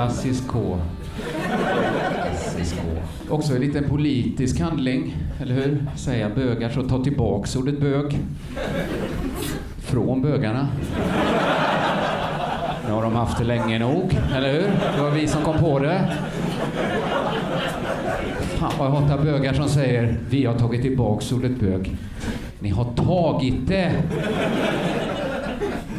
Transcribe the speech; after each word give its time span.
Klassisk 0.00 0.48
K. 0.48 0.78
Klassisk 2.16 2.76
K. 2.76 2.82
Också 3.34 3.54
en 3.54 3.60
liten 3.60 3.84
politisk 3.88 4.60
handling, 4.60 5.16
eller 5.40 5.54
hur? 5.54 5.86
Säga 5.96 6.30
bögar, 6.34 6.70
så 6.70 6.82
ta 6.82 7.04
tillbaks 7.04 7.56
ordet 7.56 7.80
bög. 7.80 8.18
Från 9.78 10.22
bögarna. 10.22 10.68
Nu 12.86 12.92
har 12.92 13.02
de 13.02 13.14
haft 13.14 13.38
det 13.38 13.44
länge 13.44 13.78
nog, 13.78 14.18
eller 14.36 14.52
hur? 14.52 14.70
Det 14.96 15.02
var 15.02 15.10
vi 15.10 15.26
som 15.26 15.42
kom 15.42 15.58
på 15.58 15.78
det. 15.78 16.12
Fan 18.40 18.72
vad 18.78 18.86
jag 18.86 18.92
hatar 18.92 19.24
bögar 19.24 19.52
som 19.52 19.68
säger 19.68 20.18
vi 20.30 20.44
har 20.44 20.54
tagit 20.54 20.82
tillbaks 20.82 21.32
ordet 21.32 21.60
bög. 21.60 21.96
Ni 22.58 22.68
har 22.68 22.84
tagit 22.84 23.68
det! 23.68 23.92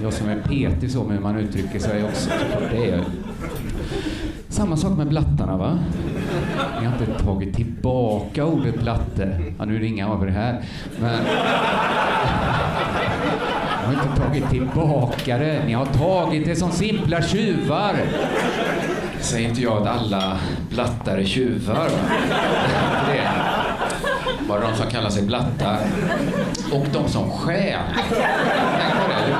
Jag 0.03 0.13
som 0.13 0.29
är 0.29 0.41
petig 0.41 0.91
så 0.91 1.03
med 1.03 1.15
hur 1.15 1.23
man 1.23 1.37
uttrycker 1.37 1.79
sig 1.79 2.03
också. 2.03 2.29
Det 2.71 2.89
är 2.89 3.03
samma 4.61 4.77
sak 4.77 4.97
med 4.97 5.07
blattarna 5.07 5.57
va? 5.57 5.79
Ni 6.79 6.85
har 6.85 6.93
inte 6.99 7.23
tagit 7.23 7.55
tillbaka 7.55 8.45
ordet 8.45 8.81
blatte. 8.81 9.39
Ja, 9.59 9.65
nu 9.65 9.75
är 9.75 9.79
det 9.79 9.85
inga 9.85 10.07
av 10.07 10.27
er 10.27 10.27
här. 10.27 10.61
Men... 10.99 11.23
Ni 13.79 13.95
har 13.95 14.03
inte 14.03 14.21
tagit 14.21 14.49
tillbaka 14.49 15.37
det. 15.37 15.63
Ni 15.65 15.73
har 15.73 15.85
tagit 15.85 16.45
det 16.45 16.55
som 16.55 16.71
simpla 16.71 17.21
tjuvar. 17.21 17.95
Säger 19.19 19.49
inte 19.49 19.61
jag 19.61 19.81
att 19.81 19.87
alla 19.87 20.37
blattar 20.69 21.17
är 21.17 21.25
tjuvar. 21.25 21.89
Det 23.07 23.17
är 23.17 24.47
bara 24.47 24.61
de 24.61 24.75
som 24.75 24.87
kallar 24.87 25.09
sig 25.09 25.23
blattar. 25.23 25.77
Och 26.73 26.85
de 26.93 27.07
som 27.07 27.31
stjäl. 27.31 27.79
Tänk 27.95 28.93
på 28.93 29.07
det. 29.09 29.37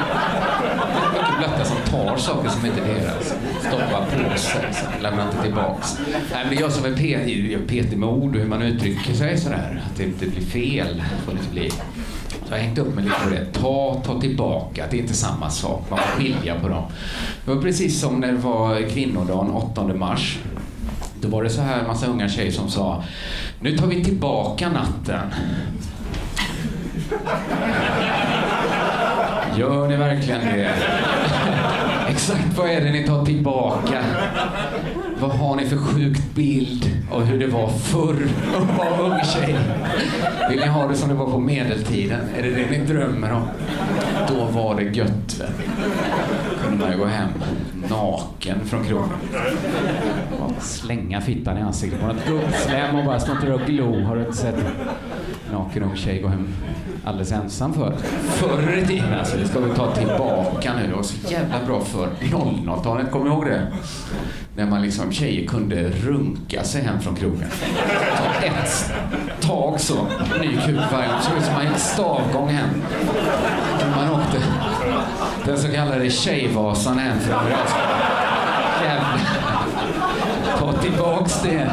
Mycket 1.14 1.38
blattar 1.40 1.64
som 1.64 1.78
tar 1.92 2.18
saker 2.18 2.50
som 2.50 2.66
inte 2.66 2.82
är 2.82 2.86
deras. 2.86 3.34
Stoppar 3.60 4.06
på 4.06 4.38
sig, 4.38 4.66
lämnar 5.02 5.26
inte 5.26 5.42
tillbaks. 5.42 5.98
Nej, 6.32 6.46
men 6.50 6.58
jag 6.58 6.72
som 6.72 6.86
är 6.86 6.98
petig, 6.98 7.68
petig 7.68 7.98
med 7.98 8.10
ord 8.10 8.36
och 8.36 8.42
hur 8.42 8.48
man 8.48 8.62
uttrycker 8.62 9.14
sig 9.14 9.38
sådär. 9.38 9.84
Att 9.86 9.98
det 9.98 10.04
inte 10.04 10.26
blir 10.26 10.46
fel. 10.46 11.04
Får 11.26 11.32
det 11.32 11.40
inte 11.40 11.52
bli. 11.52 11.70
Så 11.70 11.78
jag 12.50 12.58
har 12.58 12.64
hängt 12.64 12.78
upp 12.78 12.96
mig 12.96 13.04
lite 13.04 13.16
på 13.24 13.30
det. 13.30 13.46
Ta, 13.46 14.02
ta 14.06 14.22
tillbaka. 14.22 14.86
Det 14.90 14.98
är 14.98 15.02
inte 15.02 15.14
samma 15.14 15.50
sak. 15.50 15.86
Man 15.90 16.00
får 16.00 16.22
skilja 16.22 16.60
på 16.60 16.68
dem. 16.68 16.84
Det 17.46 17.54
var 17.54 17.62
precis 17.62 18.00
som 18.02 18.20
när 18.20 18.32
det 18.32 18.38
var 18.38 18.90
kvinnodagen 18.90 19.52
8 19.52 19.84
mars. 19.84 20.40
Då 21.22 21.28
var 21.28 21.44
det 21.44 21.50
så 21.50 21.62
här 21.62 21.88
massa 21.88 22.08
unga 22.08 22.30
tjejer 22.30 22.52
som 22.52 22.70
sa 22.70 23.04
Nu 23.60 23.78
tar 23.78 23.88
vi 23.88 24.04
tillbaka 24.04 24.70
natten. 24.70 25.34
Gör 29.58 29.88
ni 29.88 29.96
verkligen 29.96 30.42
det? 30.42 30.76
Exakt 32.12 32.58
vad 32.58 32.70
är 32.70 32.82
det 32.82 32.92
ni 32.92 33.04
tar 33.08 33.26
tillbaka? 33.26 34.04
Vad 35.20 35.32
har 35.32 35.56
ni 35.56 35.66
för 35.66 35.78
sjukt 35.78 36.36
bild 36.36 37.06
av 37.12 37.24
hur 37.24 37.40
det 37.40 37.48
var 37.48 37.68
förr 37.70 38.28
att 38.56 38.78
vara 38.78 39.00
ung 39.00 39.26
tjej? 39.26 39.56
Vill 40.50 40.60
ni 40.60 40.68
ha 40.68 40.88
det 40.88 40.96
som 40.96 41.10
det 41.10 41.16
var 41.16 41.32
på 41.32 41.40
medeltiden? 41.40 42.20
Är 42.38 42.44
det 42.44 42.50
det 42.50 42.70
ni 42.72 42.86
drömmer 42.86 43.34
om? 43.34 43.48
Då 44.28 44.46
var 44.46 44.76
det 44.76 44.84
gött. 44.84 45.40
Väl? 45.40 45.50
kunde 46.64 46.78
man 46.78 46.92
ju 46.92 46.98
gå 46.98 47.06
hem 47.06 47.30
naken 47.90 48.60
från 48.66 48.84
krogen. 48.84 49.10
Slänga 50.60 51.22
fittan 51.22 51.58
i 51.58 51.62
ansiktet 51.62 52.02
på 52.02 52.08
något 52.08 52.28
gubbslem 52.28 52.96
och 52.96 53.06
bara 53.06 53.20
stå 53.20 53.54
och 53.54 53.62
glo. 53.62 54.04
Har 54.04 54.16
du 54.16 54.22
inte 54.22 54.38
sett 54.38 54.56
en 54.56 54.74
naken 55.54 55.84
ung 55.84 55.96
tjej 55.96 56.22
gå 56.22 56.28
hem 56.28 56.48
alldeles 57.04 57.32
ensam 57.32 57.74
för? 57.74 57.94
Förr 58.28 58.78
i 58.84 58.88
tiden 58.88 59.14
alltså. 59.20 59.38
Det 59.38 59.48
ska 59.48 59.60
vi 59.60 59.76
ta 59.76 59.96
tillbaka 59.96 60.74
nu. 60.82 60.88
Det 60.88 60.96
var 60.96 61.04
så 61.04 61.16
jävla 61.28 61.66
bra 61.68 61.82
för 61.82 62.08
00-talet. 62.22 63.12
Kommer 63.12 63.26
du 63.26 63.32
ihåg 63.32 63.46
det? 63.46 63.68
När 64.56 64.66
man 64.66 64.82
liksom, 64.82 65.12
tjejer 65.12 65.48
kunde 65.48 65.90
runka 65.90 66.64
sig 66.64 66.82
hem 66.82 67.00
från 67.02 67.16
krogen. 67.16 67.50
Ta 68.18 68.46
ett 68.46 68.92
tag 69.42 69.80
så, 69.80 70.08
ny 70.42 70.58
kuk 70.66 70.80
varje 70.92 71.08
gång. 71.08 71.22
Såg 71.22 71.38
ut 71.38 71.44
som 71.44 71.54
man 71.54 71.66
gick 71.66 71.78
stavgång 71.78 72.50
hem. 72.50 72.70
Man 73.96 74.12
åkte 74.12 74.38
den 75.46 75.58
så 75.58 75.68
kallade 75.68 76.10
Tjejvasan 76.10 77.00
hem 77.00 77.20
från 77.20 77.40
Jävlar. 78.84 79.20
Ta 80.60 80.72
tillbaks 80.74 81.42
det. 81.42 81.72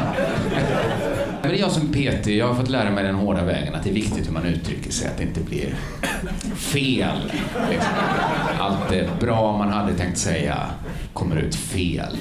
Men 1.49 1.57
jag 1.57 1.71
som 1.71 1.87
PT, 1.87 2.27
jag 2.27 2.47
har 2.47 2.55
fått 2.55 2.69
lära 2.69 2.91
mig 2.91 3.03
den 3.03 3.15
hårda 3.15 3.43
vägen 3.43 3.75
att 3.75 3.83
det 3.83 3.89
är 3.89 3.93
viktigt 3.93 4.27
hur 4.27 4.33
man 4.33 4.45
uttrycker 4.45 4.91
sig, 4.91 5.07
att 5.07 5.17
det 5.17 5.23
inte 5.23 5.39
blir 5.39 5.75
fel. 6.55 7.31
Liksom. 7.69 7.93
Allt 8.59 8.89
det 8.89 9.09
bra 9.19 9.57
man 9.57 9.69
hade 9.69 9.93
tänkt 9.93 10.17
säga 10.17 10.57
kommer 11.13 11.35
ut 11.35 11.55
fel. 11.55 12.17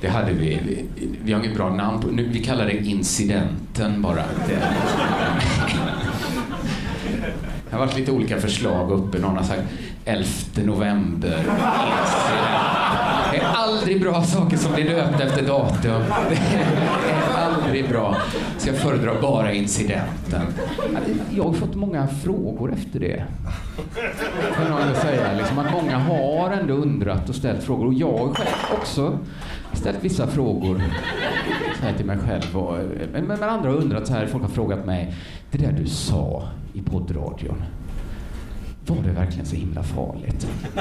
Det 0.00 0.08
hade 0.08 0.32
vi, 0.32 0.58
vi, 0.66 0.84
vi 1.24 1.32
har 1.32 1.40
inget 1.40 1.56
bra 1.56 1.70
namn 1.70 2.00
på, 2.00 2.08
nu, 2.08 2.28
vi 2.32 2.44
kallar 2.44 2.66
det 2.66 2.76
incidenten 2.76 4.02
bara. 4.02 4.22
Det, 4.48 4.62
det 7.70 7.76
har 7.76 7.78
varit 7.78 7.96
lite 7.96 8.12
olika 8.12 8.40
förslag 8.40 8.90
uppe, 8.90 9.18
någon 9.18 9.36
har 9.36 9.44
sagt 9.44 9.62
11 10.04 10.28
november. 10.54 11.44
Det 13.32 13.38
är 13.38 13.46
aldrig 13.54 14.00
bra 14.00 14.22
saker 14.24 14.56
som 14.56 14.72
blir 14.74 14.84
döpta 14.84 15.24
efter 15.24 15.42
datum. 15.42 16.02
Det 17.78 17.84
är 17.84 17.88
bra. 17.88 18.16
Så 18.58 18.68
jag 18.68 18.76
föredrar 18.76 19.22
bara 19.22 19.52
incidenten. 19.52 20.42
Jag 21.30 21.44
har 21.44 21.52
fått 21.52 21.74
många 21.74 22.06
frågor 22.06 22.72
efter 22.72 23.00
det. 23.00 23.24
Kan 24.56 24.66
jag 24.66 24.96
säga. 24.96 25.32
Liksom 25.32 25.58
att 25.58 25.72
många 25.72 25.98
har 25.98 26.50
ändå 26.50 26.74
undrat 26.74 27.28
och 27.28 27.34
ställt 27.34 27.62
frågor. 27.62 27.86
Och 27.86 27.94
jag 27.94 28.36
själv 28.36 28.78
också 28.78 29.18
ställt 29.72 30.04
vissa 30.04 30.26
frågor 30.26 30.82
så 31.80 31.86
här 31.86 31.92
till 31.96 32.06
mig 32.06 32.18
själv. 32.18 32.58
Och, 32.58 32.78
men, 33.12 33.24
men 33.24 33.42
andra 33.42 33.70
har 33.70 33.76
undrat 33.76 34.06
så 34.06 34.12
här. 34.12 34.26
Folk 34.26 34.42
har 34.42 34.50
frågat 34.50 34.86
mig. 34.86 35.14
Det 35.50 35.58
där 35.58 35.72
du 35.72 35.86
sa 35.86 36.48
i 36.72 36.82
poddradion. 36.82 37.62
Var 38.88 39.02
det 39.02 39.10
verkligen 39.10 39.46
så 39.46 39.56
himla 39.56 39.82
farligt? 39.82 40.48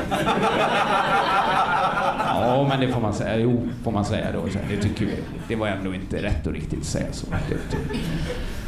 Ja, 2.39 2.65
men 2.69 2.79
det 2.79 2.87
får 2.87 3.01
man 3.01 3.13
säga. 3.13 3.37
Jo, 3.37 3.67
får 3.83 3.91
man 3.91 4.05
säga 4.05 4.31
då. 4.31 4.45
Det 4.69 4.77
tycker 4.77 5.05
vi. 5.05 5.13
Det 5.47 5.55
var 5.55 5.67
ändå 5.67 5.93
inte 5.95 6.23
rätt 6.23 6.47
och 6.47 6.53
riktigt 6.53 6.79
att 6.79 6.85
säga 6.85 7.11
så. 7.11 7.27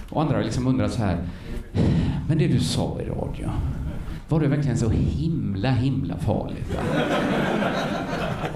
Och 0.10 0.22
andra 0.22 0.36
har 0.36 0.44
liksom 0.44 0.68
undrat 0.68 0.92
så 0.94 1.02
här. 1.02 1.18
Men 2.28 2.38
det 2.38 2.48
du 2.48 2.60
sa 2.60 2.98
i 3.02 3.06
radio. 3.10 3.50
Var 4.30 4.40
det 4.40 4.48
verkligen 4.48 4.78
så 4.78 4.90
himla, 4.90 5.72
himla 5.72 6.18
farligt? 6.18 6.76
Va? 6.76 6.82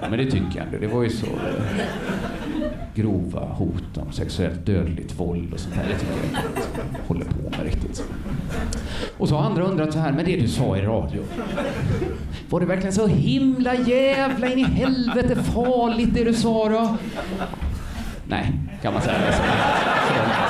Ja, 0.02 0.08
men 0.10 0.20
det 0.20 0.26
tycker 0.32 0.58
jag 0.58 0.66
ändå. 0.66 0.78
Det 0.80 0.88
var 0.88 1.04
ju 1.04 1.10
så 1.10 1.28
grova 2.96 3.40
hot 3.40 3.98
om 3.98 4.12
sexuellt 4.12 4.66
dödligt 4.66 5.20
våld 5.20 5.54
och 5.54 5.60
sånt 5.60 5.76
där. 5.76 5.84
Det 5.90 6.00
tycker 6.00 6.14
jag 6.14 6.26
inte 6.26 6.40
att 6.40 7.08
håller 7.08 7.26
på 7.26 7.50
med 7.50 7.64
riktigt. 7.64 8.04
Och 9.18 9.30
så 9.30 9.36
har 9.36 9.46
andra 9.50 9.64
undrat 9.64 9.94
så 9.94 10.00
här, 10.00 10.12
men 10.12 10.26
det 10.26 10.36
du 10.36 10.48
sa 10.48 10.78
i 10.78 10.82
radio. 10.82 11.24
Var 12.50 12.60
det 12.60 12.66
verkligen 12.66 12.94
så 12.94 13.08
himla 13.08 13.76
jävla 13.76 14.48
in 14.48 14.60
i 14.60 14.64
helvete 14.64 15.44
farligt 15.44 16.10
det 16.14 16.24
du 16.24 16.34
sa 16.34 16.70
då? 16.70 16.98
Nej, 18.28 18.52
kan 18.82 18.94
man 18.94 19.02
säga 19.02 19.18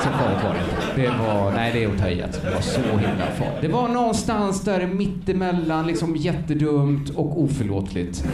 som 0.04 0.12
så, 0.12 0.46
var 0.46 0.54
det. 0.54 1.02
Det 1.02 1.08
var, 1.08 1.52
nej 1.52 1.72
det 1.72 1.84
är 1.84 1.88
att 1.88 1.98
ta 1.98 2.08
i 2.08 2.22
alltså. 2.22 2.40
Det 2.44 2.50
var 2.50 2.60
så 2.60 2.80
himla 2.80 3.26
farligt. 3.38 3.60
Det 3.60 3.68
var 3.68 3.88
någonstans 3.88 4.64
där 4.64 4.86
mittemellan, 4.86 5.86
liksom 5.86 6.16
jättedumt 6.16 7.10
och 7.10 7.42
oförlåtligt. 7.42 8.24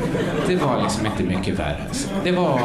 Det 0.46 0.56
var 0.56 0.82
liksom 0.82 1.06
inte 1.06 1.22
mycket 1.22 1.58
värre. 1.58 1.86
Det 2.24 2.32
var 2.32 2.60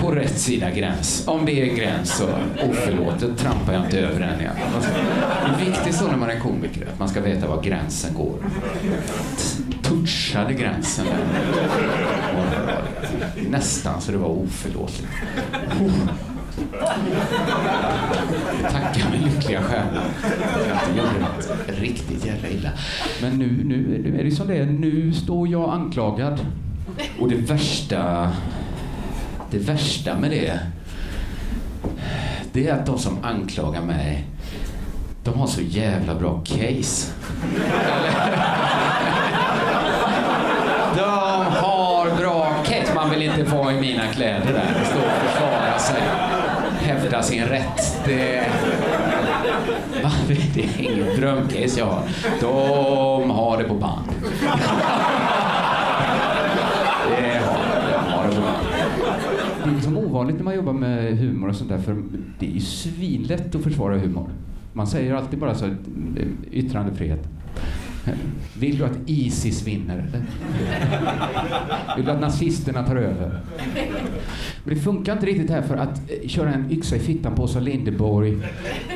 på 0.00 0.10
rätt 0.10 0.38
sida 0.38 0.70
gräns. 0.70 1.28
Om 1.28 1.46
det 1.46 1.52
är 1.52 1.70
en 1.70 1.76
gräns 1.76 2.10
så 2.16 2.24
oförlåtet 2.70 3.38
trampar 3.38 3.72
jag 3.72 3.84
inte 3.84 4.00
över 4.00 4.20
den 4.20 4.40
igen. 4.40 4.52
Alltså, 4.74 4.90
det 4.92 5.62
är 5.62 5.66
viktigt 5.66 5.94
så 5.94 6.06
när 6.06 6.16
man 6.16 6.30
är 6.30 6.38
komiker, 6.38 6.86
att 6.92 6.98
man 6.98 7.08
ska 7.08 7.20
veta 7.20 7.48
var 7.48 7.62
gränsen 7.62 8.14
går. 8.14 8.36
Touchade 9.82 10.54
gränsen 10.54 11.06
där. 11.06 11.22
Nästan 13.50 14.00
så 14.00 14.12
det 14.12 14.18
var 14.18 14.28
oförlåtligt. 14.28 15.08
Tacka 18.70 19.10
min 19.12 19.22
lyckliga 19.22 19.62
stjärna 19.62 20.00
för 20.18 20.72
att 20.72 20.88
jag 20.88 20.96
gjorde 20.96 21.20
något 21.20 21.78
riktigt 21.80 22.26
jävla 22.26 22.48
illa. 22.48 22.70
Men 23.22 23.38
nu, 23.38 23.46
nu, 23.64 24.02
nu 24.04 24.20
är 24.20 24.24
det 24.24 24.30
som 24.30 24.48
det 24.48 24.56
är. 24.56 24.66
Nu 24.66 25.12
står 25.12 25.48
jag 25.48 25.70
anklagad. 25.70 26.40
Och 27.20 27.28
det 27.28 27.36
värsta, 27.36 28.32
det 29.50 29.58
värsta 29.58 30.18
med 30.18 30.30
det, 30.30 30.60
det 32.52 32.68
är 32.68 32.74
att 32.74 32.86
de 32.86 32.98
som 32.98 33.18
anklagar 33.24 33.82
mig, 33.82 34.24
de 35.24 35.38
har 35.38 35.46
så 35.46 35.60
jävla 35.62 36.14
bra 36.14 36.42
case. 36.44 37.12
De 40.96 41.44
har 41.46 42.16
bra 42.16 42.54
case. 42.64 42.94
Man 42.94 43.10
vill 43.10 43.22
inte 43.22 43.42
vara 43.42 43.72
i 43.72 43.80
mina 43.80 44.06
kläder 44.06 44.52
där. 44.52 44.84
Stå 44.84 44.98
och 44.98 45.30
försvara 45.30 45.78
sig. 45.78 46.02
Hävda 47.06 47.22
sin 47.22 47.44
rätt. 47.44 48.04
Det, 48.04 48.46
Va? 50.02 50.12
det 50.54 50.64
är 50.64 50.80
inget 50.80 51.16
drömcase 51.16 51.78
jag 51.78 51.86
har. 51.86 52.02
De 52.40 53.30
har 53.30 53.58
det 53.58 53.64
på 53.64 53.74
band. 53.74 54.08
Det 57.10 57.38
har 57.38 57.58
de. 57.68 58.06
har 58.12 58.28
det 58.28 58.34
på 58.34 58.40
band. 58.40 58.66
Det 59.64 59.70
är 59.70 59.74
liksom 59.74 59.96
ovanligt 59.96 60.36
när 60.36 60.44
man 60.44 60.54
jobbar 60.54 60.72
med 60.72 61.18
humor 61.18 61.48
och 61.48 61.56
sånt 61.56 61.70
där, 61.70 61.78
för 61.78 61.96
det 62.38 62.46
är 62.46 62.50
ju 62.50 62.60
svinlätt 62.60 63.54
att 63.54 63.62
försvara 63.62 63.98
humor. 63.98 64.30
Man 64.72 64.86
säger 64.86 65.14
alltid 65.14 65.38
bara 65.38 65.54
så, 65.54 65.74
yttrandefrihet. 66.50 67.28
Vill 68.58 68.78
du 68.78 68.84
att 68.84 68.98
Isis 69.06 69.66
vinner? 69.66 69.98
Eller? 69.98 70.22
Vill 71.96 72.04
du 72.04 72.10
att 72.10 72.20
nazisterna 72.20 72.82
tar 72.82 72.96
över? 72.96 73.40
Men 74.66 74.74
det 74.74 74.80
funkar 74.80 75.12
inte 75.12 75.26
riktigt 75.26 75.50
här 75.50 75.62
för 75.62 75.76
att 75.76 76.10
eh, 76.10 76.28
köra 76.28 76.50
en 76.50 76.70
yxa 76.70 76.96
i 76.96 76.98
fittan 76.98 77.34
på 77.34 77.42
Åsa 77.42 77.60
Linderborg 77.60 78.36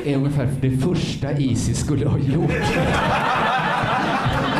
är 0.04 0.16
ungefär 0.16 0.48
det 0.60 0.70
första 0.70 1.32
Isis 1.32 1.80
skulle 1.80 2.08
ha 2.08 2.18
gjort. 2.18 2.50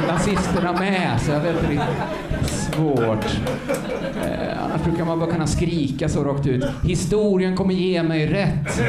Nazisterna 0.08 0.72
med, 0.72 1.20
så 1.20 1.30
jag 1.30 1.40
vet 1.40 1.70
inte. 1.70 1.86
Svårt. 2.42 3.24
Eh, 4.24 4.64
annars 4.64 4.82
brukar 4.84 5.04
man 5.04 5.18
bara 5.18 5.30
kunna 5.30 5.46
skrika 5.46 6.08
så 6.08 6.24
rakt 6.24 6.46
ut. 6.46 6.64
Historien 6.84 7.56
kommer 7.56 7.74
ge 7.74 8.02
mig 8.02 8.26
rätt. 8.26 8.82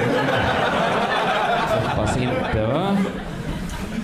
Hoppas 1.70 2.18
inte, 2.18 2.66
va? 2.68 2.98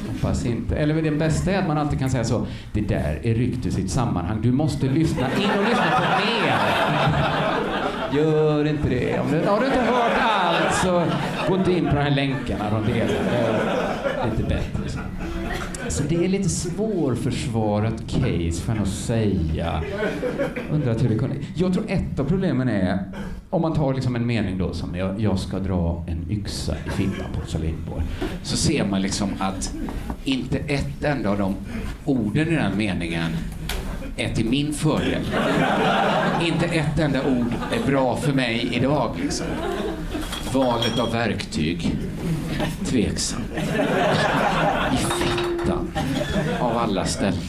Hoppas 0.07 0.45
inte. 0.45 0.75
Eller 0.75 1.01
det 1.01 1.11
bästa 1.11 1.51
är 1.51 1.59
att 1.59 1.67
man 1.67 1.77
alltid 1.77 1.99
kan 1.99 2.09
säga 2.09 2.23
så. 2.23 2.47
Det 2.73 2.81
där 2.81 3.19
är 3.23 3.33
ryckt 3.33 3.65
ur 3.65 3.71
sitt 3.71 3.91
sammanhang. 3.91 4.39
Du 4.41 4.51
måste 4.51 4.85
lyssna 4.85 5.27
in 5.37 5.49
och 5.59 5.69
lyssna 5.69 5.85
på 5.91 6.01
mer. 6.25 6.53
Gör 8.13 8.67
inte 8.67 8.89
det. 8.89 9.19
Om 9.19 9.31
du, 9.31 9.47
har 9.47 9.59
du 9.59 9.65
inte 9.65 9.79
hört 9.79 10.11
allt 10.21 10.75
så 10.75 11.03
gå 11.49 11.55
inte 11.55 11.71
in 11.71 11.85
på 11.85 11.95
de 11.95 12.01
här 12.01 12.15
länkarna 12.15 12.69
de 12.69 12.93
delar. 12.93 13.07
Det 14.03 14.21
är 14.21 14.31
lite 14.31 14.43
bättre. 14.43 15.01
Så 15.89 16.03
det 16.03 16.25
är 16.25 16.29
lite 16.29 16.49
svårförsvarat 16.49 18.07
case 18.07 18.61
för 18.61 18.75
att 18.81 18.87
säga. 18.87 19.83
Undrar 20.71 20.99
hur 20.99 21.09
det 21.09 21.15
kunde... 21.15 21.35
Jag 21.55 21.73
tror 21.73 21.85
ett 21.87 22.19
av 22.19 22.23
problemen 22.25 22.69
är, 22.69 22.99
om 23.49 23.61
man 23.61 23.73
tar 23.73 23.93
liksom 23.93 24.15
en 24.15 24.25
mening 24.25 24.57
då 24.57 24.73
som 24.73 24.95
jag, 24.95 25.19
jag 25.21 25.39
ska 25.39 25.59
dra 25.59 26.05
en 26.07 26.31
yxa 26.31 26.75
i 26.85 26.89
fittan 26.89 27.25
på 27.33 27.41
Åsa 27.41 27.57
Lindborg. 27.57 28.03
Så 28.43 28.57
ser 28.57 28.85
man 28.85 29.01
liksom 29.01 29.29
att 29.39 29.73
inte 30.23 30.57
ett 30.57 31.03
enda 31.03 31.29
av 31.29 31.37
de 31.37 31.55
orden 32.05 32.47
i 32.47 32.55
den 32.55 32.77
meningen 32.77 33.31
är 34.17 34.33
till 34.33 34.49
min 34.49 34.73
fördel. 34.73 35.21
Inte 36.41 36.65
ett 36.65 36.99
enda 36.99 37.19
ord 37.19 37.53
är 37.73 37.87
bra 37.91 38.15
för 38.15 38.33
mig 38.33 38.69
idag. 38.73 39.11
Liksom. 39.23 39.45
Valet 40.53 40.99
av 40.99 41.11
verktyg, 41.11 41.95
tveksam. 42.85 43.41
I 44.93 44.97
fittan, 44.97 45.91
av 46.59 46.77
alla 46.77 47.05
ställen. 47.05 47.39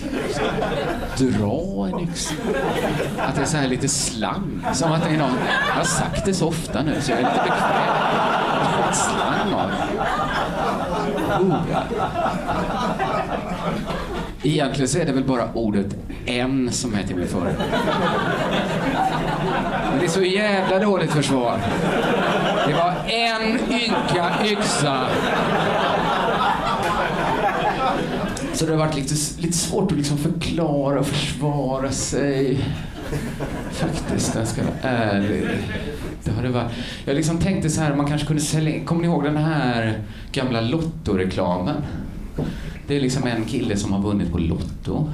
Dra 1.19 1.88
en 1.88 2.09
yxa. 2.09 2.35
Att 3.19 3.35
det 3.35 3.41
är 3.41 3.47
så 3.47 3.56
här 3.56 3.69
lite 3.69 3.88
slang. 3.88 4.67
Som 4.73 4.93
att 4.93 5.05
det 5.05 5.11
är 5.14 5.19
någon... 5.19 5.38
Jag 5.69 5.75
har 5.75 5.85
sagt 5.85 6.25
det 6.25 6.35
så 6.35 6.49
ofta 6.49 6.82
nu 6.82 7.00
så 7.00 7.11
jag 7.11 7.21
är 7.21 7.25
lite 7.25 7.43
bekväm. 7.44 7.99
Slang 8.93 9.53
av 9.53 9.71
oh, 11.41 11.62
ja. 11.73 11.82
Egentligen 14.49 14.89
så 14.89 14.99
är 14.99 15.06
det 15.06 15.12
väl 15.12 15.25
bara 15.25 15.53
ordet 15.55 15.87
en 16.27 16.73
som 16.73 16.95
är 16.95 17.03
till 17.03 17.17
min 17.17 17.29
fördel. 17.29 17.55
Men 19.91 19.99
det 19.99 20.05
är 20.05 20.09
så 20.09 20.23
jävla 20.23 20.79
dåligt 20.79 21.11
försvar. 21.11 21.59
Det 22.67 22.73
var 22.75 22.95
en 23.06 23.59
ynka 23.73 24.33
yxa. 24.45 25.06
Så 28.53 28.67
det 28.67 28.73
har 28.73 28.79
varit 28.79 28.97
lite, 28.97 29.15
lite 29.39 29.56
svårt 29.56 29.93
att 29.93 29.99
liksom 29.99 30.19
förklara 30.19 31.00
och 31.00 31.06
försvara 31.06 31.91
sig. 31.91 32.65
Faktiskt, 33.73 34.35
jag 34.35 34.49
ska 34.49 34.62
vara 34.62 34.93
ärlig. 34.95 35.49
Det 36.25 36.31
har 36.31 36.43
det 36.43 36.49
varit. 36.49 36.71
Jag 37.05 37.17
liksom 37.17 37.39
tänkte 37.39 37.71
så 37.71 37.81
här, 37.81 37.95
man 37.95 38.06
kanske 38.06 38.27
kunde 38.27 38.43
sälja... 38.43 38.85
Kommer 38.85 39.03
ni 39.03 39.09
ihåg 39.09 39.25
den 39.25 39.37
här 39.37 40.03
gamla 40.33 40.61
Lotto-reklamen? 40.61 41.83
Det 42.88 42.96
är 42.96 43.00
liksom 43.00 43.26
en 43.26 43.45
kille 43.45 43.76
som 43.76 43.92
har 43.92 44.00
vunnit 44.00 44.33
på 44.33 44.38
Lotto. 44.38 45.11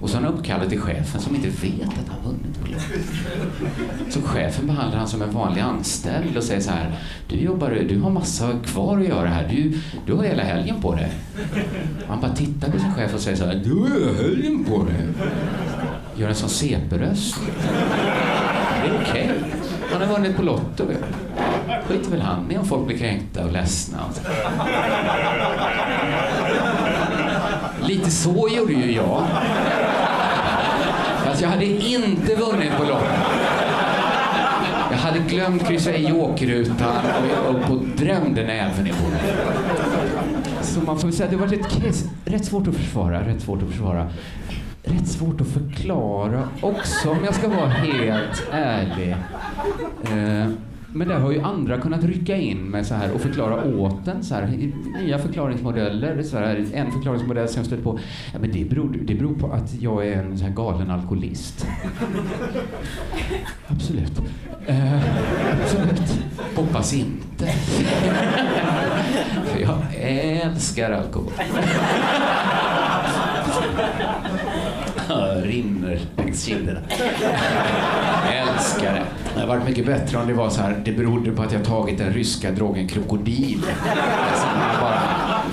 Och 0.00 0.10
så 0.10 0.16
har 0.16 0.24
han 0.24 0.34
uppkallat 0.34 0.68
till 0.68 0.80
chefen 0.80 1.20
som 1.20 1.34
inte 1.34 1.48
vet 1.48 1.88
att 1.88 2.08
han 2.08 2.22
vunnit 2.24 2.60
på 2.60 2.66
Lotto. 2.66 4.10
Så 4.10 4.22
chefen 4.22 4.66
behandlar 4.66 4.98
han 4.98 5.08
som 5.08 5.22
en 5.22 5.30
vanlig 5.30 5.60
anställd 5.60 6.36
och 6.36 6.42
säger 6.42 6.60
så 6.60 6.70
här. 6.70 6.98
Du 7.28 7.36
jobbar, 7.36 7.70
du 7.88 8.00
har 8.00 8.10
massa 8.10 8.52
kvar 8.64 8.98
att 8.98 9.08
göra 9.08 9.28
här. 9.28 9.48
Du, 9.48 9.78
du 10.06 10.12
har 10.12 10.24
hela 10.24 10.42
helgen 10.42 10.80
på 10.80 10.94
dig. 10.94 11.12
Han 12.08 12.20
bara 12.20 12.34
tittar 12.34 12.70
på 12.70 12.78
sin 12.78 12.94
chef 12.94 13.14
och 13.14 13.20
säger 13.20 13.36
så 13.36 13.44
här. 13.44 13.60
Du 13.64 13.74
har 13.74 13.88
hela 13.88 14.22
helgen 14.22 14.64
på 14.64 14.84
dig. 14.84 14.96
Gör 16.16 16.28
en 16.28 16.34
sån 16.34 16.48
CP-röst. 16.48 17.36
Det 18.82 18.88
är 18.88 19.00
okej. 19.02 19.24
Okay. 19.24 19.50
Han 19.92 20.08
har 20.08 20.16
vunnit 20.16 20.36
på 20.36 20.42
Lotto. 20.42 20.84
Skiter 21.88 22.10
väl 22.10 22.20
han 22.20 22.52
i 22.52 22.58
om 22.58 22.64
folk 22.64 22.86
blir 22.86 22.98
kränkta 22.98 23.44
och 23.44 23.52
ledsna. 23.52 23.98
Lite 27.88 28.10
så 28.10 28.48
gjorde 28.56 28.72
ju 28.72 28.92
jag. 28.92 29.26
Fast 31.24 31.42
jag 31.42 31.48
hade 31.48 31.64
inte 31.64 32.34
vunnit 32.34 32.76
på 32.76 32.84
Lotto. 32.84 33.04
Jag 34.90 34.98
hade 34.98 35.18
glömt 35.18 35.66
kryssa 35.66 35.94
i 35.94 36.08
jokerrutan 36.08 36.96
och, 37.48 37.54
och 37.54 37.62
på 37.62 37.80
drömde 37.96 38.46
näven 38.46 38.86
i 38.86 38.92
bordet. 38.92 39.36
Så 40.62 40.80
man 40.80 40.98
får 40.98 41.10
säga 41.10 41.24
att 41.24 41.30
det 41.30 41.36
var 41.36 41.48
case. 41.82 42.08
rätt 42.24 42.44
svårt 42.44 42.68
att 42.68 42.74
försvara. 42.74 43.28
Rätt 43.28 43.42
svårt 43.42 43.62
att 43.62 43.68
försvara. 43.68 44.10
Rätt 44.82 45.08
svårt 45.08 45.40
att 45.40 45.48
förklara 45.48 46.48
också 46.60 47.10
om 47.10 47.24
jag 47.24 47.34
ska 47.34 47.48
vara 47.48 47.68
helt 47.68 48.46
ärlig. 48.52 49.16
Eh, 50.02 50.48
men 50.94 51.08
där 51.08 51.18
har 51.18 51.32
ju 51.32 51.40
andra 51.40 51.80
kunnat 51.80 52.04
rycka 52.04 52.36
in 52.36 52.58
med 52.58 52.86
så 52.86 52.94
här 52.94 53.12
och 53.12 53.20
förklara 53.20 53.64
åt 53.64 54.08
en 54.08 54.24
så 54.24 54.34
här, 54.34 54.72
nya 55.02 55.18
förklaringsmodeller. 55.18 56.22
Så 56.22 56.38
här, 56.38 56.66
en 56.72 56.92
förklaringsmodell 56.92 57.48
som 57.48 57.58
jag 57.58 57.66
stött 57.66 57.82
på, 57.82 57.98
ja, 58.32 58.38
men 58.38 58.52
det, 58.52 58.64
beror, 58.64 58.96
det 59.04 59.14
beror 59.14 59.34
på 59.34 59.52
att 59.52 59.74
jag 59.80 60.06
är 60.06 60.22
en 60.22 60.38
så 60.38 60.44
här 60.44 60.52
galen 60.52 60.90
alkoholist. 60.90 61.66
absolut. 63.66 64.22
Eh, 64.66 65.02
absolut. 65.62 66.20
Hoppas 66.56 66.94
inte. 66.94 67.46
För 69.44 69.60
jag 69.60 69.78
älskar 69.94 70.90
alkohol 70.90 71.32
rinner 75.42 75.98
längs 76.16 76.44
kinderna. 76.44 76.80
Älskar 78.32 78.92
det. 78.92 79.02
Det 79.34 79.40
hade 79.40 79.46
varit 79.46 79.64
mycket 79.68 79.86
bättre 79.86 80.18
om 80.18 80.26
det 80.26 80.34
var 80.34 80.50
så 80.50 80.60
här, 80.62 80.82
det 80.84 80.92
berodde 80.92 81.32
på 81.32 81.42
att 81.42 81.52
jag 81.52 81.64
tagit 81.64 81.98
den 81.98 82.12
ryska 82.12 82.50
drogen 82.50 82.88
krokodil. 82.88 83.64
Alltså, 84.30 84.46
man 84.46 84.80
bara 84.80 85.00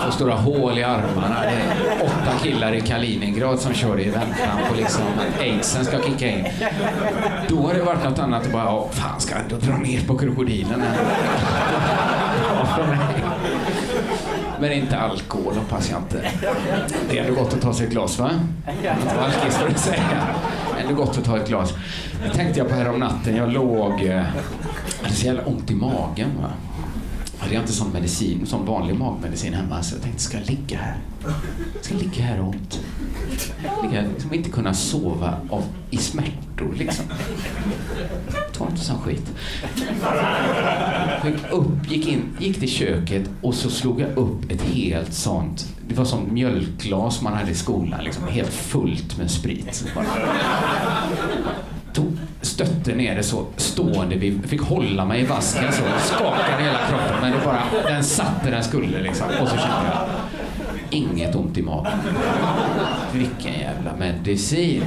får 0.06 0.12
stora 0.12 0.34
hål 0.36 0.78
i 0.78 0.84
armarna. 0.84 1.36
Det 1.42 1.48
är 1.48 2.06
åtta 2.06 2.32
killar 2.44 2.74
i 2.74 2.82
Kaliningrad 2.82 3.60
som 3.60 3.74
kör 3.74 4.00
i 4.00 4.10
väntan 4.10 4.58
på 4.70 4.76
liksom 4.76 5.02
att 5.18 5.42
aidsen 5.42 5.86
ska 5.86 5.98
kicka 6.02 6.28
in. 6.30 6.46
Då 7.48 7.68
har 7.68 7.74
det 7.74 7.84
varit 7.84 8.04
något 8.04 8.20
annat 8.20 8.52
bara, 8.52 8.64
"Ja, 8.64 8.88
fan 8.92 9.20
ska 9.20 9.36
jag 9.36 9.44
ändå 9.44 9.56
dra 9.56 9.78
ner 9.78 10.02
på 10.08 10.18
krokodilen 10.18 10.82
här? 10.82 10.98
Ja, 12.60 12.66
för 12.66 12.88
mig. 12.88 12.98
Men 14.62 14.72
inte 14.72 14.98
alkohol 14.98 15.54
hoppas 15.56 15.90
jag 15.90 16.00
inte. 16.00 16.32
Det 17.10 17.20
är 17.20 17.24
ändå 17.24 17.42
gott 17.42 17.54
att 17.54 17.62
ta 17.62 17.74
sig 17.74 17.86
ett 17.86 17.92
glas 17.92 18.20
va? 18.20 18.32
Inte 18.70 19.16
vara 19.16 19.26
alkis 19.26 19.58
får 19.58 19.70
du 19.70 19.76
säga. 19.76 20.28
Ändå 20.82 20.96
gott 20.96 21.18
att 21.18 21.26
ta 21.26 21.38
ett 21.38 21.48
glas. 21.48 21.74
Det 22.24 22.30
tänkte 22.30 22.60
jag 22.60 22.70
på 22.70 22.76
här 22.76 22.90
om 22.90 23.00
natten. 23.00 23.36
Jag 23.36 23.52
låg... 23.52 24.02
Eh, 24.02 24.08
jag 24.08 24.24
hade 25.02 25.16
så 25.16 25.26
jävla 25.26 25.44
ont 25.46 25.72
i 25.72 25.76
magen 25.76 26.30
va. 26.42 26.50
Hade 27.42 27.54
Jag 27.54 27.64
inte 27.64 27.74
sån 27.74 27.92
medicin, 27.92 28.46
sån 28.46 28.66
vanlig 28.66 28.96
magmedicin 28.96 29.54
hemma 29.54 29.84
så 29.84 29.96
jag 29.96 30.02
tänkte, 30.04 30.22
ska 30.22 30.38
jag 30.38 30.48
ligga 30.48 30.78
här? 30.78 30.98
Ska 31.82 31.94
jag 31.94 32.04
ligga 32.04 32.24
här 32.24 32.40
och 32.42 32.48
ont? 32.48 32.84
Ligga 33.84 34.02
här, 34.02 34.10
liksom 34.14 34.34
inte 34.34 34.50
kunna 34.50 34.74
sova 34.74 35.38
av, 35.50 35.64
i 35.90 35.98
smärtor 35.98 36.74
liksom. 36.78 37.06
Ta 38.54 38.68
inte 38.68 38.82
sån 38.82 39.00
skit. 39.00 39.32
Jag 41.24 41.32
gick 41.32 41.52
upp, 41.52 41.92
gick 41.92 42.08
in, 42.08 42.22
gick 42.40 42.60
till 42.60 42.70
köket 42.70 43.30
och 43.42 43.54
så 43.56 43.70
slog 43.70 44.02
jag 44.02 44.18
upp 44.18 44.52
ett 44.52 44.62
helt 44.62 45.14
sånt, 45.14 45.68
det 45.88 45.96
var 45.96 46.06
sånt 46.06 46.32
mjölkglas 46.32 47.22
man 47.22 47.34
hade 47.34 47.52
i 47.52 47.56
skolan, 47.56 48.04
liksom, 48.04 48.28
helt 48.28 48.54
fullt 48.54 49.18
med 49.18 49.32
sprit. 49.32 49.86
Tog, 51.94 52.18
stötte 52.42 52.96
ner 52.96 53.16
det 53.16 53.24
så 53.24 53.46
stående 53.58 54.16
Vi 54.16 54.40
fick 54.48 54.62
hålla 54.62 55.06
mig 55.06 55.22
i 55.22 55.26
vasken 55.26 55.72
så, 55.72 55.84
skakade 56.16 56.64
hela 56.64 56.80
kroppen 56.90 57.22
men 57.22 57.32
det 57.32 57.46
bara, 57.46 57.64
den 57.88 58.04
satt 58.04 58.44
där 58.44 58.52
den 58.52 58.64
skulle 58.64 59.02
liksom. 59.02 59.28
Och 59.42 59.48
så 59.48 59.58
kände 59.58 59.92
jag, 59.92 60.08
inget 60.90 61.36
ont 61.36 61.58
i 61.58 61.62
magen. 61.62 62.00
Vilken 63.14 63.54
jävla 63.54 63.96
medicin. 64.00 64.84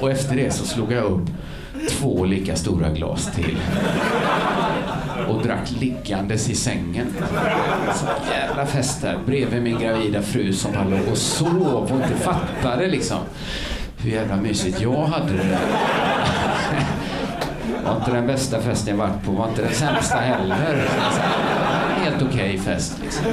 Och 0.00 0.10
efter 0.10 0.36
det 0.36 0.50
så 0.50 0.64
slog 0.64 0.92
jag 0.92 1.04
upp 1.04 1.30
två 1.90 2.24
lika 2.24 2.56
stora 2.56 2.90
glas 2.90 3.30
till. 3.34 3.58
Och 5.28 5.42
drack 5.42 5.70
liggandes 5.80 6.50
i 6.50 6.54
sängen. 6.54 7.06
Så 7.94 8.06
jävla 8.30 8.66
fest 8.66 9.02
där 9.02 9.18
bredvid 9.26 9.62
min 9.62 9.78
gravida 9.78 10.22
fru 10.22 10.52
som 10.52 10.72
bara 10.72 10.84
låg 10.84 11.08
och 11.10 11.18
sov 11.18 11.66
och 11.66 11.90
inte 11.90 12.14
fattade 12.14 12.88
liksom 12.88 13.18
hur 14.02 14.10
jävla 14.10 14.36
mysigt 14.36 14.80
jag 14.80 15.04
hade 15.04 15.32
det 15.32 15.42
där. 15.48 15.58
var 17.84 17.96
inte 17.96 18.10
den 18.10 18.26
bästa 18.26 18.60
festen 18.60 18.98
jag 18.98 19.06
varit 19.06 19.24
på, 19.24 19.32
var 19.32 19.48
inte 19.48 19.62
den 19.62 19.74
sämsta 19.74 20.16
heller. 20.16 20.88
Helt 21.96 22.22
okej 22.22 22.58
fest 22.58 22.98
liksom. 23.02 23.26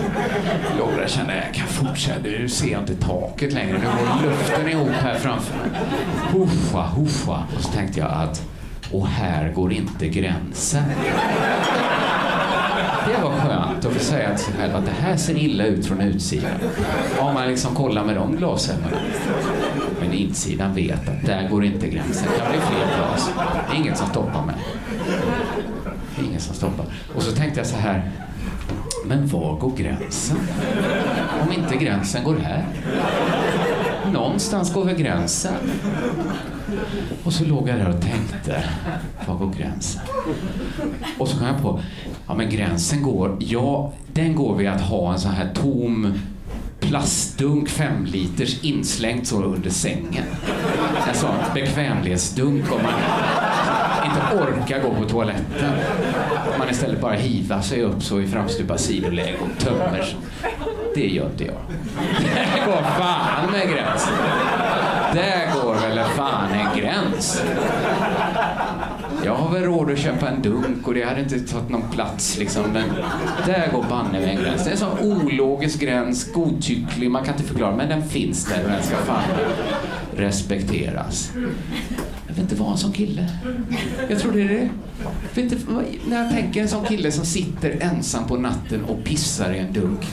Låg 0.79 0.89
där 0.97 1.03
och 1.03 1.09
kände 1.09 1.35
jag 1.35 1.53
kan 1.53 1.67
fortsätta, 1.67 2.19
nu 2.23 2.49
ser 2.49 2.71
jag 2.71 2.81
inte 2.81 2.95
taket 2.95 3.53
längre. 3.53 3.77
Nu 3.77 3.85
går 3.85 4.29
luften 4.29 4.69
ihop 4.69 4.89
här 5.01 5.15
framför 5.15 5.57
mig. 5.57 5.81
Huffa, 6.31 6.81
huffa. 6.81 7.43
Och 7.55 7.61
så 7.61 7.71
tänkte 7.71 7.99
jag 7.99 8.11
att, 8.11 8.41
och 8.91 9.07
här 9.07 9.51
går 9.51 9.73
inte 9.73 10.07
gränsen. 10.07 10.83
Det 13.07 13.23
var 13.23 13.31
skönt 13.31 13.85
att 13.85 13.93
få 13.93 13.99
säga 13.99 14.35
till 14.35 14.45
sig 14.45 14.53
själv 14.53 14.75
att 14.75 14.85
det 14.85 14.91
här 15.01 15.17
ser 15.17 15.37
illa 15.37 15.65
ut 15.65 15.85
från 15.85 16.01
utsidan. 16.01 16.51
Om 17.19 17.33
man 17.33 17.47
liksom 17.47 17.75
kollar 17.75 18.03
med 18.05 18.15
de 18.15 18.35
glasögonen. 18.35 18.99
Men 19.99 20.13
insidan 20.13 20.75
vet 20.75 21.09
att 21.09 21.25
där 21.25 21.49
går 21.49 21.65
inte 21.65 21.87
gränsen. 21.87 22.27
Det 22.33 22.39
kan 22.39 22.51
bli 22.51 22.59
fler 22.59 22.97
glas. 22.97 23.31
Det 23.69 23.75
är 23.75 23.79
inget 23.79 23.97
som 23.97 24.07
stoppar 24.07 24.45
mig. 24.45 24.55
Det 26.15 26.21
är 26.21 26.25
inget 26.25 26.41
som 26.41 26.55
stoppar. 26.55 26.85
Och 27.15 27.23
så 27.23 27.31
tänkte 27.31 27.59
jag 27.59 27.67
så 27.67 27.75
här. 27.75 28.11
Men 29.05 29.27
var 29.27 29.59
går 29.59 29.75
gränsen? 29.77 30.37
Om 31.41 31.53
inte 31.53 31.75
gränsen 31.75 32.23
går 32.23 32.35
här? 32.35 32.65
Någonstans 34.13 34.73
går 34.73 34.85
väl 34.85 34.95
gränsen? 34.95 35.53
Och 37.23 37.33
så 37.33 37.45
låg 37.45 37.69
jag 37.69 37.77
där 37.77 37.89
och 37.89 38.01
tänkte, 38.01 38.63
var 39.27 39.35
går 39.35 39.53
gränsen? 39.57 40.01
Och 41.17 41.27
så 41.27 41.37
kom 41.37 41.47
jag 41.47 41.61
på, 41.61 41.79
ja 42.27 42.33
men 42.33 42.49
gränsen 42.49 43.01
går, 43.01 43.37
ja 43.39 43.93
den 44.13 44.35
går 44.35 44.55
vid 44.55 44.67
att 44.67 44.81
ha 44.81 45.13
en 45.13 45.19
sån 45.19 45.31
här 45.31 45.53
tom 45.53 46.13
plastdunk, 46.79 47.69
fem 47.69 48.05
liters 48.05 48.63
inslängt 48.63 49.27
så 49.27 49.43
under 49.43 49.69
sängen. 49.69 50.25
En 51.07 51.15
sån 51.15 51.35
bekvämlighetsdunk 51.53 52.71
om 52.71 52.83
man 52.83 52.93
inte 54.05 54.35
orkar 54.35 54.81
gå 54.81 54.95
på 54.95 55.09
toaletten. 55.09 55.71
Man 56.59 56.69
istället 56.69 57.01
bara 57.01 57.13
hivar 57.13 57.61
sig 57.61 57.81
upp 57.81 58.03
så 58.03 58.19
i 58.19 58.27
framstupa 58.27 58.77
sidoläge 58.77 59.37
och 59.41 59.63
tömmer 59.63 60.01
sig. 60.01 60.17
Det 60.95 61.07
gör 61.07 61.25
inte 61.25 61.45
jag. 61.45 61.55
Det 62.55 62.65
går 62.65 62.81
fan 62.81 63.51
med 63.51 63.69
gränsen. 63.69 64.13
Där 65.13 65.53
går 65.53 65.73
väl 65.73 66.05
fan 66.05 66.51
en 66.51 66.79
gräns. 66.79 67.43
Jag 69.25 69.35
har 69.35 69.53
väl 69.53 69.63
råd 69.63 69.91
att 69.91 69.99
köpa 69.99 70.29
en 70.29 70.41
dunk 70.41 70.87
och 70.87 70.93
det 70.93 71.03
hade 71.03 71.21
inte 71.21 71.39
tagit 71.39 71.69
någon 71.69 71.89
plats 71.91 72.37
liksom. 72.37 72.63
Men 72.73 72.89
där 73.45 73.71
går 73.71 73.85
banne 73.89 74.19
med 74.19 74.29
en 74.29 74.43
gräns. 74.43 74.63
Det 74.63 74.69
är 74.69 74.71
en 74.71 74.77
sån 74.77 74.99
ologisk 74.99 75.79
gräns, 75.79 76.33
godtycklig, 76.33 77.11
man 77.11 77.23
kan 77.23 77.33
inte 77.33 77.47
förklara. 77.47 77.75
Men 77.75 77.89
den 77.89 78.09
finns 78.09 78.45
där 78.45 78.63
och 78.63 78.69
den 78.69 78.83
ska 78.83 78.95
fan 78.95 79.23
respekteras. 80.15 81.31
Jag 82.27 82.33
vill 82.33 82.43
inte 82.43 82.55
vara 82.55 82.71
en 82.71 82.77
sån 82.77 82.91
kille. 82.91 83.29
Jag 84.09 84.19
tror 84.19 84.31
det 84.31 84.41
är 84.41 84.47
det. 84.47 84.69
Jag 85.33 85.43
inte, 85.43 85.57
när 86.07 86.23
jag 86.23 86.31
tänker 86.31 86.61
en 86.61 86.67
sån 86.67 86.85
kille 86.85 87.11
som 87.11 87.25
sitter 87.25 87.77
ensam 87.81 88.27
på 88.27 88.37
natten 88.37 88.83
och 88.85 89.03
pissar 89.03 89.53
i 89.53 89.59
en 89.59 89.73
dunk. 89.73 90.07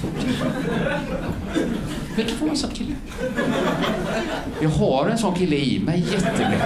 Jag 2.08 2.16
vill 2.16 2.28
inte 2.28 2.40
vara 2.40 2.50
en 2.50 2.56
sån 2.56 2.70
kille. 2.70 2.92
Jag 4.60 4.68
har 4.68 5.08
en 5.08 5.18
sån 5.18 5.34
kille 5.34 5.56
i 5.56 5.80
mig 5.80 6.00
jättemycket. 6.12 6.62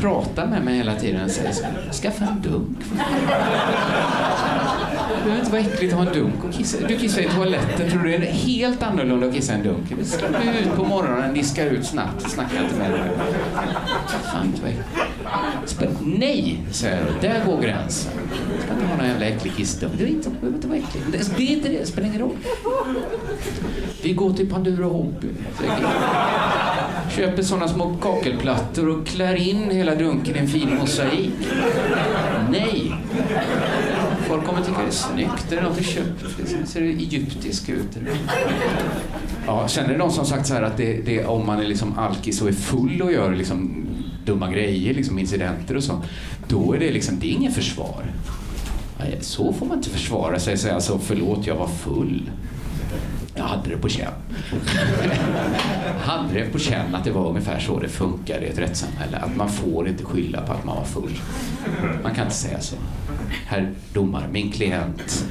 Pratar 0.00 0.46
med 0.46 0.64
mig 0.64 0.76
hela 0.76 0.94
tiden 0.94 1.24
och 1.24 1.30
säger 1.30 1.52
så 1.52 1.62
skaffa 2.02 2.24
en 2.24 2.40
dunk. 2.42 2.78
Det 5.08 5.24
behöver 5.24 5.40
inte 5.40 5.52
vara 5.52 5.60
äckligt 5.60 5.92
att 5.92 5.98
ha 5.98 6.06
en 6.06 6.12
dunk 6.14 6.44
och 6.44 6.52
kissa. 6.52 6.86
Du 6.88 6.96
kissar 6.96 7.22
i 7.22 7.28
toaletten, 7.28 7.90
tror 7.90 8.02
du 8.02 8.10
det 8.10 8.16
är 8.16 8.32
helt 8.32 8.82
annorlunda 8.82 9.26
att 9.26 9.34
kissa 9.34 9.52
i 9.52 9.56
en 9.56 9.62
dunk? 9.62 9.88
Du 9.88 10.58
ut 10.58 10.76
på 10.76 10.84
morgonen, 10.84 11.34
diskar 11.34 11.66
ut 11.66 11.86
snabbt, 11.86 12.30
snackar 12.30 12.64
inte 12.64 12.76
med 12.76 12.90
dig. 12.90 13.00
Fan, 14.32 14.46
inte 14.46 14.62
vad. 14.62 14.72
Nej, 16.18 16.62
säger 16.70 16.96
jag. 16.96 17.06
Där 17.20 17.44
går 17.44 17.60
gränsen. 17.60 18.12
Du 18.56 18.62
ska 18.62 18.72
inte 18.72 18.86
ha 18.86 18.96
någon 18.96 19.06
jävla 19.06 19.26
äcklig 19.26 19.56
kissdunk. 19.56 19.92
Det, 19.98 20.08
inte, 20.08 20.30
det 20.30 20.36
behöver 20.40 20.56
inte 20.56 20.68
vara 20.68 20.78
äckligt. 20.78 21.06
Det, 21.12 21.36
det 21.36 21.42
är 21.42 21.56
inte 21.56 21.68
det, 21.68 21.78
det 21.78 21.86
spelar 21.86 22.08
ingen 22.08 22.20
roll. 22.20 22.36
Vi 24.02 24.12
går 24.12 24.32
till 24.32 24.50
Pandura 24.50 24.86
Hobby. 24.86 25.28
Köper 27.16 27.42
sådana 27.42 27.68
små 27.68 27.96
kakelplattor 28.02 28.88
och 28.88 29.06
klär 29.06 29.34
in 29.34 29.70
hela 29.70 29.94
dunken 29.94 30.36
i 30.36 30.38
en 30.38 30.48
fin 30.48 30.76
mosaik. 30.80 31.32
Nej. 32.50 32.94
Folk 34.28 34.44
kommer 34.44 34.60
tycka 34.60 34.80
det 34.80 34.86
är 34.86 34.90
snyggt. 34.90 35.46
Det 35.48 35.56
är 35.56 35.62
något 35.62 35.78
du 35.78 35.84
köpt. 35.84 36.24
Det 36.36 36.66
ser 36.66 36.82
egyptiskt 36.82 37.68
ut. 37.68 37.98
Ja, 39.46 39.68
känner 39.68 39.88
du 39.88 39.96
någon 39.96 40.12
som 40.12 40.26
sagt 40.26 40.46
så 40.46 40.54
här 40.54 40.62
att 40.62 40.76
det, 40.76 40.92
det, 41.06 41.24
om 41.24 41.46
man 41.46 41.60
är 41.60 41.66
liksom 41.66 41.98
alkis 41.98 42.42
och 42.42 42.48
är 42.48 42.52
full 42.52 43.02
och 43.02 43.12
gör 43.12 43.34
liksom 43.34 43.86
dumma 44.24 44.50
grejer, 44.50 44.94
liksom 44.94 45.18
incidenter 45.18 45.76
och 45.76 45.84
så, 45.84 46.02
då 46.48 46.72
är 46.74 46.78
det 46.78 46.90
liksom, 46.90 47.18
det 47.20 47.26
är 47.26 47.32
inget 47.32 47.54
försvar. 47.54 48.04
Nej, 48.98 49.18
Så 49.20 49.52
får 49.52 49.66
man 49.66 49.76
inte 49.76 49.90
försvara 49.90 50.38
sig 50.38 50.52
och 50.52 50.60
säga 50.60 50.74
alltså, 50.74 50.98
förlåt, 50.98 51.46
jag 51.46 51.56
var 51.56 51.68
full. 51.68 52.30
Jag 53.34 53.44
hade 53.44 53.70
det 53.70 53.76
på 53.76 53.88
känn. 53.88 54.12
hade 56.00 56.34
det 56.34 56.44
på 56.52 56.58
känn 56.58 56.94
att 56.94 57.04
det 57.04 57.10
var 57.10 57.28
ungefär 57.28 57.58
så 57.58 57.78
det 57.78 57.88
funkar 57.88 58.40
i 58.42 58.46
ett 58.46 58.58
rättssamhälle. 58.58 59.16
Att 59.16 59.36
man 59.36 59.48
får 59.48 59.88
inte 59.88 60.04
skylla 60.04 60.40
på 60.40 60.52
att 60.52 60.64
man 60.64 60.76
var 60.76 60.84
full. 60.84 61.20
Man 62.02 62.14
kan 62.14 62.24
inte 62.24 62.36
säga 62.36 62.60
så. 62.60 62.76
Herr 63.46 63.74
domare, 63.92 64.28
min 64.32 64.52
klient 64.52 65.24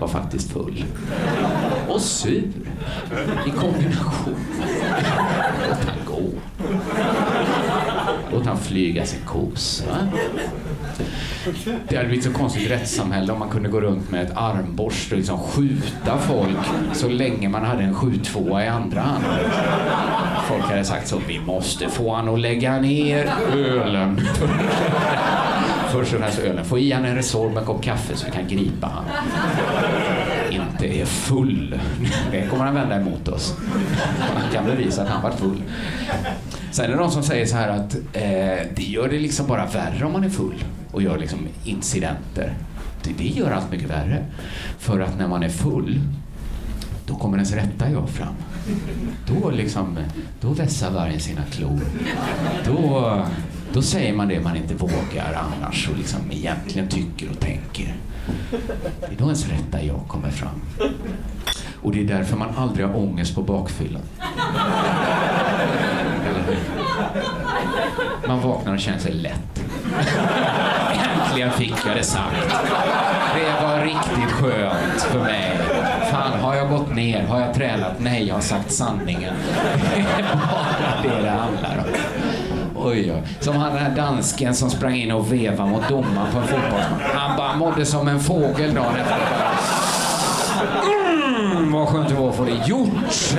var 0.00 0.08
faktiskt 0.08 0.52
full. 0.52 0.84
Och 1.88 2.00
sur. 2.00 2.50
I 3.46 3.50
kombination. 3.50 4.34
Låt 5.68 5.84
han 5.84 5.98
gå. 6.06 6.30
Låt 8.32 8.46
han 8.46 8.58
flyga 8.58 9.06
sin 9.06 9.20
kosa. 9.26 10.08
Det 11.88 11.96
hade 11.96 12.08
blivit 12.08 12.24
så 12.24 12.32
konstigt 12.32 12.70
rättssamhälle 12.70 13.32
om 13.32 13.38
man 13.38 13.48
kunde 13.48 13.68
gå 13.68 13.80
runt 13.80 14.10
med 14.10 14.22
ett 14.22 14.36
armborst 14.36 15.12
och 15.12 15.18
liksom 15.18 15.38
skjuta 15.38 16.18
folk 16.18 16.56
så 16.92 17.08
länge 17.08 17.48
man 17.48 17.64
hade 17.64 17.82
en 17.82 17.94
7-2 17.94 18.64
i 18.64 18.68
andra 18.68 19.00
hand. 19.00 19.24
Folk 20.48 20.64
hade 20.64 20.84
sagt 20.84 21.08
så, 21.08 21.20
vi 21.28 21.40
måste 21.40 21.88
få 21.88 22.14
han 22.14 22.28
att 22.28 22.40
lägga 22.40 22.78
ner 22.78 23.34
ölen. 23.52 24.20
Först 25.92 26.14
och 26.14 26.20
här 26.20 26.40
ölen. 26.40 26.64
Få 26.64 26.78
i 26.78 26.92
han 26.92 27.04
en 27.04 27.16
Resorb, 27.16 27.52
med 27.52 27.60
en 27.60 27.66
kopp 27.66 27.82
kaffe 27.82 28.16
så 28.16 28.26
vi 28.26 28.32
kan 28.32 28.48
gripa 28.48 28.86
han. 28.86 29.04
Inte 30.50 30.86
är 31.00 31.04
full. 31.04 31.80
Det 32.30 32.46
kommer 32.46 32.64
han 32.64 32.74
vända 32.74 32.96
emot 32.96 33.28
oss. 33.28 33.54
Han 34.34 34.52
kan 34.52 34.66
bevisa 34.66 35.02
att 35.02 35.08
han 35.08 35.22
var 35.22 35.30
full. 35.30 35.62
Sen 36.74 36.84
är 36.84 36.88
det 36.88 36.96
någon 36.96 37.12
som 37.12 37.22
säger 37.22 37.46
så 37.46 37.56
här 37.56 37.68
att 37.68 37.94
eh, 37.94 38.66
det 38.76 38.82
gör 38.82 39.08
det 39.08 39.18
liksom 39.18 39.46
bara 39.46 39.66
värre 39.66 40.04
om 40.04 40.12
man 40.12 40.24
är 40.24 40.28
full 40.28 40.64
och 40.92 41.02
gör 41.02 41.18
liksom 41.18 41.38
incidenter. 41.64 42.54
det, 43.02 43.10
det 43.18 43.28
gör 43.28 43.50
allt 43.50 43.70
mycket 43.70 43.90
värre. 43.90 44.24
För 44.78 45.00
att 45.00 45.18
när 45.18 45.28
man 45.28 45.42
är 45.42 45.48
full, 45.48 46.00
då 47.06 47.14
kommer 47.14 47.36
ens 47.36 47.52
rätta 47.52 47.90
jag 47.90 48.10
fram. 48.10 48.34
Då, 49.26 49.50
liksom, 49.50 49.98
då 50.40 50.48
vässar 50.48 50.90
vargen 50.90 51.20
sina 51.20 51.42
klor. 51.50 51.80
Då, 52.66 53.22
då 53.72 53.82
säger 53.82 54.14
man 54.14 54.28
det 54.28 54.40
man 54.40 54.56
inte 54.56 54.74
vågar 54.74 55.34
annars 55.34 55.88
och 55.88 55.98
liksom 55.98 56.20
egentligen 56.30 56.88
tycker 56.88 57.30
och 57.30 57.40
tänker. 57.40 57.94
Det 59.00 59.14
är 59.14 59.18
då 59.18 59.24
ens 59.24 59.48
rätta 59.48 59.84
jag 59.84 60.00
kommer 60.08 60.30
fram. 60.30 60.60
Och 61.82 61.92
det 61.92 62.00
är 62.00 62.04
därför 62.04 62.36
man 62.36 62.48
aldrig 62.56 62.86
har 62.86 62.96
ångest 62.96 63.34
på 63.34 63.42
bakfyllan. 63.42 64.02
Man 68.28 68.40
vaknar 68.40 68.72
och 68.72 68.80
känner 68.80 68.98
sig 68.98 69.12
lätt. 69.12 69.60
Äntligen 70.92 71.50
fick 71.50 71.74
jag 71.86 71.96
det 71.96 72.02
sagt. 72.02 72.36
Det 73.34 73.66
var 73.66 73.80
riktigt 73.80 74.32
skönt 74.32 75.02
för 75.02 75.18
mig. 75.18 75.58
Fan, 76.10 76.40
har 76.40 76.54
jag 76.54 76.68
gått 76.68 76.94
ner? 76.94 77.26
Har 77.26 77.40
jag 77.40 77.54
tränat? 77.54 77.92
Nej, 77.98 78.28
jag 78.28 78.34
har 78.34 78.42
sagt 78.42 78.72
sanningen. 78.72 79.34
Det 79.94 80.00
är 80.00 80.22
bara 80.22 81.02
det 81.02 81.22
det 81.22 81.30
handlar 81.30 81.78
om. 81.78 81.84
Oj, 82.76 83.12
oj. 83.12 83.22
Som 83.40 83.56
han 83.56 83.74
den 83.74 83.82
här 83.82 83.96
dansken 83.96 84.54
som 84.54 84.70
sprang 84.70 84.94
in 84.94 85.12
och 85.12 85.32
vevade 85.32 85.70
mot 85.70 85.88
domaren 85.88 86.32
på 86.32 86.38
en 86.38 86.46
fotbollsmatch. 86.46 87.14
Han 87.14 87.36
bara 87.36 87.56
mådde 87.56 87.86
som 87.86 88.08
en 88.08 88.20
fågel 88.20 88.74
dagen 88.74 88.96
efter. 88.96 89.16
Mm, 91.54 91.72
vad 91.72 91.88
skönt 91.88 92.08
det 92.08 92.14
var 92.14 92.30
att 92.30 92.36
få 92.36 92.44
det 92.44 92.68
gjort. 92.68 93.34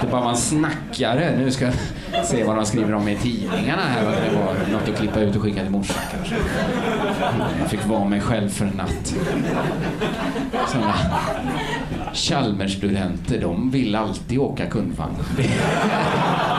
Det 0.00 0.06
bara 0.10 0.24
man 0.24 0.36
snackare. 0.36 1.36
Nu 1.36 1.50
ska 1.50 1.64
jag 2.12 2.26
se 2.26 2.44
vad 2.44 2.56
de 2.56 2.66
skriver 2.66 2.94
om 2.94 3.08
i 3.08 3.16
tidningarna 3.16 3.82
här. 3.82 4.04
Vad 4.04 4.14
det 4.14 4.36
var 4.36 4.72
något 4.72 4.88
att 4.88 4.96
klippa 4.96 5.20
ut 5.20 5.36
och 5.36 5.42
skicka 5.42 5.62
till 5.62 5.70
morsan 5.70 5.96
kanske. 6.12 6.34
Jag 7.60 7.70
fick 7.70 7.86
vara 7.86 8.04
mig 8.04 8.20
själv 8.20 8.48
för 8.48 8.64
en 8.64 8.72
natt. 8.76 9.14
Såna 10.68 10.94
Chalmersstudenter, 12.12 13.40
de 13.40 13.70
vill 13.70 13.94
alltid 13.94 14.38
åka 14.38 14.66
kundvagn. 14.66 15.14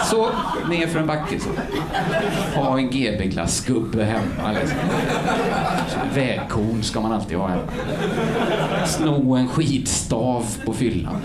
Så, 0.04 0.28
ner 0.70 0.88
för 0.88 1.00
en 1.00 1.08
backe 1.08 1.40
så. 1.40 1.50
Ha 2.60 2.78
en 2.78 2.90
GB-glassgubbe 2.90 4.04
hemma. 4.04 4.52
Liksom. 4.60 4.78
Vägkorn 6.14 6.84
ska 6.84 7.02
man 7.02 7.12
alltid 7.12 7.38
ha 7.38 7.48
hemma. 7.48 7.64
Sno 8.86 9.36
en 9.36 9.48
skidstav 9.48 10.46
på 10.66 10.74
fyllan. 10.74 11.18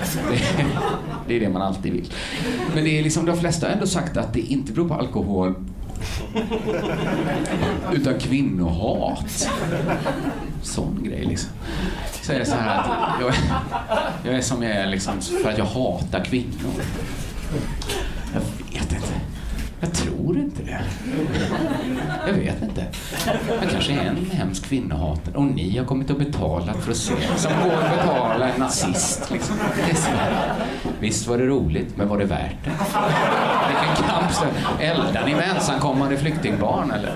Det, 1.28 1.36
är 1.36 1.40
det 1.40 1.48
man 1.48 1.62
alltid 1.62 1.92
vill. 1.92 2.12
Men 2.74 2.84
det 2.84 2.98
är 2.98 3.02
liksom, 3.02 3.26
de 3.26 3.36
flesta 3.36 3.66
har 3.66 3.72
ändå 3.72 3.86
sagt 3.86 4.16
att 4.16 4.32
det 4.32 4.40
inte 4.40 4.72
beror 4.72 4.88
på 4.88 4.94
alkohol 4.94 5.54
utan 7.92 8.18
kvinnohat. 8.18 9.48
Sån 10.62 11.04
grej 11.04 11.24
liksom. 11.24 11.50
Så 12.22 12.32
är 12.32 12.38
det 12.38 12.44
så 12.44 12.54
här 12.54 12.78
att 12.78 13.20
jag, 13.20 13.34
jag 14.24 14.34
är 14.34 14.40
som 14.40 14.62
jag 14.62 14.72
är 14.72 14.86
liksom 14.86 15.20
för 15.20 15.50
att 15.50 15.58
jag 15.58 15.64
hatar 15.64 16.24
kvinnor. 16.24 16.82
Jag 19.80 19.92
tror 19.92 20.36
inte 20.36 20.62
det. 20.62 20.80
Jag 22.26 22.32
vet 22.32 22.62
inte. 22.62 22.84
Jag 23.60 23.70
kanske 23.70 23.92
är 23.92 24.04
en 24.04 24.30
hemsk 24.32 24.64
kvinnohatare 24.64 25.34
och 25.34 25.44
ni 25.44 25.78
har 25.78 25.84
kommit 25.84 26.10
och 26.10 26.18
betalat 26.18 26.76
för 26.76 26.90
att 26.90 26.96
se. 26.96 27.14
Som 27.36 27.52
går 27.64 27.72
att 27.72 27.96
betala 27.96 28.48
en 28.48 28.60
nazist. 28.60 29.30
Liksom. 29.30 29.56
Visst 31.00 31.26
var 31.26 31.38
det 31.38 31.46
roligt, 31.46 31.96
men 31.96 32.08
var 32.08 32.18
det 32.18 32.24
värt 32.24 32.64
det? 32.64 32.70
Vilken 33.68 34.08
kamp. 34.08 34.52
Eldar 34.80 35.26
ni 35.26 35.34
med 35.34 35.50
ensamkommande 35.56 36.16
flyktingbarn 36.16 36.90
eller? 36.90 37.14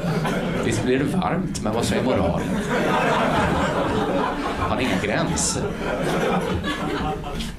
Visst 0.65 0.85
blir 0.85 0.99
det 0.99 1.05
varmt, 1.05 1.63
men 1.63 1.75
vad 1.75 1.85
säger 1.85 2.05
moralen? 2.05 2.49
Har 4.59 4.77
ni 4.77 4.83
inga 4.83 5.03
gränser? 5.03 5.63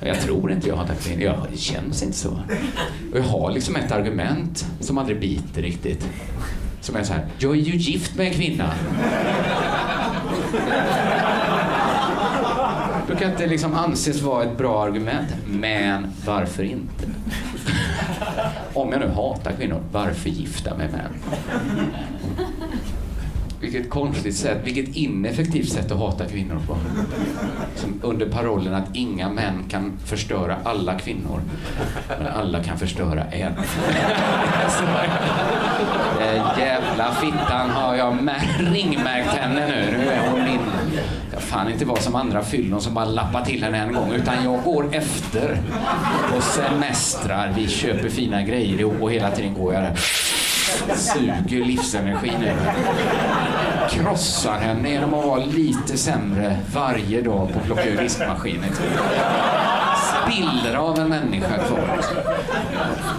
Jag 0.05 0.19
tror 0.19 0.51
inte 0.51 0.67
jag 0.67 0.75
har 0.75 0.87
tackat 0.87 1.07
in. 1.07 1.19
Det 1.51 1.57
känns 1.57 2.03
inte 2.03 2.17
så. 2.17 2.29
Och 3.11 3.17
jag 3.17 3.23
har 3.23 3.51
liksom 3.51 3.75
ett 3.75 3.91
argument 3.91 4.65
som 4.79 4.97
aldrig 4.97 5.19
biter 5.19 5.61
riktigt. 5.61 6.09
Som 6.81 6.95
är 6.95 7.03
så 7.03 7.13
här, 7.13 7.25
jag 7.37 7.51
är 7.51 7.55
ju 7.55 7.75
gift 7.75 8.15
med 8.15 8.27
en 8.27 8.33
kvinna. 8.33 8.73
brukar 13.21 13.31
inte 13.31 13.47
liksom 13.47 13.73
anses 13.73 14.21
vara 14.21 14.43
ett 14.43 14.57
bra 14.57 14.83
argument. 14.83 15.35
Men 15.45 16.07
varför 16.25 16.63
inte? 16.63 17.05
Om 18.73 18.91
jag 18.91 18.99
nu 18.99 19.07
hatar 19.07 19.51
kvinnor, 19.51 19.81
varför 19.91 20.29
gifta 20.29 20.77
mig 20.77 20.89
med 20.91 21.01
män? 21.01 21.13
Vilket 23.61 23.89
konstigt 23.89 24.35
sätt, 24.35 24.57
vilket 24.63 24.95
ineffektivt 24.95 25.69
sätt 25.69 25.91
att 25.91 25.99
hata 25.99 26.25
kvinnor 26.25 26.59
på. 26.67 26.77
Som 27.75 27.99
under 28.01 28.25
parollen 28.25 28.73
att 28.73 28.95
inga 28.95 29.29
män 29.29 29.63
kan 29.69 29.91
förstöra 30.05 30.57
alla 30.63 30.99
kvinnor, 30.99 31.41
men 32.19 32.27
alla 32.27 32.63
kan 32.63 32.77
förstöra 32.77 33.23
en. 33.23 33.53
Den 36.19 36.37
eh, 36.37 36.59
jävla 36.59 37.11
fittan 37.11 37.69
har 37.69 37.95
jag 37.95 38.17
ringmärkt 38.59 39.29
henne 39.29 39.67
nu. 39.67 39.97
Nu 39.97 40.09
är 40.09 40.31
hon 40.31 40.43
min. 40.43 40.59
Jag 41.33 41.41
fan 41.41 41.71
inte 41.71 41.85
vara 41.85 42.01
som 42.01 42.15
andra 42.15 42.43
fyllon 42.43 42.81
som 42.81 42.93
bara 42.93 43.05
lappar 43.05 43.45
till 43.45 43.63
henne 43.63 43.77
en 43.77 43.93
gång, 43.93 44.11
utan 44.11 44.43
jag 44.43 44.63
går 44.63 44.95
efter 44.95 45.61
och 46.35 46.43
semestrar. 46.43 47.53
Vi 47.57 47.67
köper 47.67 48.09
fina 48.09 48.41
grejer 48.41 48.79
ihop 48.79 49.01
och 49.01 49.11
hela 49.11 49.31
tiden 49.31 49.53
går 49.53 49.73
jag 49.73 49.83
där. 49.83 49.99
Suger 50.95 51.65
livsenergi 51.65 52.31
nu 52.39 52.53
krossar 53.89 54.57
henne 54.59 54.89
genom 54.89 55.13
att 55.13 55.25
vara 55.25 55.45
lite 55.45 55.97
sämre 55.97 56.57
varje 56.73 57.21
dag 57.21 57.53
på 57.53 57.59
att 57.59 57.65
plocka 57.65 57.85
ur 57.85 58.01
diskmaskinen 58.01 58.69
bilder 60.27 60.75
av 60.75 60.99
en 60.99 61.09
människa 61.09 61.57
kvar. 61.57 61.99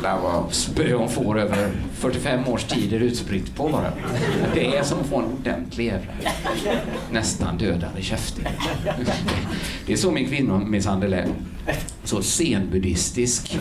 Jävlar 0.02 0.20
vad 0.22 0.52
spö 0.54 0.94
hon 0.94 1.08
får 1.08 1.40
över 1.40 1.70
45 1.94 2.48
års 2.48 2.64
tid 2.64 2.92
är 2.92 3.00
utspritt 3.00 3.56
på 3.56 3.68
bara. 3.68 3.92
Det 4.54 4.76
är 4.76 4.82
som 4.82 5.00
att 5.00 5.06
få 5.06 5.18
en 5.18 5.24
ordentlig 5.24 5.86
jävla 5.86 6.12
nästan 7.10 7.58
dödande 7.58 8.02
käfting. 8.02 8.46
Det 9.86 9.92
är 9.92 9.96
så 9.96 10.10
min 10.10 10.28
kvinnomisshandel 10.28 11.12
är. 11.12 11.26
Så 12.04 12.22
zenbuddhistisk. 12.22 13.58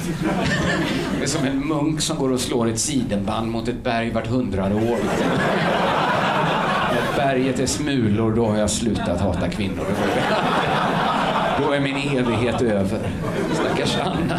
Det 1.17 1.23
är 1.23 1.27
som 1.27 1.45
en 1.45 1.67
munk 1.67 2.01
som 2.01 2.17
går 2.17 2.31
och 2.31 2.39
slår 2.39 2.69
ett 2.69 2.79
sidenband 2.79 3.51
mot 3.51 3.67
ett 3.67 3.83
berg 3.83 4.09
vart 4.11 4.27
hundrade 4.27 4.75
år. 4.75 4.97
När 6.91 7.15
berget 7.15 7.59
är 7.59 7.65
smulor, 7.65 8.35
då 8.35 8.45
har 8.45 8.57
jag 8.57 8.69
slutat 8.69 9.21
hata 9.21 9.49
kvinnor. 9.49 9.85
Då 11.61 11.71
är 11.71 11.79
min 11.79 12.17
evighet 12.17 12.61
över. 12.61 12.99
Stackars 13.53 13.97
Anna. 13.97 14.37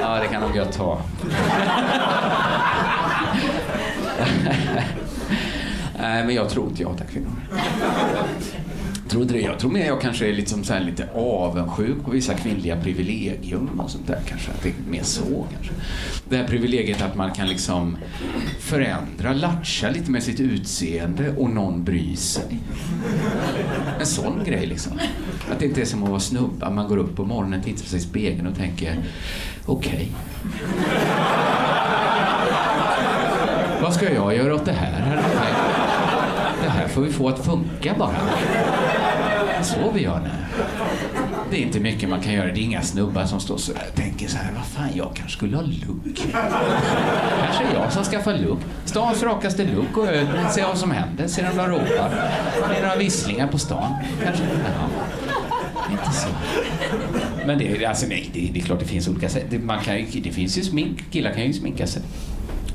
Ja, 0.00 0.18
det 0.20 0.26
kan 0.28 0.40
nog 0.40 0.56
jag 0.56 0.72
ta. 0.72 0.98
Nej, 6.00 6.24
men 6.24 6.34
jag 6.34 6.48
tror 6.48 6.68
inte 6.68 6.82
jag 6.82 6.88
hatar 6.88 7.04
kvinnor. 7.04 7.30
Jag 9.12 9.28
tror 9.28 9.38
det. 9.38 9.44
Jag 9.44 9.58
tror 9.58 9.70
mer 9.70 9.86
jag 9.86 10.00
kanske 10.00 10.28
är 10.28 10.32
liksom 10.32 10.64
så 10.64 10.72
här 10.72 10.80
lite 10.80 11.08
avundsjuk 11.14 12.04
på 12.04 12.10
vissa 12.10 12.34
kvinnliga 12.34 12.80
privilegium 12.80 13.80
och 13.80 13.90
sånt 13.90 14.06
där 14.06 14.20
kanske. 14.28 14.50
Att 14.50 14.62
det 14.62 14.68
är 14.68 14.74
mer 14.90 15.02
så 15.02 15.46
kanske. 15.52 15.72
Det 16.28 16.36
här 16.36 16.46
privilegiet 16.46 17.02
att 17.02 17.14
man 17.14 17.32
kan 17.32 17.48
liksom 17.48 17.96
förändra, 18.60 19.32
latcha 19.32 19.90
lite 19.90 20.10
med 20.10 20.22
sitt 20.22 20.40
utseende 20.40 21.34
och 21.36 21.50
någon 21.50 21.84
bryr 21.84 22.16
sig. 22.16 22.58
En 24.00 24.06
sån 24.06 24.44
grej 24.44 24.66
liksom. 24.66 24.92
Att 25.50 25.58
det 25.58 25.64
inte 25.64 25.80
är 25.80 25.84
som 25.84 26.02
att 26.02 26.08
vara 26.08 26.20
snubba. 26.20 26.70
Man 26.70 26.88
går 26.88 26.96
upp 26.96 27.16
på 27.16 27.24
morgonen, 27.24 27.62
tittar 27.62 27.84
sig 27.84 27.98
i 27.98 28.02
spegeln 28.02 28.46
och 28.46 28.56
tänker 28.56 28.96
okej. 29.66 30.08
Vad 33.82 33.94
ska 33.94 34.14
jag 34.14 34.36
göra 34.36 34.54
åt 34.54 34.64
det 34.64 34.72
här? 34.72 35.22
Det 36.62 36.68
här 36.68 36.88
får 36.88 37.02
vi 37.02 37.12
få 37.12 37.28
att 37.28 37.44
funka 37.44 37.94
bara. 37.98 38.16
Sover 39.62 39.80
är 39.82 39.88
så 39.88 39.90
vi 39.94 40.02
gör 40.02 40.20
nu. 40.20 40.30
Det 41.50 41.56
är 41.56 41.60
inte 41.62 41.80
mycket 41.80 42.08
man 42.08 42.20
kan 42.20 42.32
göra. 42.32 42.46
Det 42.52 42.60
är 42.60 42.62
inga 42.62 42.82
snubbar 42.82 43.24
som 43.24 43.40
står 43.40 43.56
så 43.56 43.72
där 43.72 43.82
och 43.90 43.94
tänker 43.94 44.28
så 44.28 44.36
här, 44.36 44.52
vad 44.56 44.64
fan, 44.66 44.88
jag 44.94 45.10
kanske 45.14 45.36
skulle 45.36 45.56
ha 45.56 45.62
lugg. 45.62 46.32
Kanske 47.44 47.64
jag 47.74 47.92
som 47.92 48.04
skaffar 48.04 48.34
lugg. 48.38 48.58
Stans 48.84 49.22
rakaste 49.22 49.64
lugg 49.64 49.98
och 49.98 50.06
öl. 50.06 50.26
Se 50.50 50.62
vad 50.64 50.78
som 50.78 50.90
händer. 50.90 51.26
Se 51.28 51.48
om 51.50 51.56
de 51.56 51.66
ropar. 51.68 52.30
Det 52.70 52.76
är 52.76 52.82
några 52.82 52.96
visslingar 52.96 53.46
på 53.46 53.58
stan. 53.58 53.94
Kanske. 54.24 54.44
Ja. 54.44 54.88
Inte 55.90 56.12
så. 56.16 56.28
Men 57.46 57.58
det, 57.58 57.64
är- 57.84 57.88
alltså, 57.88 58.06
nej, 58.06 58.30
det, 58.34 58.50
det 58.52 58.60
är 58.60 58.64
klart 58.64 58.78
det 58.80 58.86
finns 58.86 59.08
olika 59.08 59.28
sätt. 59.28 59.44
Det, 59.50 59.58
man 59.58 59.80
kan, 59.80 59.94
det 60.22 60.30
finns 60.30 60.58
ju 60.58 60.62
smink. 60.62 61.10
Killar 61.10 61.32
kan 61.32 61.42
ju 61.42 61.52
sminka 61.52 61.86
sig. 61.86 62.02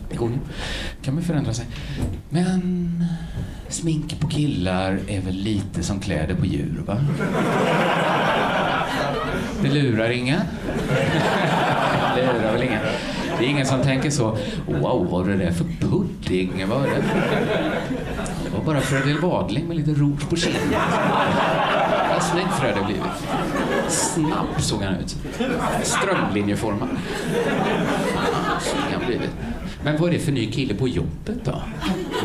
Det 0.10 0.16
går 0.16 0.30
ju. 0.30 0.38
kan 1.02 1.14
man 1.14 1.24
förändra 1.24 1.54
sig. 1.54 1.66
Men 2.30 3.06
smink 3.70 4.20
på 4.20 4.28
killar 4.28 5.00
är 5.08 5.22
väl 5.22 5.36
lite 5.36 5.84
som 5.84 6.00
kläder 6.00 6.36
på 6.36 6.46
djur, 6.46 6.84
va? 6.86 6.98
Det 9.62 9.70
lurar 9.70 10.10
inga. 10.10 10.42
Det 12.16 12.22
lurar 12.22 12.54
väl 12.54 12.64
inga. 12.64 12.80
Det 13.40 13.46
är 13.46 13.50
ingen 13.50 13.66
som 13.66 13.82
tänker 13.82 14.10
så. 14.10 14.38
Wow, 14.68 15.08
vad 15.12 15.30
är 15.30 15.32
det 15.32 15.46
där 15.46 15.52
för 15.52 15.66
pudding? 15.80 16.66
Vad 16.70 16.84
är 16.84 16.90
det? 16.90 17.04
Det 18.44 18.58
var 18.58 18.66
bara 18.66 18.82
Fredrik 18.82 19.22
Wadling 19.24 19.68
med 19.68 19.78
lite 19.78 19.92
rouge 19.92 20.30
på 20.30 20.36
kinden. 20.36 20.62
Vad 22.14 22.24
snygg 22.24 22.48
Fredrik 22.60 22.86
blivit. 22.86 23.04
Snabb 23.90 24.62
såg 24.62 24.82
han 24.84 24.96
ut. 24.96 25.16
Strömlinjeformad. 25.84 26.90
Han 28.94 29.06
blivit. 29.06 29.30
Men 29.84 29.98
vad 29.98 30.10
är 30.10 30.14
det 30.14 30.20
för 30.20 30.32
ny 30.32 30.52
kille 30.52 30.74
på 30.74 30.88
jobbet 30.88 31.46
då? 31.46 31.62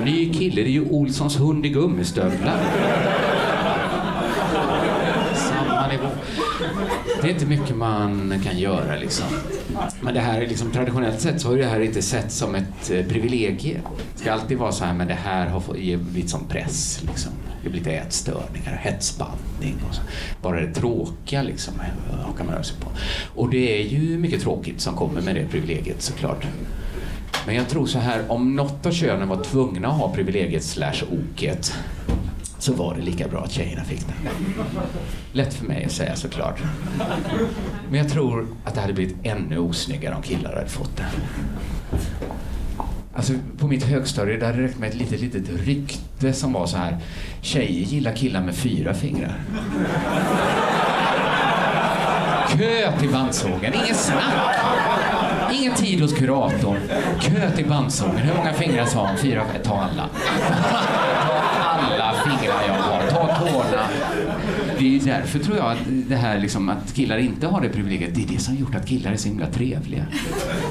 Ny 0.05 0.33
kille, 0.35 0.62
det 0.62 0.68
är 0.68 0.72
ju 0.72 0.88
Olssons 0.90 1.40
hund 1.40 1.66
i 1.66 1.68
gummistövlar. 1.68 2.61
Samma 5.35 5.88
nivå. 5.88 6.09
Det 7.23 7.29
är 7.29 7.33
inte 7.33 7.47
mycket 7.47 7.77
man 7.77 8.41
kan 8.45 8.59
göra 8.59 8.97
liksom. 8.97 9.27
Men 10.01 10.15
det 10.15 10.21
här 10.21 10.41
är 10.41 10.47
liksom, 10.47 10.71
traditionellt 10.71 11.21
sett 11.21 11.41
så 11.41 11.49
har 11.49 11.57
det 11.57 11.67
här 11.67 11.81
inte 11.81 12.03
sett 12.03 12.33
som 12.33 12.55
ett 12.55 12.91
eh, 12.91 13.07
privilegie. 13.07 13.81
Det 14.15 14.21
ska 14.21 14.33
alltid 14.33 14.59
vara 14.59 14.73
så 14.73 14.85
här, 14.85 14.95
men 14.95 15.09
det 15.09 15.15
här 15.15 15.47
har 15.47 15.63
blivit 15.97 16.31
som 16.31 16.49
press 16.49 17.03
liksom. 17.07 17.33
Det 17.63 17.69
blir 17.69 17.79
lite 17.79 17.93
ätstörningar, 17.93 18.81
hetsbandning 18.83 19.77
och 19.89 19.95
så. 19.95 20.03
Bara 20.43 20.61
det 20.61 20.75
tråkiga 20.75 21.43
liksom 21.43 21.75
eh, 21.81 22.19
hakar 22.27 22.45
man 22.45 22.55
röra 22.55 22.65
sig 22.65 22.77
på. 22.81 22.89
Och 23.41 23.51
det 23.51 23.81
är 23.81 23.89
ju 23.89 24.19
mycket 24.19 24.43
tråkigt 24.43 24.81
som 24.81 24.95
kommer 24.95 25.21
med 25.21 25.35
det 25.35 25.47
privilegiet 25.47 26.03
såklart. 26.03 26.47
Men 27.47 27.55
jag 27.55 27.69
tror 27.69 27.87
så 27.87 27.99
här, 27.99 28.23
om 28.29 28.57
något 28.57 28.87
av 28.87 28.93
könen 28.93 29.29
var 29.29 29.45
tvungna 29.45 29.89
att 29.89 29.95
ha 29.95 30.15
privilegiet 30.15 30.65
slash 30.65 31.03
oket 31.11 31.75
så 32.62 32.72
var 32.72 32.94
det 32.94 33.03
lika 33.03 33.29
bra 33.29 33.44
att 33.44 33.53
tjejerna 33.53 33.85
fick 33.85 34.01
den. 34.07 34.16
Lätt 35.33 35.55
för 35.55 35.66
mig 35.66 35.85
att 35.85 35.92
säga 35.92 36.16
såklart. 36.16 36.61
Men 37.90 37.98
jag 37.98 38.09
tror 38.09 38.46
att 38.64 38.75
det 38.75 38.81
hade 38.81 38.92
blivit 38.92 39.16
ännu 39.22 39.59
osnyggare 39.59 40.14
om 40.14 40.22
killar 40.22 40.55
hade 40.55 40.68
fått 40.68 40.96
den. 40.96 41.07
Alltså 43.14 43.33
på 43.59 43.66
mitt 43.66 43.85
högstadie 43.85 44.37
där 44.37 44.53
det 44.53 44.62
räckte 44.62 44.81
med 44.81 44.88
ett 44.88 44.94
litet, 44.94 45.20
litet 45.20 45.48
rykte 45.48 46.33
som 46.33 46.53
var 46.53 46.66
så 46.66 46.77
här. 46.77 46.98
Tjejer 47.40 47.85
gillar 47.87 48.12
killar 48.12 48.42
med 48.42 48.55
fyra 48.55 48.94
fingrar. 48.94 49.40
Kö 52.48 52.98
till 52.98 53.11
bandsågen, 53.11 53.75
ingen 53.75 53.94
snack. 53.94 54.57
Ingen 55.53 55.75
tid 55.75 56.01
hos 56.01 56.12
kuratorn. 56.12 56.79
Kö 57.20 57.51
till 57.51 57.68
bandsågen. 57.68 58.16
Hur 58.16 58.35
många 58.35 58.53
fingrar 58.53 58.87
sa 58.87 59.07
han? 59.07 59.16
Fyra? 59.16 59.44
Ta 59.64 59.81
alla. 59.81 60.09
Ta 62.53 62.67
jag 62.67 62.75
har. 62.75 63.11
Ta 63.11 63.38
tårna. 63.38 63.83
Det 64.79 64.85
är 64.85 64.88
ju 64.88 64.99
därför 64.99 65.38
tror 65.38 65.57
jag 65.57 65.73
att 65.73 65.79
det 65.87 66.17
här 66.17 66.38
liksom 66.38 66.69
att 66.69 66.95
killar 66.95 67.19
inte 67.19 67.47
har 67.47 67.61
det 67.61 67.69
privilegiet, 67.69 68.15
det 68.15 68.23
är 68.23 68.27
det 68.27 68.38
som 68.38 68.57
gjort 68.57 68.75
att 68.75 68.87
killar 68.87 69.12
är 69.12 69.17
så 69.17 69.29
himla 69.29 69.47
trevliga. 69.47 70.07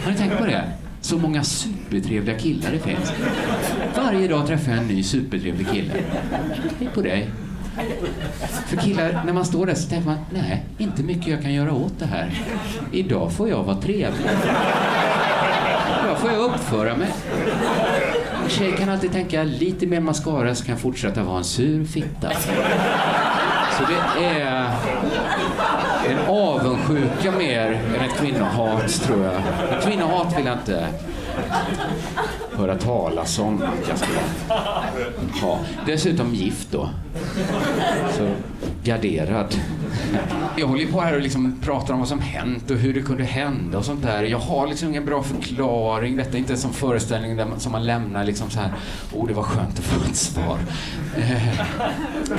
Har 0.03 0.11
ni 0.11 0.17
tänkt 0.17 0.37
på 0.37 0.45
det? 0.45 0.63
Så 1.01 1.17
många 1.17 1.43
supertrevliga 1.43 2.37
killar 2.39 2.71
det 2.71 2.79
finns. 2.79 3.13
Varje 3.97 4.27
dag 4.27 4.47
träffar 4.47 4.71
jag 4.71 4.81
en 4.81 4.87
ny 4.87 5.03
supertrevlig 5.03 5.69
kille. 5.69 5.93
Hej 6.79 6.89
på 6.93 7.01
dig. 7.01 7.29
För 8.67 8.77
killar, 8.77 9.21
när 9.25 9.33
man 9.33 9.45
står 9.45 9.65
där 9.65 9.73
så 9.73 9.89
tänker 9.89 10.05
man, 10.05 10.17
nej, 10.33 10.63
inte 10.77 11.03
mycket 11.03 11.27
jag 11.27 11.41
kan 11.41 11.53
göra 11.53 11.73
åt 11.73 11.99
det 11.99 12.05
här. 12.05 12.33
Idag 12.91 13.31
får 13.31 13.49
jag 13.49 13.63
vara 13.63 13.81
trevlig. 13.81 14.25
Idag 16.03 16.19
får 16.19 16.31
jag 16.31 16.39
uppföra 16.39 16.97
mig. 16.97 17.07
En 18.51 18.57
tjej 18.57 18.77
kan 18.77 18.89
alltid 18.89 19.11
tänka, 19.11 19.43
lite 19.43 19.87
mer 19.87 19.99
mascara 19.99 20.55
så 20.55 20.65
kan 20.65 20.71
jag 20.71 20.81
fortsätta 20.81 21.23
vara 21.23 21.37
en 21.37 21.43
sur 21.43 21.85
fitta. 21.85 22.29
Så 23.77 23.83
det 23.87 24.25
är 24.25 24.71
en 26.09 26.17
avundsjuka 26.27 27.31
mer 27.37 27.81
än 27.97 28.09
ett 28.09 28.17
kvinnohat, 28.17 29.03
tror 29.03 29.23
jag. 29.23 29.41
Men 29.71 29.81
kvinnohat 29.81 30.37
vill 30.37 30.45
jag 30.45 30.57
inte 30.57 30.87
höra 32.57 32.75
talas 32.75 33.39
om 33.39 33.61
att 33.61 33.89
jag 33.89 33.97
skulle 33.97 34.19
ha. 35.41 35.59
Dessutom 35.85 36.33
gift 36.33 36.71
då. 36.71 36.89
Så 38.17 38.29
garderad. 38.83 39.55
Jag 40.57 40.67
håller 40.67 40.81
ju 40.81 40.91
på 40.91 41.01
här 41.01 41.15
och 41.15 41.21
liksom 41.21 41.55
pratar 41.61 41.93
om 41.93 41.99
vad 41.99 42.07
som 42.09 42.19
hänt 42.19 42.71
och 42.71 42.77
hur 42.77 42.93
det 42.93 43.01
kunde 43.01 43.23
hända 43.23 43.77
och 43.77 43.85
sånt 43.85 44.03
där. 44.03 44.23
Jag 44.23 44.37
har 44.39 44.67
liksom 44.67 44.89
ingen 44.89 45.05
bra 45.05 45.23
förklaring. 45.23 46.17
Detta 46.17 46.31
är 46.31 46.37
inte 46.37 46.53
en 46.53 46.59
sån 46.59 46.73
föreställning 46.73 47.37
där 47.37 47.45
man, 47.45 47.59
som 47.59 47.71
man 47.71 47.85
lämnar 47.85 48.23
liksom 48.23 48.49
så 48.49 48.59
här. 48.59 48.73
Oh, 49.13 49.27
det 49.27 49.33
var 49.33 49.43
skönt 49.43 49.79
att 49.79 49.85
få 49.85 50.09
ett 50.09 50.15
svar. 50.15 50.57
Eh, 51.17 51.49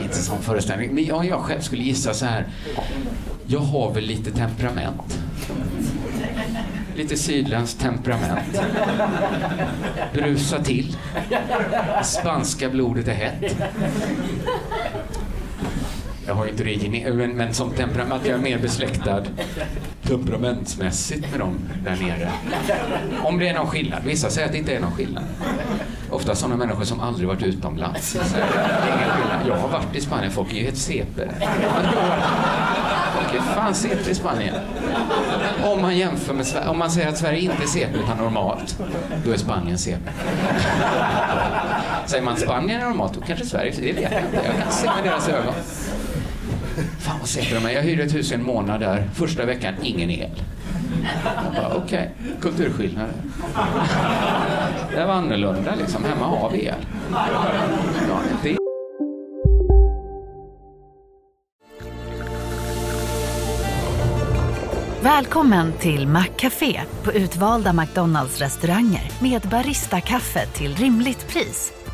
inte 0.02 0.16
en 0.16 0.22
sån 0.22 0.42
föreställning. 0.42 0.94
Men 0.94 1.04
jag, 1.04 1.24
jag 1.24 1.40
själv 1.40 1.60
skulle 1.60 1.82
gissa 1.82 2.14
så 2.14 2.26
här. 2.26 2.46
Jag 3.46 3.60
har 3.60 3.94
väl 3.94 4.04
lite 4.04 4.30
temperament. 4.30 5.18
Lite 6.94 7.16
sydländskt 7.16 7.80
temperament. 7.80 8.62
Brusa 10.12 10.62
till. 10.62 10.96
Spanska 12.04 12.68
blodet 12.68 13.08
är 13.08 13.14
hett. 13.14 13.56
Jag 16.26 16.34
har 16.34 16.46
inte 16.46 16.64
det 16.64 17.12
men, 17.14 17.36
men 17.36 17.54
som 17.54 17.70
temperament, 17.70 18.22
jag 18.26 18.34
är 18.34 18.42
mer 18.42 18.58
besläktad 18.58 19.22
temperamentsmässigt 20.02 21.30
med 21.30 21.40
dem 21.40 21.58
där 21.84 21.96
nere. 21.96 22.32
Om 23.22 23.38
det 23.38 23.48
är 23.48 23.54
någon 23.54 23.66
skillnad. 23.66 24.02
Vissa 24.04 24.30
säger 24.30 24.46
att 24.46 24.52
det 24.52 24.58
inte 24.58 24.76
är 24.76 24.80
någon 24.80 24.92
skillnad. 24.92 25.24
Ofta 26.10 26.34
sådana 26.34 26.56
människor 26.56 26.84
som 26.84 27.00
aldrig 27.00 27.28
varit 27.28 27.42
utomlands. 27.42 28.10
Så. 28.10 28.18
Jag 29.48 29.56
har 29.56 29.68
varit 29.68 29.96
i 29.96 30.00
Spanien, 30.00 30.32
folk 30.32 30.52
är 30.52 30.56
ju 30.56 30.62
helt 30.62 30.76
CP. 30.76 31.22
Folk 33.14 33.34
är 33.34 33.40
fan 33.54 33.74
CP 33.74 34.10
i 34.10 34.14
Spanien. 34.14 34.54
Om 35.64 35.82
man 35.82 35.98
jämför 35.98 36.34
med 36.34 36.46
Sverige, 36.46 36.68
om 36.68 36.78
man 36.78 36.90
säger 36.90 37.08
att 37.08 37.18
Sverige 37.18 37.40
inte 37.40 37.62
är 37.62 37.66
CP 37.66 37.98
utan 37.98 38.18
normalt, 38.18 38.78
då 39.24 39.32
är 39.32 39.36
Spanien 39.36 39.78
CP. 39.78 40.10
Säger 42.06 42.24
man 42.24 42.36
Spanien 42.36 42.80
är 42.80 42.84
normalt, 42.84 43.14
då 43.14 43.20
kanske 43.20 43.46
Sverige, 43.46 43.72
det 43.76 43.92
vet 43.92 44.12
jag 44.12 44.22
inte. 44.22 44.40
Jag 44.44 44.56
kan 44.62 44.72
se 44.72 44.86
med 44.86 45.04
deras 45.04 45.28
ögon. 45.28 45.54
Fan 47.12 47.20
vad 47.20 47.28
CP 47.28 47.54
de. 47.54 47.72
Jag 47.72 47.82
hyrde 47.82 48.02
ett 48.02 48.14
hus 48.14 48.32
i 48.32 48.34
en 48.34 48.42
månad 48.42 48.80
där. 48.80 49.10
Första 49.14 49.44
veckan, 49.44 49.74
ingen 49.82 50.10
el. 50.10 50.30
Okej, 50.30 51.66
okay. 51.66 51.76
Okej, 51.84 52.10
kulturskillnader. 52.40 53.12
Det 54.94 55.04
var 55.04 55.14
annorlunda 55.14 55.74
liksom. 55.74 56.04
Hemma 56.04 56.26
har 56.26 56.50
vi 56.50 56.64
el. 56.64 56.74
Ja, 58.08 58.20
det 58.42 58.56
Välkommen 65.02 65.72
till 65.72 66.06
Maccafé 66.06 66.80
på 67.02 67.12
utvalda 67.12 67.72
McDonalds 67.72 68.40
restauranger 68.40 69.12
med 69.22 69.42
Baristakaffe 69.42 70.46
till 70.46 70.74
rimligt 70.74 71.28
pris. 71.28 71.81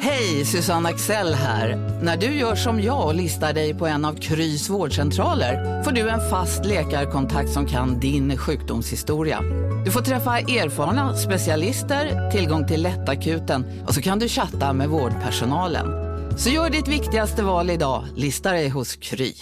Hej, 0.00 0.44
Susanne 0.44 0.88
Axel 0.88 1.34
här. 1.34 1.76
När 2.02 2.16
du 2.16 2.26
gör 2.26 2.54
som 2.54 2.82
jag 2.82 3.06
och 3.06 3.14
listar 3.14 3.52
dig 3.52 3.74
på 3.74 3.86
en 3.86 4.04
av 4.04 4.14
Krys 4.14 4.68
vårdcentraler 4.68 5.82
får 5.82 5.92
du 5.92 6.08
en 6.08 6.30
fast 6.30 6.64
läkarkontakt 6.64 7.50
som 7.50 7.66
kan 7.66 8.00
din 8.00 8.36
sjukdomshistoria. 8.36 9.40
Du 9.84 9.90
får 9.90 10.00
träffa 10.00 10.38
erfarna 10.38 11.16
specialister, 11.16 12.30
tillgång 12.30 12.66
till 12.66 12.82
lättakuten 12.82 13.84
och 13.86 13.94
så 13.94 14.02
kan 14.02 14.18
du 14.18 14.28
chatta 14.28 14.72
med 14.72 14.88
vårdpersonalen. 14.88 15.86
Så 16.38 16.50
gör 16.50 16.70
ditt 16.70 16.88
viktigaste 16.88 17.42
val 17.42 17.70
idag, 17.70 18.04
lista 18.16 18.52
dig 18.52 18.68
hos 18.68 18.96
Kry. 18.96 19.32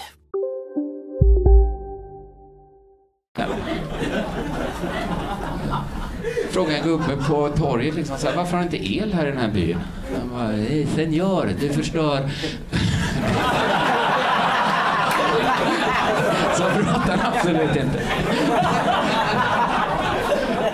Fråga 6.51 6.79
en 6.79 6.85
gubbe 6.85 7.16
på 7.29 7.49
torget 7.49 7.95
liksom, 7.95 8.19
så 8.19 8.27
här, 8.27 8.37
varför 8.37 8.57
har 8.57 8.64
ni 8.64 8.64
inte 8.64 8.95
el 8.95 9.12
här 9.12 9.27
i 9.27 9.31
den 9.31 9.38
här 9.38 9.53
byn? 9.53 9.79
Hej, 10.38 10.87
senior, 10.94 11.51
du 11.61 11.68
förstår. 11.68 12.18
Så 16.57 16.62
pratar 16.62 17.16
han 17.16 17.35
absolut 17.35 17.77
inte. 17.77 18.01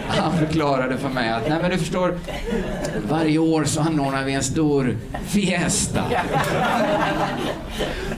Han 0.08 0.32
förklarade 0.38 0.98
för 0.98 1.08
mig 1.08 1.30
att, 1.30 1.48
nej 1.48 1.58
men 1.62 1.70
du 1.70 1.78
förstår, 1.78 2.18
varje 3.08 3.38
år 3.38 3.64
så 3.64 3.80
anordnar 3.80 4.24
vi 4.24 4.32
en 4.32 4.42
stor 4.42 4.96
fiesta. 5.26 6.02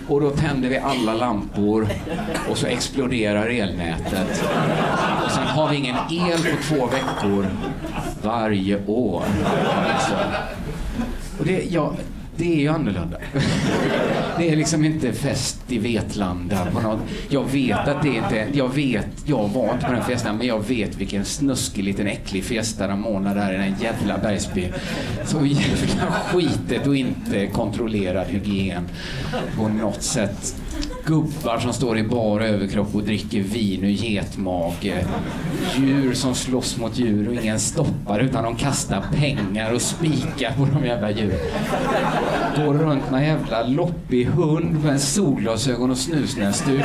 Och 0.09 0.21
då 0.21 0.31
tänder 0.31 0.69
vi 0.69 0.79
alla 0.79 1.15
lampor 1.15 1.89
och 2.51 2.59
så 2.59 2.67
exploderar 2.67 3.47
elnätet. 3.47 4.45
Och 5.25 5.31
sen 5.31 5.47
har 5.47 5.69
vi 5.69 5.77
ingen 5.77 5.97
el 6.11 6.39
på 6.39 6.63
två 6.69 6.87
veckor 6.87 7.47
varje 8.23 8.87
år. 8.87 9.23
Alltså. 9.95 10.15
Och 11.39 11.47
det, 11.47 11.65
ja, 11.71 11.95
det 12.37 12.53
är 12.55 12.61
ju 12.61 12.69
annorlunda. 12.69 13.17
Det 14.39 14.51
är 14.51 14.57
liksom 14.57 14.85
inte 14.85 15.13
fest 15.13 15.61
i 15.69 15.79
Vetlanda 15.79 16.67
på 16.73 16.81
något. 16.81 17.01
Jag 17.29 17.45
vet 17.53 17.89
att 17.89 18.03
det 18.03 18.09
inte 18.09 18.47
jag 18.53 18.75
vet, 18.75 19.07
jag 19.27 19.49
var 19.49 19.75
inte 19.75 19.87
på 19.87 19.93
den 19.93 20.05
festen, 20.05 20.37
men 20.37 20.47
jag 20.47 20.67
vet 20.69 20.97
vilken 20.97 21.25
snuskig 21.25 21.85
liten 21.85 22.07
äcklig 22.07 22.45
festa 22.45 22.87
de 22.87 23.07
ordnar 23.07 23.35
där 23.35 23.55
i 23.55 23.57
den 23.57 23.75
jävla 23.81 24.19
Bergsby. 24.19 24.73
Så 25.25 25.47
jävla 25.47 26.13
skitet 26.13 26.87
och 26.87 26.97
inte 26.97 27.47
kontrollerad 27.47 28.27
hygien 28.27 28.89
på 29.57 29.69
något 29.69 30.03
sätt 30.03 30.57
gubbar 31.07 31.59
som 31.59 31.73
står 31.73 31.99
i 31.99 32.03
bar 32.03 32.41
överkropp 32.41 32.95
och 32.95 33.03
dricker 33.03 33.41
vin 33.41 33.85
ur 33.85 33.89
getmage. 33.89 35.05
Djur 35.77 36.15
som 36.15 36.35
slåss 36.35 36.77
mot 36.79 36.99
djur 36.99 37.29
och 37.29 37.35
ingen 37.35 37.61
stoppar 37.61 38.21
utan 38.21 38.45
de 38.45 38.57
kastar 38.57 39.05
pengar 39.13 39.73
och 39.73 39.83
spikar 39.83 40.53
på 40.57 40.69
de 40.73 40.87
jävla 40.87 41.11
djuren. 41.11 41.39
Går 42.57 42.75
runt 42.75 43.11
med 43.11 43.21
en 43.21 43.27
jävla 43.27 43.63
loppig 43.63 44.25
hund 44.27 44.85
med 44.85 45.01
solglasögon 45.01 45.91
och 45.91 45.99
snusnäsduk. 45.99 46.85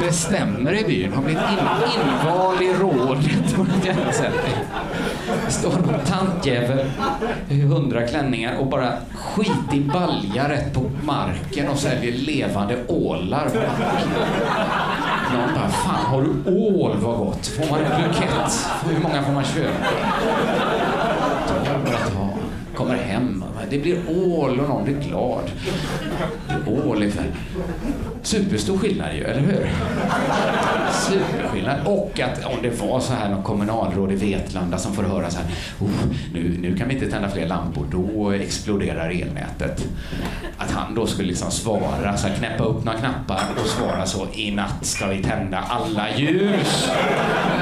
Bestämmer 0.00 0.74
i 0.74 0.84
byn, 0.84 1.12
har 1.12 1.22
blivit 1.22 1.42
in, 1.42 1.58
invald 2.00 2.62
i 2.62 2.72
rådet 2.80 3.54
på 3.56 3.62
ett 3.62 3.86
jävla 3.86 4.12
sätt. 4.12 4.34
Står 5.48 5.70
någon 5.70 6.00
tantjävel 6.06 6.90
i 7.48 7.60
hundra 7.60 8.06
klänningar 8.06 8.56
och 8.58 8.66
bara 8.66 8.92
skit 9.14 9.74
i 9.74 9.80
balja 9.80 10.48
rätt 10.48 10.74
på 10.74 10.90
marken 11.04 11.68
och 11.68 11.78
säljer 11.78 12.12
levande 12.12 12.76
ålar. 12.88 13.44
Någon 15.32 15.54
bara, 15.54 15.68
fan 15.68 16.04
har 16.04 16.22
du 16.22 16.50
ål 16.50 16.96
vad 17.00 17.18
gott? 17.18 17.46
Får 17.46 17.70
man 17.70 17.80
en 17.80 18.02
bukett? 18.02 18.68
Hur 18.88 19.02
många 19.02 19.22
får 19.22 19.32
man 19.32 19.44
köpa? 19.44 19.86
Ta 21.48 21.54
bara. 21.64 22.28
Kommer 22.74 22.96
hem. 22.96 23.44
Det 23.70 23.78
blir 23.78 23.98
ål 24.08 24.60
och 24.60 24.68
någon 24.68 24.84
blir 24.84 24.94
glad. 24.94 25.50
Ål 26.66 27.02
är. 27.02 27.12
Superstor 28.26 28.78
skillnad 28.78 29.14
ju, 29.14 29.24
eller 29.24 29.40
hur? 29.40 29.70
Superskillnad. 30.92 31.76
Och 31.84 32.20
att 32.20 32.44
om 32.44 32.62
det 32.62 32.80
var 32.80 33.00
så 33.00 33.12
här 33.12 33.28
någon 33.28 33.42
kommunalråd 33.42 34.12
i 34.12 34.14
Vetlanda 34.14 34.78
som 34.78 34.94
får 34.94 35.02
höra 35.02 35.30
så 35.30 35.38
här, 35.38 35.46
oh, 35.80 35.90
nu, 36.34 36.58
nu 36.60 36.76
kan 36.76 36.88
vi 36.88 36.94
inte 36.94 37.10
tända 37.10 37.28
fler 37.28 37.46
lampor, 37.46 37.86
då 37.90 38.30
exploderar 38.30 39.10
elnätet. 39.10 39.88
Att 40.58 40.70
han 40.70 40.94
då 40.94 41.06
skulle 41.06 41.28
liksom 41.28 41.50
svara, 41.50 42.16
så 42.16 42.28
här, 42.28 42.36
knäppa 42.36 42.64
upp 42.64 42.84
några 42.84 42.98
knappar 42.98 43.42
och 43.62 43.66
svara 43.66 44.06
så, 44.06 44.26
i 44.34 44.50
natt 44.50 44.86
ska 44.86 45.06
vi 45.06 45.22
tända 45.22 45.58
alla 45.58 46.16
ljus. 46.16 46.90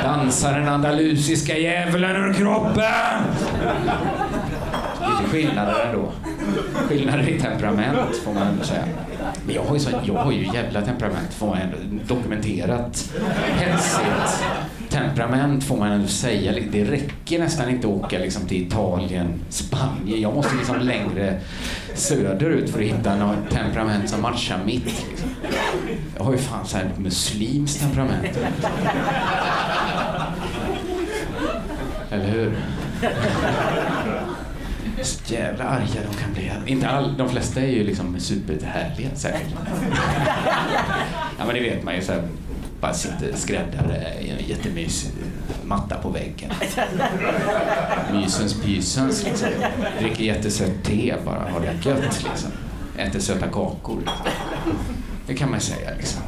Dansar 0.03 0.59
den 0.59 0.68
andalusiska 0.68 1.59
djävulen 1.59 2.16
ur 2.16 2.33
kroppen. 2.33 3.22
Lite 5.00 5.31
skillnader 5.31 5.87
ändå. 5.87 6.12
Skillnader 6.88 7.29
i 7.29 7.40
temperament 7.40 8.16
får 8.24 8.35
man 8.35 8.42
ändå 8.42 8.64
säga. 8.64 8.85
Men 9.46 9.54
jag 9.54 9.64
har 9.64 9.74
ju, 9.74 9.80
så, 9.80 9.90
jag 10.04 10.14
har 10.14 10.32
ju 10.32 10.46
jävla 10.54 10.82
temperament 10.82 11.34
får 11.34 11.46
man 11.46 11.58
ändå 11.58 11.76
dokumenterat. 12.14 13.12
Hetsigt 13.58 14.44
temperament 14.94 15.64
får 15.64 15.76
man 15.76 15.92
ändå 15.92 16.08
säga. 16.08 16.52
Det 16.72 16.84
räcker 16.84 17.38
nästan 17.38 17.70
inte 17.70 17.88
att 17.88 17.94
åka 17.94 18.18
liksom 18.18 18.46
till 18.46 18.66
Italien, 18.66 19.40
Spanien. 19.48 20.20
Jag 20.20 20.34
måste 20.34 20.56
liksom 20.56 20.78
längre 20.78 21.40
söderut 21.94 22.70
för 22.70 22.78
att 22.78 22.84
hitta 22.84 23.16
något 23.16 23.50
temperament 23.50 24.10
som 24.10 24.22
matchar 24.22 24.58
mitt. 24.66 24.84
Liksom. 24.84 25.28
Jag 26.16 26.24
har 26.24 26.32
ju 26.32 26.38
fan 26.38 26.66
så 26.66 26.76
här 26.76 26.90
muslimskt 26.96 27.80
temperament. 27.80 28.38
Eller 32.10 32.28
hur? 32.28 32.56
Så 35.04 35.34
jävla 35.34 35.64
arga 35.64 36.00
de 36.10 36.16
kan 36.16 36.32
bli. 36.32 36.52
Inte 36.66 36.88
all, 36.88 37.16
de 37.16 37.28
flesta 37.28 37.60
är 37.60 37.66
ju 37.70 37.84
liksom 37.84 38.20
superhärliga 38.20 39.08
säkert. 39.14 39.46
Ja 41.38 41.44
men 41.46 41.54
det 41.54 41.60
vet 41.60 41.84
man 41.84 41.94
ju. 41.94 42.02
Så 42.02 42.12
här, 42.12 42.22
bara 42.80 42.94
sitter 42.94 43.32
skräddare 43.36 44.14
i 44.20 44.30
en 44.30 44.48
jättemysig 44.48 45.10
matta 45.64 45.96
på 45.96 46.08
väggen. 46.08 46.50
Mysens 48.12 48.54
pysens 48.62 49.24
liksom. 49.24 49.48
Dricker 50.00 50.24
jättesött 50.24 50.84
te 50.84 51.14
bara, 51.24 51.40
har 51.52 51.60
det 51.60 51.88
gött 51.88 52.24
liksom. 52.30 52.50
Äter 52.96 53.20
söta 53.20 53.46
kakor. 53.46 53.98
Det 55.26 55.34
kan 55.34 55.50
man 55.50 55.60
säga 55.60 55.90
liksom. 55.96 56.22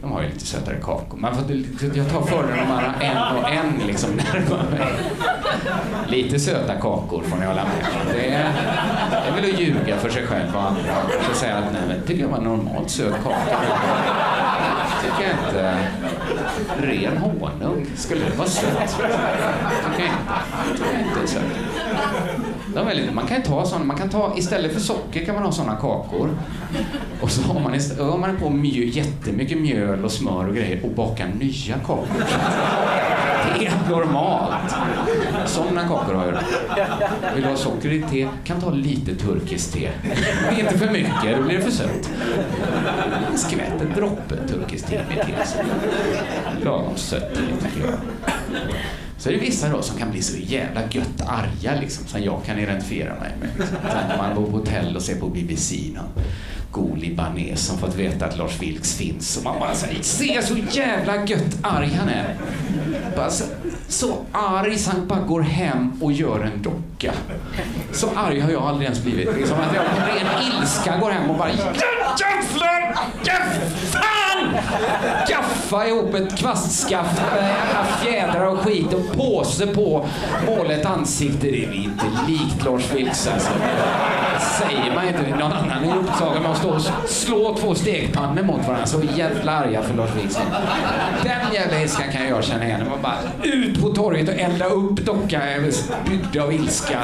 De 0.00 0.12
har 0.12 0.22
ju 0.22 0.28
lite 0.28 0.46
sötare 0.46 0.76
kakor. 0.82 1.18
Man 1.18 1.34
får, 1.34 1.44
jag 1.94 2.10
tar 2.10 2.22
fördelarna 2.22 2.94
en 3.00 3.36
och 3.36 3.50
en 3.50 3.86
liksom 3.86 4.10
närmare 4.10 4.70
mig. 4.70 4.92
Lite 6.08 6.38
söta 6.38 6.74
kakor 6.74 7.22
får 7.22 7.36
ni 7.36 7.46
hålla 7.46 7.64
med 7.64 8.14
Det 8.14 8.26
är, 8.28 8.52
det 9.10 9.28
är 9.28 9.34
väl 9.34 9.54
att 9.54 9.60
ljuga 9.60 9.96
för 9.96 10.10
sig 10.10 10.26
själv 10.26 10.56
och 10.56 10.62
andra. 10.62 10.96
Och 11.30 11.36
säga 11.36 11.56
att 11.56 11.72
nej, 11.72 11.82
men 11.88 12.06
tycker 12.06 12.22
jag 12.22 12.28
var 12.28 12.40
normalt 12.40 12.90
söt 12.90 13.14
kaka. 13.22 13.58
Tycker 15.02 15.22
jag 15.22 15.32
inte. 15.46 15.78
Ren 16.78 17.16
honung, 17.16 17.86
skulle 17.96 18.20
det 18.24 18.36
vara 18.36 18.48
sött? 18.48 18.98
Tycker 18.98 20.04
jag 20.04 20.12
inte. 20.12 20.76
Tycker 20.76 20.92
jag 20.92 21.00
inte 21.00 21.32
sött. 21.32 21.42
De 22.74 22.88
är 22.88 22.94
lite, 22.94 23.12
man 23.12 23.26
kan 23.26 23.42
ta 23.42 23.64
såna, 23.64 23.84
man 23.84 23.96
kan 23.96 24.08
ta, 24.08 24.32
istället 24.36 24.72
för 24.72 24.80
socker 24.80 25.24
kan 25.24 25.34
man 25.34 25.44
ha 25.44 25.52
såna 25.52 25.76
kakor. 25.76 26.30
Och 27.20 27.30
så 27.30 27.42
har 27.42 27.60
man, 27.60 27.74
istället, 27.74 28.04
har 28.04 28.18
man 28.18 28.36
på 28.36 28.50
mjö, 28.50 28.84
jättemycket 28.84 29.58
mjöl 29.58 30.04
och 30.04 30.12
smör 30.12 30.48
och 30.48 30.54
grejer 30.54 30.84
och 30.84 30.90
bakar 30.90 31.26
nya 31.40 31.78
kakor. 31.78 32.06
Helt 33.52 33.90
normalt. 33.90 34.74
Såna 35.46 35.88
kakor 35.88 36.14
har 36.14 36.26
jag. 36.26 36.38
Vill 37.34 37.42
du 37.42 37.48
ha 37.48 37.56
socker 37.56 37.92
i 37.92 38.02
te? 38.02 38.28
Kan 38.44 38.60
ta 38.60 38.70
lite 38.70 39.14
turkiskt 39.14 39.72
te. 39.72 39.90
Inte 40.58 40.78
för 40.78 40.90
mycket, 40.90 41.36
då 41.36 41.42
blir 41.42 41.56
det 41.56 41.62
för 41.62 41.70
sött. 41.70 42.10
En 43.30 43.38
Skvätt 43.38 43.80
en 43.80 43.92
droppe 43.96 44.36
turkiskt 44.48 44.88
te 44.88 45.00
med 45.08 45.26
te. 45.26 45.32
Lagom 46.64 46.96
sött 46.96 47.34
tycker 47.34 47.86
jag. 47.86 47.94
Så 49.18 49.28
är 49.28 49.32
det 49.32 49.40
vissa 49.40 49.68
då 49.68 49.82
som 49.82 49.98
kan 49.98 50.10
bli 50.10 50.22
så 50.22 50.38
jävla 50.38 50.80
gött 50.90 51.22
arga 51.26 51.80
liksom, 51.80 52.06
som 52.06 52.22
jag 52.22 52.44
kan 52.46 52.58
identifiera 52.58 53.14
mig 53.14 53.32
med. 53.40 53.68
Sen 53.68 54.08
när 54.08 54.16
man 54.16 54.34
bor 54.34 54.46
på 54.46 54.58
hotell 54.58 54.96
och 54.96 55.02
ser 55.02 55.20
på 55.20 55.28
BBC 55.28 55.76
någon 55.94 56.24
god 56.74 56.98
libanes 56.98 57.66
som 57.66 57.78
fått 57.78 57.94
veta 57.94 58.26
att 58.26 58.38
Lars 58.38 58.60
Vilks 58.60 58.94
finns 58.96 59.36
och 59.36 59.44
man 59.44 59.58
bara 59.60 59.74
säger 59.74 60.02
se 60.02 60.42
så 60.42 60.56
jävla 60.70 61.26
gött 61.26 61.58
arg 61.62 61.94
han 61.98 62.08
är. 62.08 62.36
Bara 63.16 63.30
så, 63.30 63.44
så 63.88 64.16
arg 64.32 64.78
så 64.78 64.90
han 64.90 65.06
bara 65.08 65.20
går 65.20 65.40
hem 65.40 66.02
och 66.02 66.12
gör 66.12 66.40
en 66.40 66.62
docka. 66.62 67.12
Så 67.92 68.08
arg 68.16 68.40
har 68.40 68.50
jag 68.50 68.62
aldrig 68.62 68.84
ens 68.84 69.02
blivit. 69.02 69.36
Liksom 69.36 69.56
att 69.58 69.74
jag 69.74 69.84
på 69.84 70.00
ren 70.00 70.60
ilska 70.60 70.98
går 70.98 71.10
hem 71.10 71.30
och 71.30 71.38
bara 71.38 71.48
jävlar, 71.50 71.74
Jävlar! 73.24 74.13
Gaffa 75.28 75.86
ihop 75.86 76.14
ett 76.14 76.38
kvastskaft 76.38 77.20
med 77.32 77.42
jävla 77.42 77.84
fjädrar 77.84 78.46
och 78.46 78.58
skit 78.58 78.92
och 78.92 79.16
påse 79.16 79.66
på 79.66 80.06
målet 80.46 80.86
ansikte. 80.86 81.46
Det 81.46 81.64
är 81.64 81.72
inte 81.72 82.04
likt 82.28 82.64
Lars 82.64 82.92
Vilks 82.94 83.26
alltså. 83.26 83.50
säger 84.40 84.94
man 84.94 85.08
inte. 85.08 85.36
Någon 85.36 85.52
annan 85.52 85.84
är 85.84 85.96
upptagen 85.96 86.42
med 86.42 86.50
att 86.50 86.58
stå 86.58 86.68
och 86.68 86.82
slå 87.08 87.56
två 87.60 87.74
stekpannor 87.74 88.42
mot 88.42 88.66
varandra. 88.66 88.86
Så 88.86 89.00
jävla 89.16 89.52
arga 89.52 89.82
för 89.82 89.94
Lars 89.94 90.10
Vilks. 90.16 90.38
Den 91.22 91.52
jävla 91.52 91.80
ilskan 91.80 92.12
kan 92.12 92.28
jag 92.28 92.44
känna 92.44 92.64
igen. 92.64 92.80
Man 92.90 93.02
bara 93.02 93.18
ut 93.42 93.82
på 93.82 93.88
torget 93.88 94.28
och 94.28 94.34
elda 94.34 94.66
upp 94.66 94.96
docka 94.96 95.42
byggd 96.08 96.36
av 96.36 96.52
ilska. 96.52 97.00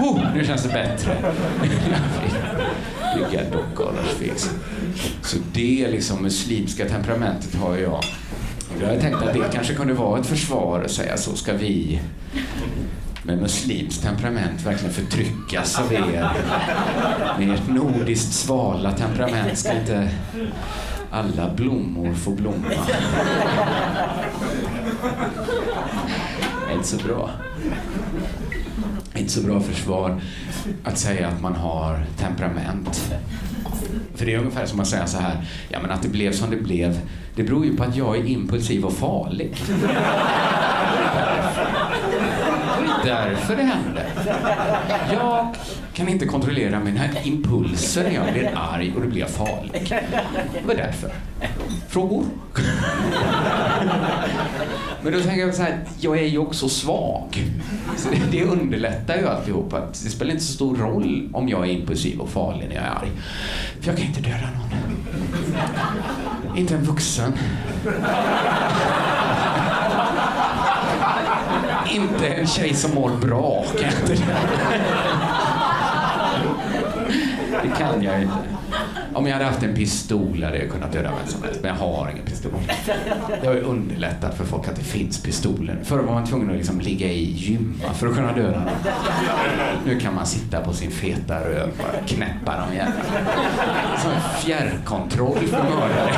Oh, 0.00 0.20
nu 0.34 0.44
känns 0.44 0.62
det 0.62 0.68
bättre. 0.68 1.16
Bygga 3.14 3.44
docka 3.52 3.84
Lars 3.84 4.48
Så 5.22 5.36
det 5.52 5.88
liksom 5.90 6.22
muslimska 6.22 6.88
temperamentet 6.88 7.54
har 7.54 7.76
jag. 7.76 8.04
Jag 8.80 8.88
tänkte 8.88 9.00
tänkt 9.00 9.22
att 9.22 9.32
det 9.34 9.56
kanske 9.56 9.74
kunde 9.74 9.94
vara 9.94 10.20
ett 10.20 10.26
försvar 10.26 10.82
att 10.84 10.90
säga 10.90 11.16
så 11.16 11.36
ska 11.36 11.52
vi 11.52 12.00
med 13.22 13.38
muslimskt 13.38 14.02
temperament 14.02 14.66
verkligen 14.66 14.94
förtryckas 14.94 15.78
av 15.80 15.92
er. 15.92 16.30
Med 17.38 17.50
ert 17.54 17.68
nordiskt 17.68 18.32
svala 18.32 18.92
temperament 18.92 19.58
ska 19.58 19.72
inte 19.72 20.10
alla 21.10 21.54
blommor 21.54 22.14
få 22.14 22.30
blomma. 22.30 22.68
Det 26.66 26.72
är 26.72 26.76
Inte 26.76 26.88
så 26.88 26.96
bra. 26.96 27.30
Inte 29.16 29.32
så 29.32 29.42
bra 29.42 29.60
försvar 29.60 30.20
att 30.84 30.98
säga 30.98 31.28
att 31.28 31.40
man 31.40 31.54
har 31.54 32.06
temperament. 32.18 33.14
För 34.14 34.26
det 34.26 34.34
är 34.34 34.38
ungefär 34.38 34.66
som 34.66 34.80
att 34.80 34.86
säga 34.88 35.06
så 35.06 35.18
här, 35.18 35.36
ja 35.68 35.78
men 35.82 35.90
att 35.90 36.02
det 36.02 36.08
blev 36.08 36.32
som 36.32 36.50
det 36.50 36.56
blev, 36.56 37.00
det 37.34 37.42
beror 37.42 37.64
ju 37.64 37.76
på 37.76 37.82
att 37.82 37.96
jag 37.96 38.16
är 38.16 38.26
impulsiv 38.26 38.84
och 38.84 38.92
farlig. 38.92 39.56
därför 43.04 43.56
det 43.56 43.62
hände. 43.62 44.06
Jag 45.12 45.54
kan 45.92 46.08
inte 46.08 46.26
kontrollera 46.26 46.80
mina 46.80 47.20
impulser 47.22 48.02
när 48.02 48.14
jag 48.14 48.32
blir 48.32 48.50
arg 48.56 48.92
och 48.96 49.02
då 49.02 49.08
blir 49.08 49.20
jag 49.20 49.30
farlig. 49.30 50.02
Det 50.52 50.66
var 50.66 50.74
därför. 50.74 51.12
Frågor? 51.88 52.24
Men 55.02 55.12
då 55.12 55.20
tänker 55.20 55.46
jag 55.46 55.54
så 55.54 55.62
här, 55.62 55.78
jag 56.00 56.18
är 56.18 56.26
ju 56.26 56.38
också 56.38 56.68
svag. 56.68 57.44
Så 57.96 58.08
det, 58.30 58.44
underlättar 58.44 59.16
ju 59.16 59.28
alltihop. 59.28 59.72
Att 59.72 60.02
det 60.04 60.10
spelar 60.10 60.32
inte 60.32 60.44
så 60.44 60.52
stor 60.52 60.76
roll 60.76 61.30
om 61.32 61.48
jag 61.48 61.68
är 61.68 61.72
impulsiv 61.72 62.20
och 62.20 62.28
farlig 62.28 62.68
när 62.68 62.74
jag 62.74 62.84
är 62.84 62.90
arg. 62.90 63.10
För 63.80 63.88
jag 63.88 63.96
kan 63.96 64.06
inte 64.06 64.20
döda 64.20 64.48
någon. 64.58 64.70
Inte 66.56 66.74
en 66.74 66.84
vuxen. 66.84 67.32
Inte 71.90 72.26
en 72.28 72.46
tjej 72.46 72.74
som 72.74 72.94
mår 72.94 73.10
bra 73.10 73.64
kan 73.78 73.90
jag 73.90 74.00
inte 74.00 74.14
döda. 74.24 74.38
Det 77.64 77.78
kan 77.78 78.02
jag 78.02 78.22
inte. 78.22 78.34
Om 79.14 79.26
jag 79.26 79.32
hade 79.32 79.44
haft 79.44 79.62
en 79.62 79.74
pistol 79.74 80.44
hade 80.44 80.58
jag 80.58 80.70
kunnat 80.70 80.92
döda 80.92 81.10
vem 81.18 81.26
som 81.26 81.42
helst, 81.42 81.60
men 81.62 81.68
jag 81.68 81.86
har 81.86 82.10
ingen 82.10 82.24
pistol. 82.24 82.52
Det 83.40 83.46
har 83.46 83.54
ju 83.54 83.60
underlättat 83.60 84.36
för 84.36 84.44
folk 84.44 84.68
att 84.68 84.76
det 84.76 84.82
finns 84.82 85.22
pistoler. 85.22 85.78
Förr 85.84 85.98
var 85.98 86.14
man 86.14 86.26
tvungen 86.26 86.50
att 86.50 86.56
liksom 86.56 86.80
ligga 86.80 87.06
i 87.06 87.30
gymma 87.30 87.92
för 87.94 88.06
att 88.06 88.14
kunna 88.14 88.32
döda 88.32 88.58
någon. 88.58 88.68
Nu 89.86 90.00
kan 90.00 90.14
man 90.14 90.26
sitta 90.26 90.60
på 90.60 90.72
sin 90.72 90.90
feta 90.90 91.40
röv 91.40 91.68
och 91.68 91.76
bara 91.78 92.06
knäppa 92.06 92.60
dem 92.60 92.72
igen. 92.72 92.92
Som 94.02 94.12
fjärrkontroll 94.40 95.38
för 95.38 95.62
mördare. 95.62 96.14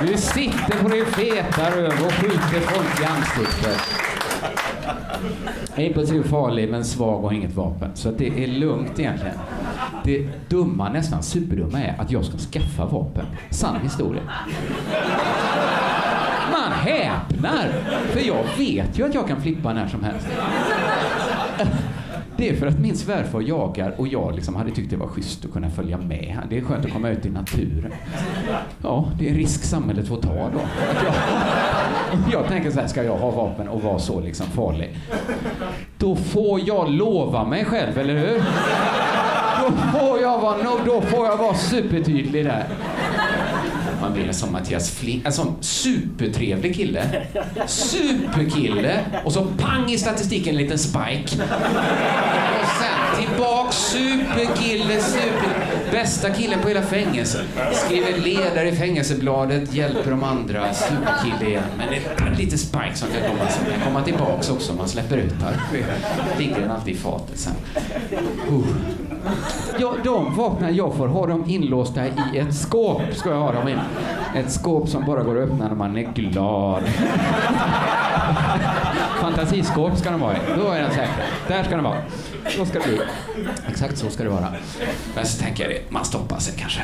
Du 0.00 0.16
sitter 0.16 0.82
på 0.82 0.88
din 0.88 1.06
feta 1.06 1.70
röv 1.70 2.06
och 2.06 2.12
skjuter 2.12 2.60
folk 2.60 3.00
i 3.00 3.04
ansiktet. 3.04 3.78
Jag 5.74 5.84
är 5.84 5.90
i 5.90 5.94
princip 5.94 6.26
farlig 6.26 6.70
men 6.70 6.84
svag 6.84 7.24
och 7.24 7.30
har 7.30 7.36
inget 7.36 7.54
vapen. 7.54 7.90
Så 7.94 8.08
att 8.08 8.18
det 8.18 8.44
är 8.44 8.46
lugnt 8.46 8.98
egentligen. 8.98 9.36
Det 10.04 10.28
dumma, 10.48 10.88
nästan 10.88 11.22
superdumma 11.22 11.82
är 11.82 12.00
att 12.00 12.10
jag 12.10 12.24
ska 12.24 12.38
skaffa 12.38 12.86
vapen. 12.86 13.26
Sann 13.50 13.80
historia. 13.82 14.22
Man 16.52 16.72
häpnar! 16.72 17.68
För 18.12 18.20
jag 18.20 18.44
vet 18.58 18.98
ju 18.98 19.06
att 19.06 19.14
jag 19.14 19.28
kan 19.28 19.42
flippa 19.42 19.72
när 19.72 19.88
som 19.88 20.04
helst. 20.04 20.26
Det 22.36 22.48
är 22.48 22.54
för 22.56 22.66
att 22.66 22.78
min 22.78 22.96
svärfar 22.96 23.40
jagar 23.40 23.94
och 23.96 24.08
jag 24.08 24.34
liksom 24.34 24.56
hade 24.56 24.70
tyckt 24.70 24.90
det 24.90 24.96
var 24.96 25.06
schysst 25.06 25.44
att 25.44 25.52
kunna 25.52 25.70
följa 25.70 25.98
med. 25.98 26.38
Det 26.50 26.58
är 26.58 26.62
skönt 26.62 26.84
att 26.84 26.92
komma 26.92 27.10
ut 27.10 27.26
i 27.26 27.30
naturen. 27.30 27.92
Ja, 28.82 29.10
det 29.18 29.26
är 29.26 29.30
en 29.30 29.36
risk 29.36 29.64
samhället 29.64 30.08
får 30.08 30.16
ta 30.16 30.34
då. 30.34 30.60
Jag, 31.04 31.14
jag 32.32 32.48
tänker 32.48 32.70
så 32.70 32.80
här, 32.80 32.86
ska 32.86 33.02
jag 33.02 33.16
ha 33.16 33.30
vapen 33.30 33.68
och 33.68 33.82
vara 33.82 33.98
så 33.98 34.20
liksom 34.20 34.46
farlig? 34.46 34.96
Då 35.98 36.16
får 36.16 36.60
jag 36.60 36.90
lova 36.90 37.44
mig 37.44 37.64
själv, 37.64 37.98
eller 37.98 38.14
hur? 38.18 38.42
Då 39.62 39.98
får 39.98 40.20
jag 40.20 40.40
vara, 40.40 40.56
då 40.86 41.00
får 41.00 41.26
jag 41.26 41.36
vara 41.36 41.54
supertydlig 41.54 42.44
där. 42.44 42.64
Man 44.02 44.14
ville 44.14 44.34
som 44.34 44.52
Mattias 44.52 44.90
Flink, 44.90 45.26
en 45.26 45.32
sån 45.32 45.56
supertrevlig 45.60 46.76
kille. 46.76 47.26
Superkille. 47.66 49.00
Och 49.24 49.32
så 49.32 49.44
pang 49.58 49.90
i 49.90 49.98
statistiken 49.98 50.54
en 50.54 50.62
liten 50.62 50.78
spike. 50.78 51.22
Och 51.24 52.68
sen 52.78 53.26
tillbaks, 53.26 53.76
superkille, 53.76 55.02
super... 55.02 55.72
Bästa 55.92 56.30
killen 56.30 56.60
på 56.60 56.68
hela 56.68 56.82
fängelset. 56.82 57.46
Skriver 57.72 58.18
ledare 58.18 58.68
i 58.68 58.76
fängelsebladet, 58.76 59.74
hjälper 59.74 60.10
de 60.10 60.24
andra, 60.24 60.74
superkille 60.74 61.50
igen. 61.50 61.64
Men 61.78 61.88
det 61.90 61.96
är 61.96 62.36
lite 62.38 62.58
spike 62.58 62.94
som 62.94 63.08
kan 63.08 63.30
komma, 63.30 63.50
som 63.50 63.64
kan 63.64 63.80
komma 63.84 64.02
tillbaks 64.02 64.50
också 64.50 64.72
om 64.72 64.78
man 64.78 64.88
släpper 64.88 65.16
ut 65.16 65.34
här. 65.42 65.60
Ligger 66.38 66.60
den 66.60 66.70
alltid 66.70 66.94
i 66.94 66.98
fatet 66.98 67.38
sen. 67.38 67.54
Uh. 68.50 68.66
Ja, 69.78 69.94
de 70.04 70.34
vapnen 70.36 70.76
jag 70.76 70.94
får 70.94 71.08
ha 71.08 71.26
dem 71.26 71.44
inlåsta 71.46 72.06
i 72.06 72.38
ett 72.38 72.54
skåp. 72.54 73.02
Ska 73.12 73.30
jag 73.30 73.40
ha 73.40 73.52
dem 73.52 73.68
in. 73.68 73.78
Ett 74.34 74.52
skåp 74.52 74.88
som 74.88 75.04
bara 75.04 75.22
går 75.22 75.42
att 75.42 75.50
öppna 75.50 75.68
när 75.68 75.74
man 75.74 75.96
är 75.96 76.12
glad. 76.12 76.82
Fantasiskåp 79.20 79.98
ska 79.98 80.10
de 80.10 80.20
vara 80.20 80.36
i. 80.36 80.40
Då 80.56 80.70
är 80.70 80.80
den 80.80 80.90
säker. 80.90 81.24
Där 81.48 81.64
ska 81.64 81.74
den 81.74 81.84
vara. 81.84 81.98
Så 82.56 82.66
ska 82.66 82.78
det 82.78 82.88
bli. 82.88 83.00
Exakt 83.68 83.98
så 83.98 84.10
ska 84.10 84.22
det 84.22 84.30
vara. 84.30 84.48
Men 85.14 85.26
så 85.26 85.42
tänker 85.42 85.62
jag 85.62 85.72
det, 85.72 85.90
man 85.90 86.04
stoppar 86.04 86.38
sig 86.38 86.54
kanske. 86.58 86.82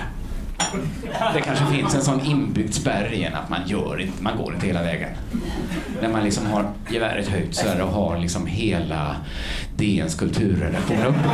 Det 1.34 1.40
kanske 1.40 1.66
finns 1.66 1.94
en 1.94 2.02
sån 2.02 2.20
inbyggd 2.20 2.74
spärr 2.74 3.12
igen 3.12 3.34
att 3.34 3.48
man 3.48 3.60
gör 3.66 4.00
inte, 4.00 4.22
man 4.22 4.36
går 4.36 4.54
inte 4.54 4.66
hela 4.66 4.82
vägen. 4.82 5.10
När 6.02 6.08
man 6.08 6.24
liksom 6.24 6.46
har 6.46 6.70
geväret 6.90 7.28
höjt 7.28 7.54
så 7.54 7.68
här 7.68 7.82
och 7.82 7.92
har 7.92 8.18
liksom 8.18 8.46
hela 8.46 9.16
DNs 9.76 10.14
kulturredaktion 10.14 11.06
uppe. 11.06 11.30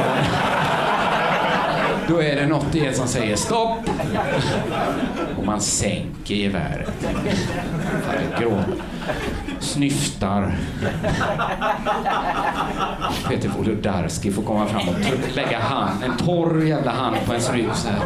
Då 2.09 2.23
är 2.23 2.37
det 2.37 2.47
något 2.47 2.75
i 2.75 2.85
er 2.85 2.93
som 2.93 3.09
säger 3.09 3.37
stopp. 3.37 3.91
Och 5.37 5.47
man 5.47 5.61
sänker 5.61 6.35
geväret. 6.35 6.91
Snyftar. 9.61 10.55
Peter 13.29 13.49
Wolodarski 13.49 14.33
får 14.33 14.43
komma 14.43 14.67
fram 14.67 14.89
och 14.89 14.95
lägga 15.35 15.59
hand, 15.59 16.05
en 16.05 16.17
torr 16.17 16.65
jävla 16.65 16.91
hand 16.91 17.17
på 17.27 17.33
ens 17.33 17.53
rygg 17.53 17.69
så 17.75 17.89
här. 17.89 18.01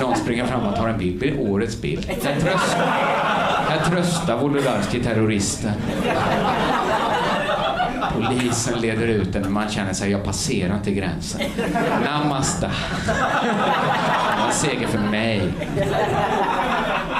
Någon 0.00 0.16
springer 0.16 0.46
fram 0.46 0.66
och 0.66 0.76
tar 0.76 0.88
en 0.88 0.98
bild. 0.98 1.18
blir 1.18 1.50
årets 1.50 1.80
bild. 1.80 2.06
Här 2.24 2.40
tröstar, 2.40 3.90
tröstar 3.90 4.38
Wolodarski 4.38 5.02
terroristen. 5.02 5.72
Polisen 8.14 8.80
leder 8.80 9.06
ut 9.06 9.36
en 9.36 9.52
man 9.52 9.68
känner 9.68 9.92
sig, 9.92 10.10
jag 10.10 10.24
passerar 10.24 10.74
inte 10.74 10.90
gränsen. 10.90 11.40
Namasta. 12.04 12.70
Det 13.06 14.40
var 14.40 14.46
en 14.46 14.52
seger 14.52 14.86
för 14.86 14.98
mig. 14.98 15.52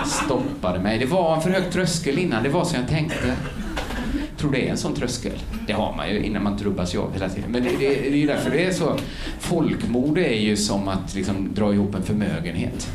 Stoppade 0.07 0.79
mig. 0.79 0.99
Det 0.99 1.07
var 1.07 1.35
en 1.35 1.41
för 1.41 1.51
hög 1.51 1.73
tröskel 1.73 2.19
innan, 2.19 2.43
det 2.43 2.49
var 2.49 2.65
som 2.65 2.79
jag 2.81 2.89
tänkte. 2.89 3.37
Jag 4.31 4.39
tror 4.39 4.53
det 4.53 4.67
är 4.67 4.71
en 4.71 4.77
sån 4.77 4.95
tröskel. 4.95 5.39
Det 5.67 5.73
har 5.73 5.95
man 5.97 6.11
ju 6.11 6.23
innan 6.23 6.43
man 6.43 6.59
trubbas 6.59 6.95
av 6.95 7.13
hela 7.13 7.29
tiden. 7.29 7.51
Men 7.51 7.63
det, 7.65 7.71
det, 7.71 7.89
det 7.89 8.09
är 8.09 8.17
ju 8.17 8.27
därför 8.27 8.51
det 8.51 8.65
är 8.65 8.73
så. 8.73 8.97
Folkmord 9.41 10.19
är 10.19 10.35
ju 10.35 10.57
som 10.57 10.89
att 10.89 11.15
liksom 11.15 11.55
dra 11.55 11.73
ihop 11.73 11.95
en 11.95 12.03
förmögenhet. 12.03 12.91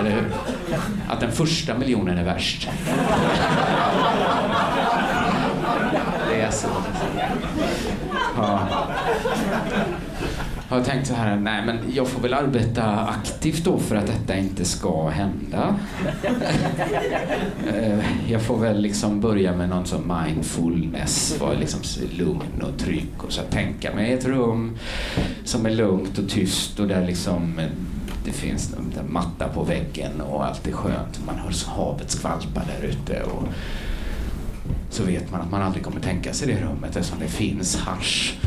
Eller 0.00 0.10
hur? 0.10 0.32
Att 1.08 1.20
den 1.20 1.32
första 1.32 1.78
miljonen 1.78 2.18
är 2.18 2.24
värst. 2.24 2.68
Det 6.28 6.40
är 6.40 6.50
så. 6.50 6.68
Ja. 8.36 8.68
Jag 10.72 10.78
har 10.78 10.84
tänkt 10.84 11.06
så 11.06 11.14
här, 11.14 11.36
nej 11.36 11.66
men 11.66 11.78
jag 11.94 12.08
får 12.08 12.20
väl 12.20 12.34
arbeta 12.34 13.00
aktivt 13.00 13.64
då 13.64 13.78
för 13.78 13.96
att 13.96 14.06
detta 14.06 14.36
inte 14.36 14.64
ska 14.64 15.08
hända. 15.08 15.76
Eh, 17.74 18.30
jag 18.30 18.42
får 18.42 18.58
väl 18.58 18.80
liksom 18.80 19.20
börja 19.20 19.56
med 19.56 19.68
någon 19.68 19.86
sån 19.86 20.12
mindfulness, 20.24 21.40
vara 21.40 21.52
liksom 21.52 21.80
lugn 22.18 22.62
och 22.62 22.78
trygg 22.78 23.10
och 23.18 23.32
så 23.32 23.42
tänka 23.42 23.94
mig 23.94 24.12
ett 24.12 24.24
rum 24.24 24.78
som 25.44 25.66
är 25.66 25.70
lugnt 25.70 26.18
och 26.18 26.28
tyst 26.28 26.80
och 26.80 26.88
där 26.88 27.06
liksom 27.06 27.60
det 28.24 28.32
finns 28.32 28.74
en 28.74 29.12
matta 29.12 29.48
på 29.48 29.62
väggen 29.62 30.20
och 30.20 30.46
allt 30.46 30.66
är 30.66 30.72
skönt. 30.72 31.20
Man 31.26 31.34
hör 31.38 31.70
havet 31.76 32.10
skvalpa 32.10 32.60
där 32.60 32.88
ute. 32.88 33.22
Och 33.22 33.48
så 34.92 35.04
vet 35.04 35.30
man 35.30 35.40
att 35.40 35.50
man 35.50 35.62
aldrig 35.62 35.84
kommer 35.84 36.00
tänka 36.00 36.32
sig 36.32 36.48
det 36.48 36.60
rummet 36.60 36.96
eftersom 36.96 37.18
det 37.18 37.28
finns 37.28 37.76
hasch. 37.76 38.38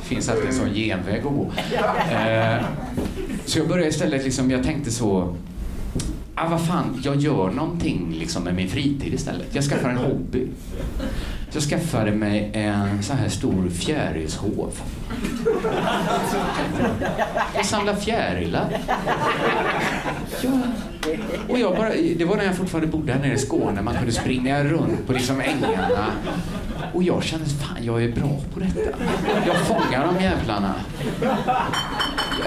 Det 0.00 0.06
finns 0.06 0.28
alltid 0.28 0.46
en 0.46 0.54
sån 0.54 0.74
genväg 0.74 1.18
att 1.18 1.24
gå. 1.24 1.52
Eh, 2.10 2.64
så 3.44 3.58
jag 3.58 3.68
började 3.68 3.88
istället, 3.88 4.24
liksom, 4.24 4.50
jag 4.50 4.64
tänkte 4.64 4.90
så, 4.90 5.36
ah, 6.34 6.48
vad 6.48 6.66
fan, 6.66 7.00
jag 7.04 7.16
gör 7.16 7.50
någonting 7.50 8.14
liksom, 8.18 8.44
med 8.44 8.54
min 8.54 8.68
fritid 8.68 9.14
istället. 9.14 9.54
Jag 9.54 9.64
skaffar 9.64 9.90
en 9.90 9.96
hobby. 9.96 10.48
Så 11.50 11.56
jag 11.56 11.62
skaffade 11.62 12.12
mig 12.12 12.50
en 12.52 13.02
sån 13.02 13.16
här 13.16 13.28
stor 13.28 13.68
fjärilshov. 13.68 14.80
Jag 17.54 17.66
samlade 17.66 18.00
fjärilar. 18.00 18.78
Ja. 20.42 20.50
Och 21.48 21.58
jag 21.58 21.76
bara, 21.76 21.88
det 22.16 22.24
var 22.24 22.36
när 22.36 22.44
jag 22.44 22.56
fortfarande 22.56 22.90
bodde 22.90 23.12
här 23.12 23.20
nere 23.20 23.32
i 23.32 23.38
Skåne. 23.38 23.82
Man 23.82 23.94
kunde 23.94 24.12
springa 24.12 24.64
runt 24.64 25.06
på 25.06 25.12
liksom 25.12 25.40
ängarna. 25.40 26.06
Och 26.94 27.02
jag 27.02 27.22
kände, 27.22 27.46
fan 27.46 27.84
jag 27.84 28.04
är 28.04 28.12
bra 28.12 28.38
på 28.54 28.60
detta. 28.60 28.98
Jag 29.46 29.56
fångar 29.56 30.06
de 30.06 30.24
jävlarna. 30.24 30.74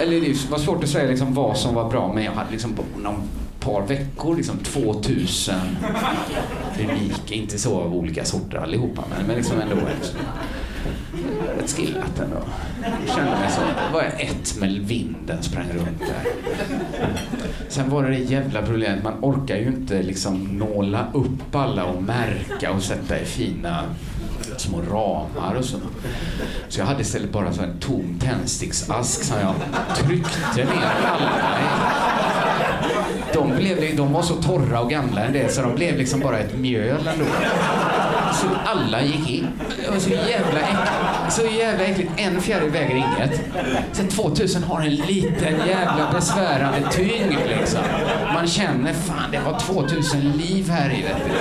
Eller 0.02 0.22
det 0.22 0.50
var 0.50 0.58
svårt 0.60 0.84
att 0.84 0.90
säga 0.90 1.10
liksom 1.10 1.34
vad 1.34 1.58
som 1.58 1.76
var 1.76 1.90
bra, 1.90 2.14
men 2.14 2.24
jag 2.24 2.32
hade 2.32 2.52
liksom 2.52 2.76
någon 2.98 3.22
par 3.64 3.88
veckor, 3.88 4.36
liksom 4.36 4.58
2000 4.58 5.56
unika, 6.80 7.34
inte 7.34 7.58
så 7.58 7.82
av 7.82 7.96
olika 7.96 8.26
sorter 8.26 8.58
allihopa, 8.58 9.04
men, 9.10 9.28
men 9.28 9.36
liksom 9.36 9.62
ändå. 9.62 9.76
rätt 9.76 11.72
skillat 11.72 12.20
ändå. 12.20 12.44
Jag 12.82 13.16
kände 13.16 13.32
mig 13.32 13.50
så, 13.52 13.62
var 13.94 14.04
jag 14.04 14.22
ett 14.22 14.56
med 14.60 14.72
vinden, 14.72 15.44
sprang 15.44 15.68
runt 15.74 16.00
där. 16.00 16.32
Sen 17.70 17.90
var 17.90 18.04
det 18.04 18.10
det 18.10 18.18
jävla 18.18 18.62
problemet, 18.62 19.04
man 19.04 19.14
orkar 19.22 19.58
ju 19.58 19.68
inte 19.68 20.02
liksom 20.02 20.44
nåla 20.44 21.08
upp 21.14 21.56
alla 21.56 21.86
och 21.86 22.04
märka 22.04 22.72
och 22.72 22.84
sätta 22.84 23.20
i 23.20 23.26
fina 23.26 23.84
små 24.58 24.82
ramar 24.82 25.56
och 25.56 25.66
så. 25.66 25.78
Så 26.70 26.80
jag 26.80 26.86
hade 26.86 27.02
istället 27.02 27.32
bara 27.32 27.54
så 27.54 27.62
en 27.62 27.80
tom 27.80 28.20
tändsticksask 28.20 29.24
som 29.24 29.40
jag 29.40 29.56
tryckte 29.96 30.66
ner 30.66 31.08
alla 31.08 31.60
i. 31.60 32.43
De, 33.34 33.56
blev, 33.56 33.96
de 33.96 34.14
var 34.14 34.22
så 34.22 34.36
torra 34.36 34.80
och 34.82 34.90
gamla 34.90 35.24
en 35.26 35.34
del 35.34 35.50
så 35.50 35.62
de 35.62 35.76
blev 35.76 35.98
liksom 35.98 36.20
bara 36.20 36.40
ett 36.40 36.58
mjöl 36.58 37.08
ändå. 37.14 37.26
Så 38.34 38.48
alla 38.66 39.02
gick 39.02 39.30
in. 39.30 39.48
Det 39.86 39.92
var 39.92 40.00
så 40.00 40.10
jävla 40.10 40.60
äckligt. 40.60 40.92
Så 41.30 41.42
jävla 41.46 41.84
äckligt. 41.86 42.12
En 42.18 42.42
fjäril 42.42 42.70
väger 42.70 42.96
inget. 42.96 43.42
Sen 43.92 44.08
2000 44.08 44.64
har 44.64 44.82
en 44.82 44.96
liten 44.96 45.54
jävla 45.68 46.12
besvärande 46.14 46.90
tyngd 46.92 47.38
liksom. 47.48 47.82
Man 48.34 48.48
känner 48.48 48.94
fan 48.94 49.32
det 49.32 49.40
var 49.40 49.60
2000 49.60 50.22
liv 50.22 50.70
här 50.70 50.90
i 50.90 51.02
vet 51.02 51.18
du. 51.26 51.32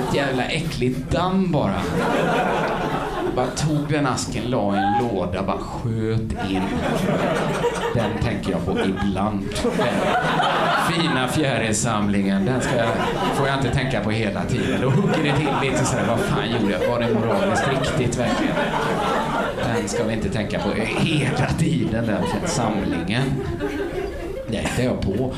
Ett 0.00 0.14
jävla 0.14 0.44
äckligt 0.44 1.10
damm 1.10 1.52
bara. 1.52 1.80
Bara 3.38 3.50
tog 3.50 3.88
den 3.88 4.06
asken, 4.06 4.50
la 4.50 4.74
i 4.74 4.78
en 4.78 5.08
låda, 5.08 5.42
bara 5.42 5.58
sköt 5.58 6.50
in. 6.50 6.62
Den 7.94 8.10
tänker 8.22 8.50
jag 8.50 8.66
på 8.66 8.72
ibland. 8.72 9.42
Den 9.62 10.92
fina 10.92 11.28
fjärilsamlingen, 11.28 12.44
den 12.44 12.60
ska 12.60 12.76
jag, 12.76 12.88
får 13.34 13.46
jag 13.46 13.56
inte 13.56 13.70
tänka 13.70 14.00
på 14.00 14.10
hela 14.10 14.44
tiden. 14.44 14.80
Då 14.80 14.90
hugger 14.90 15.22
det 15.22 15.36
till 15.36 15.70
lite 15.70 15.84
sådär, 15.84 16.04
vad 16.08 16.18
fan 16.18 16.50
gjorde 16.50 16.72
jag? 16.72 16.90
Var 16.90 17.00
det 17.00 17.14
moraliskt 17.14 17.68
riktigt 17.68 18.18
verkligen? 18.18 18.54
Den 19.56 19.88
ska 19.88 20.04
vi 20.04 20.12
inte 20.12 20.28
tänka 20.28 20.58
på 20.58 20.70
hela 20.70 21.48
tiden, 21.58 22.06
den 22.06 22.24
samlingen. 22.46 23.22
Det 24.50 24.56
hittar 24.56 24.82
jag 24.82 25.00
på. 25.00 25.34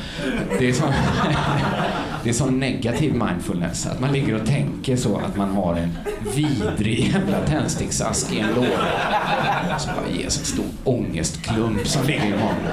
Det 0.59 0.69
är, 0.69 0.73
så, 0.73 0.85
det 2.25 2.29
är 2.29 2.33
sån 2.33 2.61
negativ 2.61 3.15
mindfulness. 3.15 3.87
Att 3.87 4.01
man 4.01 4.13
ligger 4.13 4.35
och 4.41 4.47
tänker 4.47 4.97
så 4.97 5.17
att 5.17 5.37
man 5.37 5.51
har 5.51 5.75
en 5.75 5.99
vidrig 6.35 7.13
jävla 7.13 7.41
tändsticksask 7.47 8.33
i 8.33 8.41
en 8.41 8.55
låda. 8.55 9.79
Som 9.79 9.93
bara 9.95 10.17
ges 10.17 10.39
en 10.39 10.45
stor 10.45 10.65
ångestklump 10.85 11.87
som 11.87 12.07
ligger 12.07 12.27
i 12.27 12.31
magen. 12.31 12.73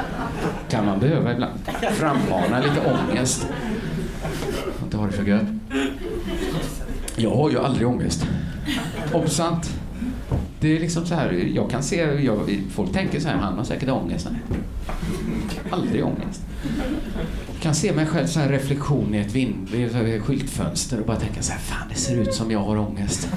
Kan 0.69 0.85
man 0.85 0.99
behöva 0.99 1.31
ibland. 1.31 1.59
Frammana 1.93 2.59
lite 2.59 2.81
ångest. 2.91 3.47
Inte 4.83 4.97
ha 4.97 5.05
det 5.05 5.11
för 5.11 5.23
gött. 5.23 5.47
Jag 7.15 7.35
har 7.35 7.49
ju 7.49 7.59
aldrig 7.59 7.87
ångest. 7.87 8.27
Obsant. 9.13 9.69
Det 10.59 10.75
är 10.75 10.79
liksom 10.79 11.05
så 11.05 11.15
här, 11.15 11.49
jag 11.55 11.69
kan 11.69 11.83
se, 11.83 11.95
jag, 12.01 12.61
folk 12.71 12.93
tänker 12.93 13.19
så 13.19 13.27
här, 13.27 13.35
han 13.35 13.57
har 13.57 13.63
säkert 13.63 13.89
ångest. 13.89 14.27
Aldrig 15.71 16.05
ångest. 16.05 16.41
Jag 17.53 17.61
kan 17.61 17.75
se 17.75 17.93
mig 17.93 18.05
själv 18.05 18.27
så 18.27 18.39
här 18.39 18.49
reflektion 18.49 19.15
i 19.15 19.17
ett 19.17 19.31
vind, 19.31 19.69
i 19.73 19.83
ett 19.83 20.21
skyltfönster 20.21 20.99
och 20.99 21.05
bara 21.05 21.17
tänka 21.17 21.41
så 21.41 21.51
här, 21.51 21.59
fan 21.59 21.87
det 21.89 21.95
ser 21.95 22.17
ut 22.17 22.33
som 22.33 22.51
jag 22.51 22.59
har 22.59 22.77
ångest. 22.77 23.29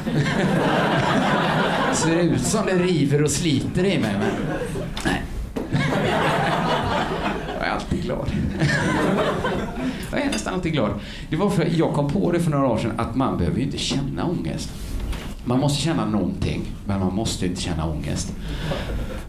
det 1.91 1.97
ser 1.97 2.17
ut 2.17 2.41
som 2.43 2.67
det 2.67 2.75
river 2.75 3.23
och 3.23 3.31
sliter 3.31 3.85
i 3.85 3.99
mig, 3.99 4.17
men 4.19 4.31
nej. 5.05 5.23
Jag 7.59 7.69
är 7.69 7.71
alltid 7.71 8.03
glad. 8.03 8.31
Jag 10.11 10.21
är 10.21 10.27
nästan 10.27 10.55
alltid 10.55 10.73
glad. 10.73 10.91
Det 11.31 11.37
var 11.37 11.51
för 11.51 11.69
jag 11.79 11.95
kom 11.95 12.11
på 12.11 12.33
det 12.33 12.41
för 12.41 12.51
några 12.51 12.67
år 12.67 12.79
sedan 12.79 12.93
att 12.97 13.17
man 13.17 13.39
behöver 13.39 13.59
ju 13.59 13.65
inte 13.65 13.79
känna 13.79 14.25
ångest. 14.25 14.71
Man 15.45 15.61
måste 15.61 15.83
känna 15.83 16.07
någonting, 16.07 16.63
men 16.87 17.01
man 17.01 17.15
måste 17.15 17.47
inte 17.47 17.61
känna 17.61 17.87
ångest. 17.87 18.33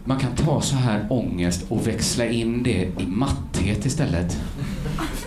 Man 0.06 0.20
kan 0.20 0.36
ta 0.36 0.62
så 0.62 0.76
här 0.76 1.06
ångest 1.10 1.66
och 1.70 1.88
växla 1.88 2.26
in 2.26 2.64
det 2.64 2.84
i 3.00 3.06
matthet 3.08 3.86
istället. 3.86 4.38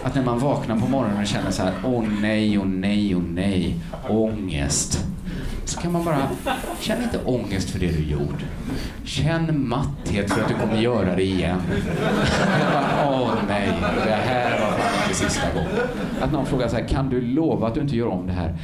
Att 0.03 0.15
när 0.15 0.25
man 0.25 0.39
vaknar 0.39 0.81
på 0.81 0.87
morgonen 0.87 1.21
och 1.21 1.27
känner 1.27 1.51
så 1.51 1.63
här, 1.63 1.73
åh 1.85 1.91
oh, 1.91 2.05
nej, 2.21 2.59
åh 2.59 2.65
oh, 2.65 2.69
nej, 2.69 3.15
åh 3.15 3.23
oh, 3.23 3.25
nej, 3.35 3.77
ångest. 4.09 5.07
Så 5.65 5.81
kan 5.81 5.93
man 5.93 6.05
bara, 6.05 6.29
känn 6.81 7.03
inte 7.03 7.19
ångest 7.25 7.71
för 7.71 7.79
det 7.79 7.87
du 7.87 8.03
gjort. 8.03 8.45
Känn 9.05 9.69
matthet 9.69 10.33
för 10.33 10.41
att 10.43 10.49
du 10.49 10.55
kommer 10.55 10.83
göra 10.83 11.17
det 11.17 11.23
igen. 11.23 11.61
bara, 12.73 13.11
åh 13.11 13.35
nej, 13.49 13.69
det 14.05 14.11
här 14.11 14.61
var 14.61 14.79
fan 14.79 15.03
inte 15.03 15.15
sista 15.15 15.47
gången. 15.55 15.71
Att 16.21 16.33
någon 16.33 16.47
frågar 16.47 16.69
så 16.69 16.77
här, 16.77 16.89
kan 16.89 17.11
du 17.11 17.21
lova 17.21 17.67
att 17.67 17.75
du 17.75 17.81
inte 17.81 17.97
gör 17.97 18.07
om 18.07 18.27
det 18.27 18.33
här? 18.33 18.55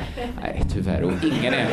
Nej, 0.43 0.63
tyvärr. 0.75 1.03
Och 1.03 1.13
ingen 1.23 1.55
är, 1.55 1.67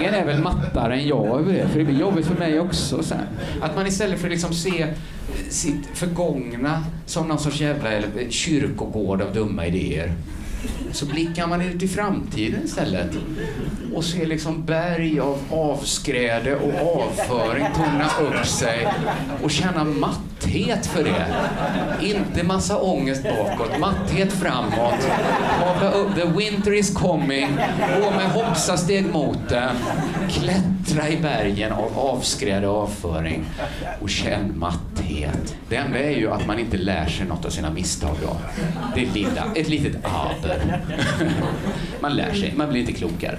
ingen 0.00 0.14
är 0.14 0.24
väl 0.24 0.42
mattare 0.42 0.94
än 0.94 1.08
jag 1.08 1.40
över 1.40 1.52
det, 1.52 1.68
för 1.68 1.78
det 1.78 1.84
blir 1.84 2.00
jobbigt 2.00 2.26
för 2.26 2.38
mig 2.38 2.60
också. 2.60 3.02
sen. 3.02 3.18
Att 3.60 3.76
man 3.76 3.86
istället 3.86 4.18
för 4.18 4.26
att 4.26 4.32
liksom 4.32 4.52
se 4.52 4.86
sitt 5.50 5.86
förgångna 5.94 6.84
som 7.06 7.28
någon 7.28 7.38
sorts 7.38 7.60
jävla 7.60 7.90
kyrkogård 8.30 9.22
av 9.22 9.32
dumma 9.32 9.66
idéer 9.66 10.12
så 10.92 11.06
blickar 11.06 11.46
man 11.46 11.62
ut 11.62 11.82
i 11.82 11.88
framtiden 11.88 12.64
istället 12.64 13.10
och 13.94 14.04
ser 14.04 14.26
liksom 14.26 14.64
berg 14.64 15.20
av 15.20 15.38
avskräde 15.50 16.56
och 16.56 17.02
avföring 17.02 17.66
torna 17.74 18.10
upp 18.28 18.46
sig 18.46 18.88
och 19.42 19.50
känna 19.50 19.84
matthet 20.42 20.86
för 20.86 21.04
det. 21.04 21.26
Inte 22.06 22.42
massa 22.42 22.78
ångest 22.78 23.22
bakåt, 23.22 23.78
matthet 23.80 24.32
framåt. 24.32 25.04
Haka 25.64 25.90
upp, 25.90 26.14
the 26.14 26.24
winter 26.24 26.74
is 26.74 26.94
coming, 26.94 27.48
gå 28.00 28.10
med 28.10 28.30
hoppsasteg 28.30 29.12
mot 29.12 29.48
den, 29.48 29.76
klättra 30.30 31.08
i 31.08 31.16
bergen 31.16 31.72
av 31.72 31.98
avskräde 31.98 32.68
avföring 32.68 33.44
och 34.00 34.10
känn 34.10 34.58
matthet. 34.58 35.54
Det 35.68 35.76
enda 35.76 35.98
är 35.98 36.16
ju 36.16 36.30
att 36.30 36.46
man 36.46 36.58
inte 36.58 36.76
lär 36.76 37.06
sig 37.06 37.26
något 37.26 37.44
av 37.44 37.50
sina 37.50 37.70
misstag 37.70 38.16
då. 38.22 38.36
Det 38.94 39.02
är 39.02 39.06
lilla, 39.06 39.44
ett 39.54 39.68
litet 39.68 39.96
aber. 40.04 40.80
Man 42.02 42.16
lär 42.16 42.34
sig, 42.34 42.54
man 42.56 42.68
blir 42.68 42.80
inte 42.80 42.92
klokare. 42.92 43.38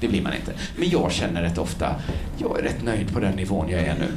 Det 0.00 0.08
blir 0.08 0.22
man 0.22 0.34
inte. 0.34 0.52
Men 0.76 0.88
jag 0.88 1.12
känner 1.12 1.42
rätt 1.42 1.58
ofta, 1.58 1.94
jag 2.38 2.58
är 2.58 2.62
rätt 2.62 2.84
nöjd 2.84 3.12
på 3.12 3.20
den 3.20 3.36
nivån 3.36 3.68
jag 3.68 3.80
är 3.80 3.94
nu. 3.94 4.08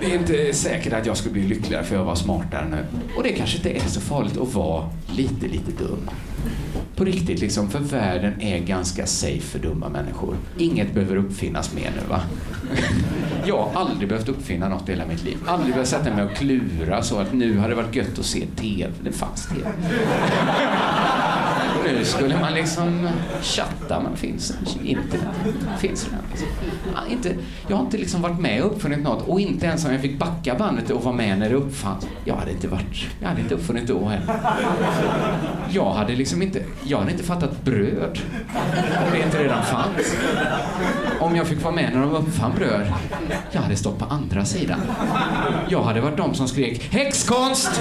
Det 0.00 0.06
är 0.06 0.18
inte 0.18 0.54
säkert 0.54 0.92
att 0.92 1.06
jag 1.06 1.16
skulle 1.16 1.32
bli 1.32 1.42
lyckligare 1.42 1.84
för 1.84 1.96
jag 1.96 2.04
var 2.04 2.14
smartare 2.14 2.68
nu. 2.68 2.86
Och 3.16 3.22
det 3.22 3.32
kanske 3.32 3.56
inte 3.56 3.70
är 3.70 3.88
så 3.88 4.00
farligt 4.00 4.36
att 4.36 4.54
vara 4.54 4.90
lite, 5.16 5.46
lite 5.46 5.70
dum. 5.78 6.10
På 6.96 7.04
riktigt 7.04 7.40
liksom, 7.40 7.70
för 7.70 7.78
världen 7.78 8.40
är 8.40 8.58
ganska 8.58 9.06
safe 9.06 9.40
för 9.40 9.58
dumma 9.58 9.88
människor. 9.88 10.36
Inget 10.58 10.94
behöver 10.94 11.16
uppfinnas 11.16 11.74
mer 11.74 11.92
nu 11.96 12.08
va? 12.08 12.20
Jag 13.46 13.56
har 13.56 13.80
aldrig 13.80 14.08
behövt 14.08 14.28
uppfinna 14.28 14.68
något 14.68 14.88
i 14.88 14.92
hela 14.92 15.06
mitt 15.06 15.24
liv. 15.24 15.36
Aldrig 15.46 15.72
behövt 15.72 15.88
sätta 15.88 16.14
mig 16.14 16.24
och 16.24 16.36
klura 16.36 17.02
så 17.02 17.18
att 17.18 17.32
nu 17.32 17.58
hade 17.58 17.68
det 17.68 17.82
varit 17.82 17.96
gött 17.96 18.18
att 18.18 18.24
se 18.24 18.46
TV. 18.46 18.90
Det 19.04 19.12
fanns 19.12 19.46
TV. 19.46 19.70
Nu 21.84 22.04
skulle 22.04 22.40
man 22.40 22.54
liksom 22.54 23.08
chatta, 23.42 24.00
men 24.00 24.16
finns 24.16 24.52
internet? 24.82 25.28
Finns 25.78 26.04
det? 26.04 26.16
Liksom. 26.30 26.48
Inte, 27.10 27.34
jag 27.68 27.76
har 27.76 27.84
inte 27.84 27.96
liksom 27.96 28.22
varit 28.22 28.38
med 28.38 28.62
och 28.62 28.72
uppfunnit 28.72 29.02
något 29.02 29.28
och 29.28 29.40
inte 29.40 29.66
ens 29.66 29.84
om 29.84 29.92
jag 29.92 30.00
fick 30.00 30.18
backa 30.18 30.54
bandet 30.54 30.90
och 30.90 31.04
vara 31.04 31.14
med 31.14 31.38
när 31.38 31.48
det 31.48 31.54
uppfanns. 31.54 32.06
Jag 32.24 32.34
hade 32.34 32.50
inte 32.50 32.68
varit, 32.68 33.08
jag 33.20 33.28
hade 33.28 33.40
inte 33.40 33.54
uppfunnit 33.54 33.86
då 33.86 34.08
heller. 34.08 34.34
Jag 35.70 35.92
hade 35.92 36.14
liksom 36.14 36.42
inte, 36.42 36.62
jag 36.84 36.98
hade 36.98 37.10
inte 37.10 37.24
fattat 37.24 37.64
bröd 37.64 38.18
om 39.04 39.12
det 39.12 39.22
inte 39.24 39.42
redan 39.42 39.62
fanns. 39.62 40.16
Om 41.20 41.36
jag 41.36 41.46
fick 41.46 41.62
vara 41.62 41.74
med 41.74 41.90
när 41.94 42.00
de 42.00 42.14
uppfann 42.14 42.52
bröd, 42.56 42.92
jag 43.52 43.60
hade 43.60 43.76
stått 43.76 43.98
på 43.98 44.04
andra 44.04 44.44
sidan. 44.44 44.80
Jag 45.68 45.82
hade 45.82 46.00
varit 46.00 46.16
de 46.16 46.34
som 46.34 46.48
skrek 46.48 46.92
häxkonst, 46.92 47.80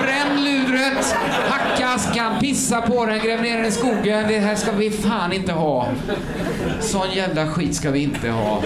bränn 0.00 0.44
luret, 0.44 1.16
hacka 1.48 1.88
askan, 1.88 2.40
pissa 2.40 2.80
på 2.80 3.06
den, 3.06 3.19
gräv 3.24 3.42
ner 3.42 3.56
den 3.56 3.66
i 3.66 3.70
skogen. 3.70 4.28
Det 4.28 4.38
här 4.38 4.54
ska 4.54 4.72
vi 4.72 4.90
fan 4.90 5.32
inte 5.32 5.52
ha. 5.52 5.88
Sån 6.80 7.10
jävla 7.14 7.46
skit 7.46 7.74
ska 7.74 7.90
vi 7.90 8.02
inte 8.02 8.30
ha. 8.30 8.62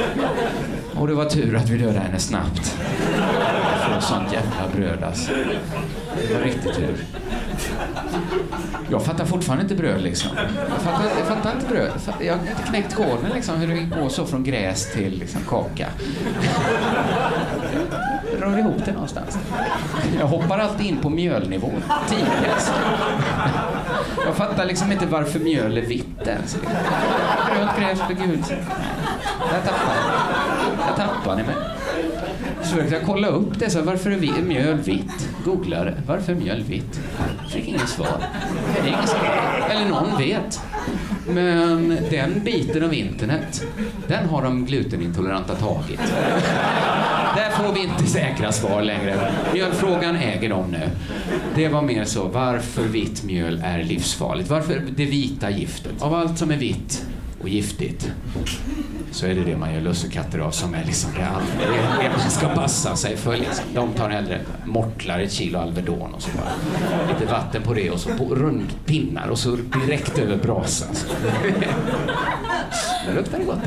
Och 0.94 1.06
det 1.08 1.14
var 1.14 1.24
tur 1.24 1.56
att 1.56 1.70
vi 1.70 1.78
dödade 1.78 1.98
henne 1.98 2.18
snabbt. 2.18 2.66
För 3.84 4.00
sånt 4.00 4.32
jävla 4.32 4.76
bröd 4.76 5.02
alltså. 5.02 5.32
Det 6.28 6.34
var 6.34 6.40
riktigt 6.40 6.74
tur. 6.74 6.96
Jag 8.90 9.04
fattar 9.04 9.24
fortfarande 9.24 9.62
inte 9.62 9.74
bröd 9.74 10.02
liksom. 10.02 10.30
Jag 10.70 10.78
fattar, 10.82 11.04
jag 11.18 11.26
fattar 11.26 11.52
inte 11.52 11.66
bröd. 11.66 11.90
Jag 12.20 12.34
har 12.34 12.40
inte 12.40 12.62
knäckt 12.68 12.94
koden 12.94 13.30
liksom 13.34 13.60
hur 13.60 13.68
det 13.68 14.00
går 14.00 14.08
så 14.08 14.26
från 14.26 14.44
gräs 14.44 14.92
till 14.92 15.18
liksom 15.18 15.40
kaka. 15.48 15.88
Rör 18.40 18.58
ihop 18.58 18.84
det 18.84 18.92
någonstans. 18.92 19.38
Jag 20.18 20.26
hoppar 20.26 20.58
alltid 20.58 20.86
in 20.86 20.96
på 20.96 21.10
mjölnivå 21.10 21.70
tidigt. 22.08 22.72
Jag 24.26 24.34
fattar 24.34 24.64
liksom 24.64 24.92
inte 24.92 25.06
varför 25.06 25.38
mjöl 25.40 25.78
är 25.78 25.82
vitt 25.82 26.26
ens. 26.26 26.56
Grönt 27.54 27.78
gräs 27.78 28.06
blir 28.06 28.26
gult. 28.26 28.48
Där 28.48 29.60
tappade 29.64 30.00
Där 30.86 30.96
tappar 30.96 31.36
ni 31.36 31.42
mig. 31.42 31.54
Så 32.62 32.70
försökte 32.70 32.94
jag 32.94 33.04
kolla 33.06 33.28
upp 33.28 33.58
det. 33.58 33.70
Så 33.70 33.82
varför 33.82 34.10
är 34.10 34.42
mjöl 34.42 34.78
vitt? 34.78 35.28
Googlade. 35.44 35.94
Varför 36.06 36.32
är 36.32 36.36
mjöl 36.36 36.62
vitt? 36.62 37.00
Fick 37.48 37.68
inget 37.68 37.88
svar. 37.88 38.18
Det 38.74 38.80
är 38.80 38.86
ingen 38.86 39.06
svar. 39.06 39.66
Eller 39.70 39.88
någon 39.88 40.18
vet. 40.18 40.60
Men 41.28 41.98
den 42.10 42.40
biten 42.44 42.84
av 42.84 42.94
internet, 42.94 43.64
den 44.08 44.28
har 44.28 44.42
de 44.42 44.66
glutenintoleranta 44.66 45.54
tagit. 45.54 46.00
Där 47.36 47.50
får 47.50 47.72
vi 47.72 47.80
inte 47.80 48.06
säkra 48.06 48.52
svar 48.52 48.82
längre. 48.82 49.32
Mjölfrågan 49.52 50.16
äger 50.16 50.48
de 50.48 50.70
nu. 50.70 50.90
Det 51.54 51.68
var 51.68 51.82
mer 51.82 52.04
så, 52.04 52.28
varför 52.28 52.82
vitt 52.82 53.24
mjöl 53.24 53.62
är 53.64 53.82
livsfarligt. 53.82 54.50
Varför 54.50 54.82
det 54.96 55.04
vita 55.04 55.50
giftet. 55.50 56.02
Av 56.02 56.14
allt 56.14 56.38
som 56.38 56.50
är 56.50 56.56
vitt 56.56 57.06
och 57.42 57.48
giftigt 57.48 58.10
så 59.10 59.26
är 59.26 59.34
det 59.34 59.44
det 59.44 59.56
man 59.56 59.74
gör 59.74 59.80
lussekatter 59.80 60.38
av 60.38 60.50
som 60.50 60.74
är 60.74 60.84
liksom 60.84 61.10
det, 61.14 61.20
det, 62.02 62.10
man 62.18 62.30
ska 62.30 62.48
passa 62.48 62.96
sig 62.96 63.16
för. 63.16 63.36
Liksom. 63.36 63.64
De 63.74 63.92
tar 63.92 64.10
hellre 64.10 64.40
mortlar 64.64 65.20
ett 65.20 65.32
kilo 65.32 65.58
Alvedon 65.58 66.14
och 66.14 66.22
så 66.22 66.30
bara 66.36 67.12
lite 67.12 67.32
vatten 67.32 67.62
på 67.62 67.74
det 67.74 67.90
och 67.90 68.00
så 68.00 68.08
på 68.08 68.34
rundpinnar 68.34 69.28
och 69.28 69.38
så 69.38 69.56
direkt 69.86 70.18
över 70.18 70.36
brasan. 70.36 70.94
Så. 70.94 71.06
Nu 73.08 73.14
luktar 73.14 73.38
det 73.38 73.44
gott. 73.44 73.58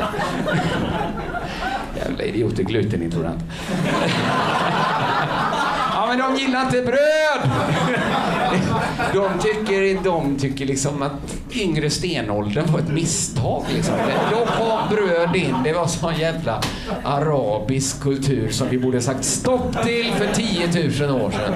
Jävla 2.05 2.23
idioter, 2.23 2.63
glutenintolerant. 2.63 3.43
Ja, 5.99 6.07
men 6.07 6.19
de 6.19 6.41
gillar 6.41 6.61
inte 6.61 6.81
bröd! 6.81 7.49
De 9.13 9.29
tycker, 9.39 10.03
de 10.03 10.37
tycker 10.37 10.65
liksom 10.65 11.01
att 11.01 11.35
yngre 11.51 11.89
stenåldern 11.89 12.71
var 12.71 12.79
ett 12.79 12.89
misstag. 12.91 13.63
Liksom. 13.73 13.95
Då 14.31 14.45
kom 14.45 14.89
bröd 14.89 15.35
in. 15.35 15.55
Det 15.63 15.73
var 15.73 15.87
sån 15.87 16.15
jävla 16.15 16.61
arabisk 17.03 18.01
kultur 18.01 18.49
som 18.49 18.69
vi 18.69 18.77
borde 18.77 19.01
sagt 19.01 19.25
stopp 19.25 19.83
till 19.83 20.11
för 20.17 20.27
10 20.33 21.07
000 21.07 21.21
år 21.21 21.31
sedan. 21.31 21.53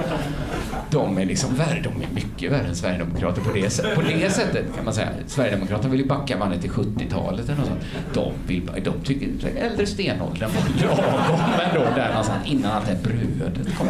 De 0.92 1.18
är 1.18 1.24
liksom 1.24 1.54
värre, 1.54 1.80
de 1.82 1.88
är 2.02 2.08
mycket 2.14 2.52
värre 2.52 2.66
än 2.68 2.76
Sverigedemokrater 2.76 3.40
på 3.42 3.52
det, 3.52 3.70
sättet- 3.70 3.94
på 3.94 4.02
det 4.02 4.30
sättet 4.32 4.64
kan 4.76 4.84
man 4.84 4.94
säga. 4.94 5.08
Sverigedemokraterna 5.26 5.88
vill 5.90 6.00
ju 6.00 6.06
backa 6.06 6.36
bandet 6.38 6.60
till 6.60 6.70
70-talet 6.70 7.44
eller 7.44 7.56
något 7.58 7.66
sånt. 7.66 7.80
De, 8.14 8.32
vill, 8.46 8.70
de 8.84 9.00
tycker 9.04 9.28
äldre 9.58 9.86
stenåldern 9.86 10.50
var 10.54 10.86
lagom 10.88 11.40
ändå 11.68 11.80
där 11.94 12.08
någonstans 12.08 12.38
innan 12.46 12.72
allt 12.72 12.86
det 12.86 12.92
här 12.92 13.02
brödet 13.02 13.76
kom. 13.78 13.86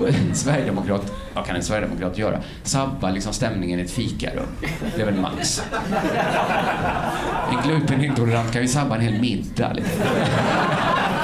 Och 0.00 0.08
en 0.08 0.34
Sverigedemokrat, 0.34 1.12
vad 1.34 1.46
kan 1.46 1.56
en 1.56 1.62
Sverigedemokrat 1.62 2.18
göra? 2.18 2.40
Sabba 2.62 3.10
liksom 3.10 3.32
stämningen 3.32 3.80
i 3.80 3.82
ett 3.82 3.90
fikarum. 3.90 4.46
Det 4.96 5.02
är 5.02 5.06
väl 5.06 5.14
max. 5.20 5.62
En 7.50 7.62
glutenintolerant 7.70 8.52
kan 8.52 8.62
ju 8.62 8.68
sabba 8.68 8.94
en 8.94 9.00
hel 9.00 9.20
middag. 9.20 9.72
Liksom. 9.74 10.02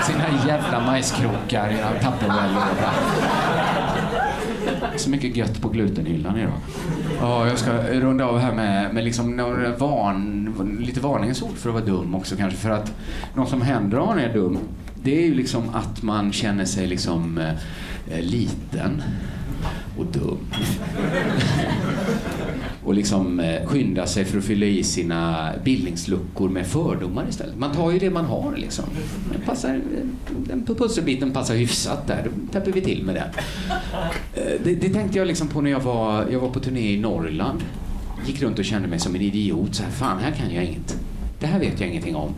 Sina 0.02 0.24
jävla 0.48 0.80
majskrokar 0.80 1.70
i 1.70 1.76
Tupperware. 2.04 2.48
Så 4.96 5.10
mycket 5.10 5.36
gött 5.36 5.60
på 5.60 5.68
glutenhyllan 5.68 6.36
idag. 6.38 6.52
Ja, 7.20 7.46
jag 7.46 7.58
ska 7.58 7.72
runda 7.72 8.24
av 8.24 8.38
här 8.38 8.54
med, 8.54 8.94
med 8.94 9.04
liksom 9.04 9.36
några 9.36 9.76
van, 9.76 10.78
lite 10.80 11.00
varningens 11.00 11.42
ord 11.42 11.56
för 11.56 11.68
att 11.68 11.74
vara 11.74 11.84
dum 11.84 12.14
också 12.14 12.36
kanske. 12.36 12.58
För 12.58 12.70
att 12.70 12.92
något 13.34 13.48
som 13.48 13.62
händer 13.62 13.98
om 13.98 14.06
man 14.06 14.18
är 14.18 14.34
dum, 14.34 14.58
det 15.02 15.22
är 15.22 15.26
ju 15.26 15.34
liksom 15.34 15.62
att 15.72 16.02
man 16.02 16.32
känner 16.32 16.64
sig 16.64 16.86
liksom 16.86 17.38
eh, 17.38 18.20
liten 18.20 19.02
och 19.98 20.06
dum 20.06 20.38
och 22.84 22.94
liksom 22.94 23.40
eh, 23.40 23.66
skynda 23.66 24.06
sig 24.06 24.24
för 24.24 24.38
att 24.38 24.44
fylla 24.44 24.66
i 24.66 24.84
sina 24.84 25.52
bildningsluckor 25.64 26.48
med 26.48 26.66
fördomar 26.66 27.26
istället. 27.28 27.56
Man 27.56 27.72
tar 27.72 27.90
ju 27.90 27.98
det 27.98 28.10
man 28.10 28.24
har 28.24 28.56
liksom. 28.56 28.84
Den, 29.32 29.40
passar, 29.40 29.80
den 30.46 30.66
pusselbiten 30.66 31.32
passar 31.32 31.54
hyfsat 31.54 32.06
där, 32.06 32.24
då 32.24 32.52
täpper 32.52 32.72
vi 32.72 32.80
till 32.80 33.04
med 33.04 33.14
den. 33.14 33.28
Eh, 34.34 34.60
det, 34.64 34.74
det 34.74 34.88
tänkte 34.88 35.18
jag 35.18 35.26
liksom 35.26 35.48
på 35.48 35.60
när 35.60 35.70
jag 35.70 35.80
var, 35.80 36.26
jag 36.30 36.40
var 36.40 36.50
på 36.50 36.60
turné 36.60 36.92
i 36.92 37.00
Norrland. 37.00 37.60
Gick 38.26 38.42
runt 38.42 38.58
och 38.58 38.64
kände 38.64 38.88
mig 38.88 38.98
som 38.98 39.14
en 39.14 39.20
idiot. 39.20 39.74
Så 39.74 39.82
här, 39.82 39.90
fan, 39.90 40.18
här 40.18 40.30
kan 40.30 40.54
jag 40.54 40.64
inget. 40.64 40.96
Det 41.40 41.46
här 41.46 41.60
vet 41.60 41.80
jag 41.80 41.88
ingenting 41.88 42.16
om. 42.16 42.34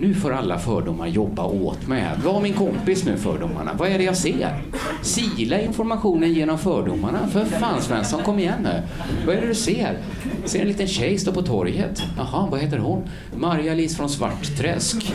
Nu 0.00 0.14
får 0.14 0.32
alla 0.32 0.58
fördomar 0.58 1.06
jobba 1.06 1.44
åt 1.44 1.86
mig 1.86 2.00
här. 2.00 2.18
Vad 2.24 2.34
har 2.34 2.40
min 2.40 2.54
kompis 2.54 3.04
nu 3.04 3.16
fördomarna? 3.16 3.70
Vad 3.78 3.88
är 3.88 3.98
det 3.98 4.04
jag 4.04 4.16
ser? 4.16 4.62
Sila 5.02 5.60
informationen 5.60 6.32
genom 6.32 6.58
fördomarna. 6.58 7.28
För 7.28 7.44
fan 7.44 7.82
Svensson, 7.82 8.22
kom 8.22 8.38
igen 8.38 8.62
nu. 8.62 8.82
Vad 9.26 9.36
är 9.36 9.40
det 9.40 9.46
du 9.46 9.54
ser? 9.54 9.98
Ser 10.44 10.60
en 10.60 10.68
liten 10.68 10.86
tjej 10.86 11.18
stå 11.18 11.32
på 11.32 11.42
torget. 11.42 12.02
Jaha, 12.16 12.48
vad 12.50 12.60
heter 12.60 12.78
hon? 12.78 13.02
Marja-Lis 13.36 13.96
från 13.96 14.08
Svartträsk. 14.08 15.14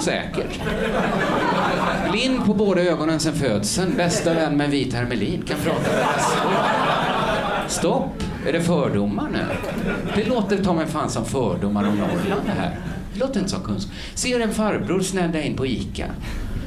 Säkert. 0.00 0.60
Blind 2.10 2.44
på 2.46 2.54
båda 2.54 2.82
ögonen 2.82 3.20
sen 3.20 3.34
födseln. 3.34 3.92
Bästa 3.96 4.34
vän 4.34 4.56
med 4.56 4.70
vit 4.70 4.94
hermelin. 4.94 5.42
Kan 5.42 5.58
prata 5.58 5.80
med. 5.80 6.06
Stopp! 7.70 8.29
Är 8.46 8.52
det 8.52 8.60
fördomar 8.60 9.28
nu? 9.32 9.46
Det 10.14 10.24
låter 10.24 10.64
ta 10.64 10.72
mig 10.74 10.86
fan 10.86 11.10
som 11.10 11.24
fördomar 11.24 11.84
om 11.84 11.94
Norrland 11.96 12.42
det 12.46 12.60
här. 12.60 12.78
Det 13.12 13.20
låter 13.20 13.38
inte 13.40 13.50
som 13.50 13.62
kunskap. 13.62 13.94
Ser 14.14 14.40
en 14.40 14.54
farbror 14.54 15.00
snedda 15.00 15.42
in 15.42 15.56
på 15.56 15.66
ICA. 15.66 16.06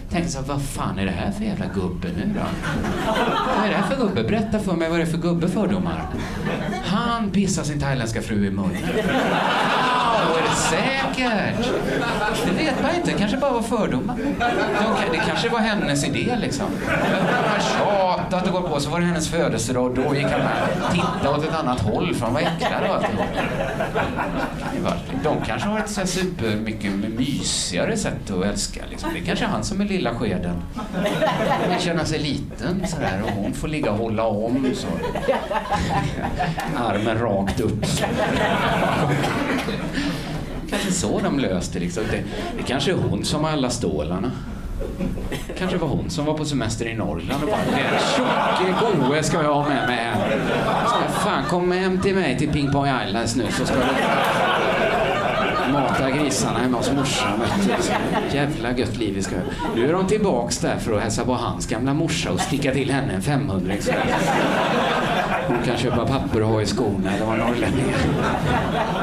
Tänker 0.10 0.30
så 0.30 0.40
här, 0.40 0.48
vad 0.48 0.62
fan 0.62 1.00
är 1.00 1.06
det 1.06 1.12
här 1.12 1.32
för 1.32 1.44
jävla 1.44 1.66
gubbe 1.66 2.08
nu 2.18 2.34
då? 2.36 2.46
Vad 3.58 3.66
är 3.66 3.70
det 3.70 3.76
här 3.76 3.96
för 3.96 4.08
gubbe? 4.08 4.24
Berätta 4.24 4.60
för 4.60 4.74
mig 4.74 4.90
vad 4.90 5.00
det 5.00 5.04
är 5.04 5.08
för 5.08 5.18
gubbe 5.18 5.50
fördomar. 5.50 6.06
Han 6.86 7.32
pissar 7.32 7.64
sin 7.64 7.80
thailändska 7.80 8.22
fru 8.22 8.46
i 8.48 8.52
munnen. 8.52 8.78
Säkert? 10.56 11.70
Det 12.46 12.52
vet 12.64 12.82
man 12.82 12.96
inte. 12.96 13.12
Det 13.12 13.18
kanske 13.18 13.38
bara 13.38 13.52
var 13.52 13.62
fördomar. 13.62 14.16
Det 15.12 15.18
kanske 15.18 15.50
var 15.50 15.60
hennes 15.60 16.04
idé 16.06 16.36
liksom. 16.42 16.66
Hon 16.86 17.46
har 17.50 17.60
tjatat 17.60 18.48
och 18.48 18.54
gått 18.54 18.72
på, 18.72 18.80
så 18.80 18.90
var 18.90 19.00
det 19.00 19.06
hennes 19.06 19.30
födelsedag 19.30 19.86
och 19.86 19.96
då 19.96 20.16
gick 20.16 20.26
han 20.26 20.42
och 20.42 20.92
tittade 20.94 21.38
åt 21.38 21.44
ett 21.44 21.56
annat 21.56 21.82
håll 21.82 22.16
för 22.16 22.26
han 22.26 22.34
var 22.34 22.42
äcklad 22.42 22.90
och 22.90 22.96
alltihop. 22.96 23.26
De 25.24 25.38
kanske 25.46 25.70
har 25.70 25.80
ett 25.80 25.90
så 25.90 26.00
här 26.00 26.08
supermycket 26.08 26.92
mysigare 26.92 27.98
sätt 27.98 28.32
att 28.32 28.46
älska. 28.46 28.82
Liksom. 28.90 29.10
Det 29.14 29.20
är 29.20 29.26
kanske 29.26 29.46
han 29.46 29.64
som 29.64 29.82
är 29.82 29.86
lilla 29.86 30.16
skeden. 30.16 30.62
Han 31.50 31.70
vill 31.70 31.80
känna 31.80 32.06
sig 32.06 32.20
liten 32.20 32.88
sådär 32.88 33.22
och 33.26 33.32
hon 33.32 33.54
får 33.54 33.68
ligga 33.68 33.92
och 33.92 33.98
hålla 33.98 34.24
om 34.24 34.72
så. 34.76 34.88
Armen 36.78 37.18
rakt 37.20 37.60
upp. 37.60 37.86
Kanske 40.74 40.92
så 40.92 41.20
de 41.20 41.40
löste 41.40 41.80
liksom. 41.80 42.04
Det, 42.12 42.24
det 42.58 42.64
kanske 42.64 42.92
är 42.92 42.96
hon 42.96 43.26
som 43.26 43.44
har 43.44 43.52
alla 43.52 43.70
stålarna. 43.70 44.32
Kanske 45.58 45.78
var 45.78 45.88
hon 45.88 46.10
som 46.10 46.26
var 46.26 46.34
på 46.34 46.46
semester 46.46 46.86
i 46.86 46.94
Norrland 46.94 47.44
och 47.44 47.50
bara 47.50 47.78
den 47.78 48.00
tjocke 48.16 49.08
goe 49.10 49.24
ska 49.24 49.44
jag 49.44 49.54
ha 49.54 49.70
med 49.70 49.88
mig 49.88 49.96
hem. 49.96 50.18
Ska 50.88 51.20
fan 51.20 51.44
kom 51.50 51.72
hem 51.72 52.02
till 52.02 52.16
mig 52.16 52.38
till 52.38 52.50
Ping 52.50 52.72
Pong 52.72 52.88
Islands 53.08 53.36
nu 53.36 53.46
så 53.52 53.66
ska 53.66 53.76
du 53.76 53.82
mata 56.04 56.18
grisarna 56.18 56.60
hemma 56.60 56.78
hos 56.78 56.92
morsan. 56.92 57.40
Jävla 58.34 58.78
gött 58.78 58.98
liv 58.98 59.14
vi 59.16 59.24
ska 59.24 59.36
ha. 59.36 59.42
Nu 59.76 59.88
är 59.90 59.94
de 59.94 60.08
tillbaks 60.08 60.58
där 60.58 60.78
för 60.78 60.94
att 60.94 61.02
hälsa 61.02 61.26
på 61.26 61.34
hans 61.34 61.68
gamla 61.68 61.94
morsa 61.94 62.32
och 62.32 62.40
sticka 62.40 62.74
till 62.74 62.92
henne 62.92 63.14
en 63.14 63.22
500 63.22 63.74
Hon 65.48 65.58
kan 65.66 65.78
köpa 65.78 66.08
papper 66.08 66.42
och 66.42 66.50
ha 66.50 66.62
i 66.62 66.66
skorna 66.66 67.16
eller 67.16 67.26
vad 67.26 67.38
norrlänningar 67.38 67.98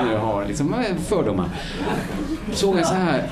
nu 0.05 0.17
har 0.17 0.45
liksom 0.47 0.75
eh, 0.75 0.97
fördomar. 1.09 1.49
Såg 2.53 2.79
en 2.79 2.85
så 2.85 2.95
här 2.95 3.31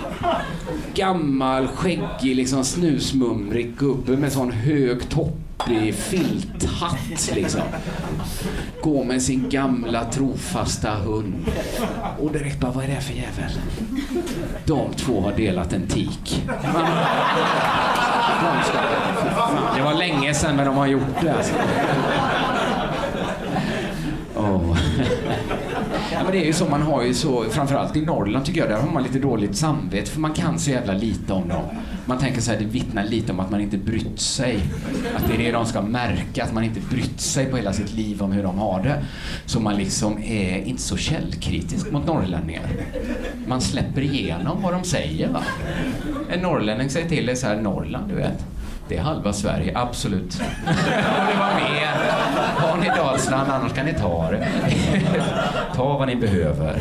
gammal, 0.95 1.67
skäggig, 1.67 2.37
liksom 2.37 2.65
snusmumrig 2.65 3.77
gubbe 3.77 4.17
med 4.17 4.33
sån 4.33 4.53
hög 4.53 5.09
toppig 5.09 5.95
filthatt 5.95 7.31
liksom. 7.35 7.63
Gå 8.83 9.05
med 9.05 9.23
sin 9.23 9.49
gamla 9.49 10.05
trofasta 10.05 10.91
hund. 10.91 11.35
Och 12.19 12.33
direkt 12.33 12.61
bara, 12.61 12.73
vad 12.73 12.85
är 12.85 12.89
det 12.89 13.01
för 13.01 13.15
jävel? 13.15 13.61
De 14.65 14.93
två 14.95 15.21
har 15.21 15.33
delat 15.33 15.73
en 15.73 15.87
tik. 15.87 16.43
Det 19.77 19.83
var 19.83 19.95
länge 19.95 20.35
sedan 20.35 20.57
men 20.57 20.67
de 20.67 20.77
har 20.77 20.87
gjort 20.87 21.21
det 21.23 21.35
alltså. 21.35 21.55
Oh. 24.37 24.77
Ja, 26.19 26.25
men 26.25 26.33
det 26.33 26.39
är 26.39 26.47
ju 26.47 26.53
så, 26.53 26.69
man 26.69 26.83
har 26.83 27.03
ju 27.03 27.15
så, 27.15 27.45
framförallt 27.45 27.97
i 27.97 28.01
Norrland 28.01 28.45
tycker 28.45 28.61
jag, 28.61 28.69
där 28.69 28.77
har 28.77 28.93
man 28.93 29.03
lite 29.03 29.19
dåligt 29.19 29.57
samvete 29.57 30.11
för 30.11 30.21
man 30.21 30.33
kan 30.33 30.59
så 30.59 30.71
jävla 30.71 30.93
lite 30.93 31.33
om 31.33 31.49
dem. 31.49 31.63
Man 32.07 32.19
tänker 32.19 32.41
så 32.41 32.51
här, 32.51 32.59
det 32.59 32.65
vittnar 32.65 33.05
lite 33.05 33.33
om 33.33 33.41
att 33.41 33.51
man 33.51 33.61
inte 33.61 33.79
brytt 33.79 34.21
sig. 34.21 34.61
Att 35.17 35.29
det 35.29 35.35
är 35.35 35.39
det 35.39 35.53
de 35.53 35.67
ska 35.67 35.83
märka, 35.83 36.45
att 36.45 36.53
man 36.53 36.65
inte 36.65 36.81
brytt 36.81 37.21
sig 37.21 37.47
på 37.47 37.57
hela 37.57 37.73
sitt 37.73 37.95
liv 37.95 38.23
om 38.23 38.33
hur 38.33 38.43
de 38.43 38.59
har 38.59 38.83
det. 38.83 39.03
Så 39.47 39.61
man 39.61 39.77
liksom 39.77 40.19
är 40.19 40.65
inte 40.65 40.83
så 40.83 40.97
källkritisk 40.97 41.93
mot 41.93 42.07
norrlänningar. 42.07 42.63
Man 43.47 43.61
släpper 43.61 44.01
igenom 44.01 44.63
vad 44.63 44.73
de 44.73 44.85
säger 44.85 45.29
va. 45.29 45.43
En 46.31 46.41
norrlänning 46.41 46.91
säger 46.91 47.09
till 47.09 47.27
dig 47.27 47.37
så 47.37 47.47
här, 47.47 47.57
Norrland 47.57 48.09
du 48.09 48.15
vet. 48.15 48.45
Det 48.89 48.97
är 48.97 49.03
halva 49.03 49.33
Sverige, 49.33 49.73
absolut. 49.75 50.41
Om 50.67 51.27
ni 51.27 51.39
var 51.39 51.55
med. 51.55 51.89
Har 52.57 52.77
ni 52.77 52.87
Dalsland, 52.87 53.51
annars 53.51 53.73
kan 53.73 53.87
ni 53.87 53.93
ta 53.93 54.31
det. 54.31 54.49
ta 55.75 55.99
vad 55.99 56.09
ni 56.09 56.17
behöver. 56.17 56.81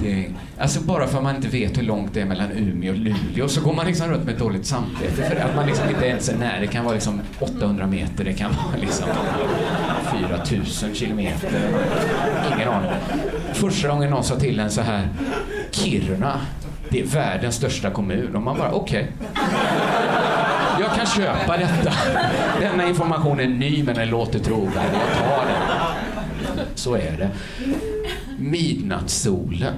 Det, 0.00 0.30
alltså 0.58 0.80
bara 0.80 1.06
för 1.06 1.16
att 1.16 1.24
man 1.24 1.36
inte 1.36 1.48
vet 1.48 1.78
hur 1.78 1.82
långt 1.82 2.14
det 2.14 2.20
är 2.20 2.24
mellan 2.24 2.52
Umeå 2.52 2.92
och 2.92 2.98
Luleå 2.98 3.48
så 3.48 3.60
går 3.60 3.72
man 3.72 3.86
liksom 3.86 4.10
runt 4.10 4.24
med 4.24 4.34
ett 4.34 4.40
dåligt 4.40 4.66
samvete 4.66 5.22
för 5.22 5.36
att 5.36 5.56
man 5.56 5.66
liksom 5.66 5.88
inte 5.88 6.06
ens 6.06 6.28
är 6.28 6.36
nära. 6.36 6.60
Det 6.60 6.66
kan 6.66 6.84
vara 6.84 6.94
liksom 6.94 7.20
800 7.40 7.86
meter, 7.86 8.24
det 8.24 8.32
kan 8.32 8.50
vara 8.50 8.80
liksom 8.80 9.08
4000 10.10 10.94
kilometer. 10.94 11.68
Ingen 12.54 12.68
aning. 12.68 12.90
Första 13.52 13.88
gången 13.88 14.10
någon 14.10 14.24
sa 14.24 14.36
till 14.36 14.60
en 14.60 14.70
så 14.70 14.80
här, 14.80 15.08
Kiruna, 15.70 16.40
det 16.88 17.00
är 17.00 17.06
världens 17.06 17.54
största 17.54 17.90
kommun. 17.90 18.36
Och 18.36 18.42
man 18.42 18.58
bara, 18.58 18.72
okej. 18.72 19.12
Okay 19.22 20.23
kan 21.04 21.22
köpa 21.22 21.56
detta. 21.56 21.92
Denna 22.60 22.88
information 22.88 23.40
är 23.40 23.48
ny 23.48 23.82
men 23.82 23.94
den 23.94 24.08
låter 24.08 24.38
trovärdig. 24.38 24.98
Jag 25.00 25.28
tar 25.28 25.46
den. 25.46 26.66
Så 26.74 26.94
är 26.94 27.16
det. 27.18 27.30
Midnattssolen. 28.38 29.74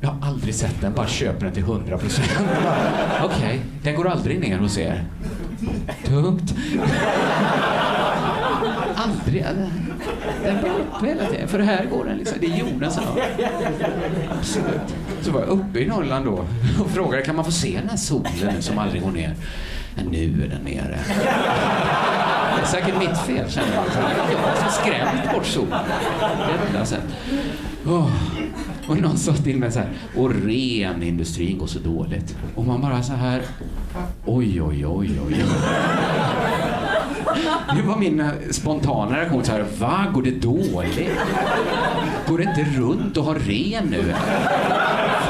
Jag 0.00 0.08
har 0.08 0.28
aldrig 0.28 0.54
sett 0.54 0.80
den, 0.80 0.92
bara 0.92 1.06
köper 1.06 1.44
den 1.44 1.54
till 1.54 1.62
100 1.62 1.98
procent. 1.98 2.30
Okej, 3.24 3.60
den 3.82 3.94
går 3.94 4.08
aldrig 4.08 4.40
ner 4.40 4.58
hos 4.58 4.78
er. 4.78 5.04
Tungt. 6.04 6.54
Aldrig. 8.94 9.44
Den 10.42 10.60
går 10.62 10.70
uppe 10.70 11.06
hela 11.06 11.24
tiden. 11.24 11.48
För 11.48 11.58
här 11.58 11.84
går 11.84 12.04
den 12.04 12.18
liksom. 12.18 12.36
Det 12.40 12.46
är 12.46 12.56
jorden 12.58 12.90
som 12.90 13.04
har. 13.04 13.20
Absolut. 14.38 14.94
Så 15.22 15.30
var 15.32 15.40
jag 15.40 15.48
uppe 15.48 15.78
i 15.78 15.86
Norrland 15.86 16.24
då 16.24 16.44
och 16.84 16.90
frågade 16.90 17.22
kan 17.22 17.36
man 17.36 17.44
få 17.44 17.50
se 17.50 17.78
den 17.80 17.88
här 17.88 17.96
solen 17.96 18.62
som 18.62 18.78
aldrig 18.78 19.02
går 19.02 19.10
ner. 19.10 19.34
Men 19.94 20.06
nu 20.06 20.44
är 20.44 20.48
den 20.48 20.62
nere. 20.62 20.98
Det 22.56 22.62
är 22.62 22.66
säkert 22.66 22.98
mitt 22.98 23.18
fel 23.18 23.50
känner 23.50 23.74
jag. 23.74 23.84
Jag 24.32 24.62
har 24.62 24.70
skrämt 24.70 25.32
bort 25.34 25.46
solen. 25.46 25.78
Det 26.72 26.86
sätt. 26.86 27.02
Oh. 27.86 28.10
Och 28.88 28.96
någon 28.96 29.16
sa 29.16 29.32
till 29.32 29.58
mig 29.58 29.72
så 29.72 29.78
här, 29.78 29.88
och 30.16 30.30
renindustrin 30.30 31.58
går 31.58 31.66
så 31.66 31.78
dåligt. 31.78 32.36
Och 32.54 32.66
man 32.66 32.80
bara 32.80 33.02
så 33.02 33.12
här, 33.12 33.42
oj, 34.24 34.62
oj, 34.62 34.86
oj, 34.86 35.10
oj. 35.26 35.44
Det 37.76 37.82
var 37.82 37.96
min 37.96 38.20
eh, 38.20 38.30
spontana 38.50 39.16
reaktion 39.16 39.44
så 39.44 39.52
här, 39.52 39.64
va, 39.78 40.06
går 40.14 40.22
det 40.22 40.30
dåligt? 40.30 41.10
Går 42.28 42.38
det 42.38 42.44
inte 42.44 42.66
runt 42.80 43.16
och 43.16 43.24
ha 43.24 43.34
ren 43.34 43.84
nu? 43.90 44.14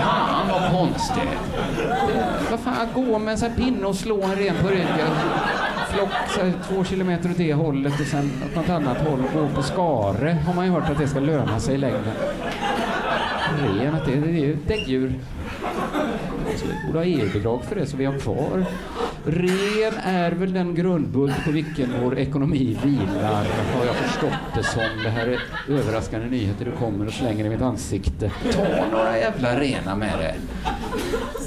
Fan 0.00 0.48
vad 0.48 0.70
konstigt. 0.70 1.49
Vad 2.50 2.60
fan, 2.60 2.88
gå 2.94 3.18
med 3.18 3.32
en 3.32 3.38
sån 3.38 3.50
här 3.50 3.56
pinne 3.56 3.86
och 3.86 3.96
slå 3.96 4.22
en 4.22 4.36
ren 4.36 4.54
på 4.62 4.68
ryggen. 4.68 5.10
Flock 5.88 6.10
så 6.28 6.40
här, 6.40 6.52
två 6.68 6.84
kilometer 6.84 7.30
åt 7.30 7.36
det 7.36 7.54
hållet 7.54 8.00
och 8.00 8.06
sen 8.06 8.30
åt 8.50 8.56
något 8.56 8.68
annat 8.68 8.98
håll. 8.98 9.22
Gå 9.34 9.48
på 9.54 9.62
skare 9.62 10.36
har 10.46 10.54
man 10.54 10.66
ju 10.66 10.72
hört 10.72 10.90
att 10.90 10.98
det 10.98 11.08
ska 11.08 11.20
löna 11.20 11.60
sig 11.60 11.74
i 11.74 11.78
längden. 11.78 12.12
Ren, 13.78 13.94
att 13.94 14.04
det, 14.06 14.16
det 14.16 14.28
är 14.28 14.46
ju 14.46 14.52
ett 14.52 14.68
däggdjur. 14.68 15.14
Vi 16.62 16.86
borde 16.86 16.98
ha 16.98 17.04
EU-bidrag 17.04 17.64
för 17.64 17.76
det 17.76 17.86
så 17.86 17.96
vi 17.96 18.04
har 18.04 18.18
kvar. 18.18 18.64
Ren 19.30 19.94
är 20.04 20.32
väl 20.32 20.52
den 20.52 20.74
grundbult 20.74 21.44
på 21.44 21.50
vilken 21.50 22.02
vår 22.02 22.18
ekonomi 22.18 22.78
vilar, 22.84 23.46
har 23.76 23.86
jag 23.86 23.94
förstått 23.94 24.54
det 24.54 24.62
som. 24.62 25.02
Det 25.04 25.10
här 25.10 25.26
är 25.26 25.40
överraskande 25.68 26.26
nyheter 26.26 26.64
du 26.64 26.72
kommer 26.72 27.06
och 27.06 27.12
slänger 27.12 27.44
i 27.44 27.48
mitt 27.48 27.62
ansikte. 27.62 28.30
Ta 28.52 28.86
några 28.92 29.18
jävla 29.18 29.60
rena 29.60 29.96
med 29.96 30.18
det. 30.18 30.34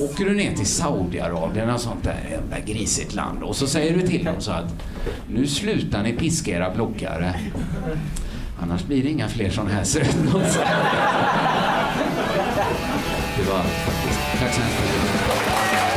Åker 0.04 0.26
du 0.26 0.36
ner 0.36 0.54
till 0.54 0.66
Saudiarabien 0.66 1.70
och 1.70 1.82
sånt 1.82 2.04
där 2.04 2.30
jävla 2.32 2.60
grisigt 2.66 3.16
land 3.16 3.44
och 3.44 3.56
så 3.56 3.68
säger 3.68 3.98
du 3.98 4.08
till 4.08 4.26
dem 4.26 4.36
så 4.40 4.52
att 4.52 4.84
nu 5.28 5.48
slutar 5.48 6.04
ni 6.04 6.14
piska 6.14 6.52
era 6.52 6.76
blockare. 6.76 7.36
Annars 8.62 8.84
blir 8.84 9.04
det 9.04 9.10
inga 9.10 9.28
fler 9.28 9.50
sådana 9.50 9.72
här 9.72 9.84
sötnos. 9.84 10.58
Det 13.38 13.50
var 13.52 13.64
faktiskt... 13.64 14.20
Tack 14.40 14.54
så 14.54 14.62
hemskt 14.62 14.80
mycket. 14.82 15.93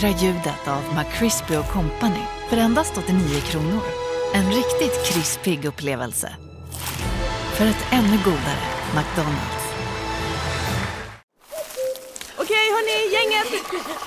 Vackra 0.00 0.18
ljudet 0.20 0.68
av 0.68 0.82
McCrispy 0.94 1.54
Company 1.72 2.24
för 2.48 2.56
endast 2.56 2.98
89 2.98 3.40
kronor. 3.40 3.80
En 4.34 4.46
riktigt 4.52 5.04
krispig 5.04 5.64
upplevelse. 5.64 6.36
För 7.52 7.66
ett 7.66 7.84
ännu 7.92 8.18
godare 8.24 8.62
McDonalds. 8.94 9.64
Okej 12.36 12.66
hörni, 12.74 13.14
gänget! 13.14 13.62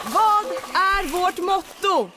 Vad 0.05 0.45
är 0.75 1.07
vårt 1.11 1.37
motto? 1.37 2.09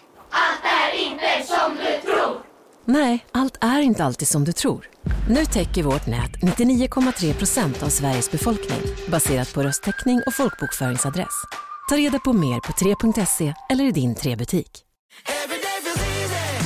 Nej, 2.84 3.26
allt 3.32 3.58
är 3.60 3.80
inte 3.80 4.04
alltid 4.04 4.28
som 4.28 4.44
du 4.44 4.52
tror. 4.52 4.88
Nu 5.28 5.44
täcker 5.44 5.82
vårt 5.82 6.06
nät 6.06 6.32
99,3 6.42 7.34
procent 7.34 7.82
av 7.82 7.88
Sveriges 7.88 8.30
befolkning 8.30 8.80
baserat 9.08 9.54
på 9.54 9.62
röstteckning 9.62 10.22
och 10.26 10.34
folkbokföringsadress. 10.34 11.44
Ta 11.88 11.96
reda 11.96 12.18
på 12.18 12.32
mer 12.32 12.60
på 12.60 12.72
3.se 12.72 13.54
eller 13.70 13.84
i 13.84 13.90
din 13.90 14.14
3-butik. 14.14 14.82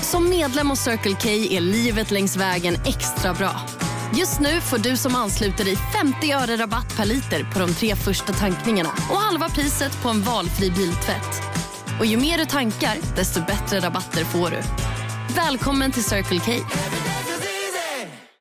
Som 0.03 0.29
medlem 0.29 0.71
hos 0.71 0.81
Circle 0.81 1.17
K 1.23 1.29
är 1.29 1.61
livet 1.61 2.11
längs 2.11 2.37
vägen 2.37 2.75
extra 2.75 3.35
bra. 3.35 3.61
Just 4.19 4.41
nu 4.41 4.61
får 4.61 4.79
du 4.79 4.97
som 4.97 5.15
ansluter 5.15 5.65
dig 5.65 5.77
50 5.77 6.33
öre 6.33 6.57
rabatt 6.57 6.97
per 6.97 7.05
liter 7.05 7.53
på 7.53 7.59
de 7.59 7.75
tre 7.75 7.97
första 7.97 8.33
tankningarna 8.33 8.91
och 9.11 9.17
halva 9.17 9.49
priset 9.49 10.03
på 10.03 10.09
en 10.09 10.23
valfri 10.23 10.71
biltvätt. 10.71 11.43
Och 11.99 12.07
ju 12.07 12.17
mer 12.17 12.39
du 12.39 12.45
tankar, 12.45 12.97
desto 13.17 13.41
bättre 13.41 13.81
rabatter 13.81 14.25
får 14.25 14.51
du. 14.51 14.63
Välkommen 15.35 15.93
till 15.93 16.05
Circle 16.05 16.41
K. 16.41 16.53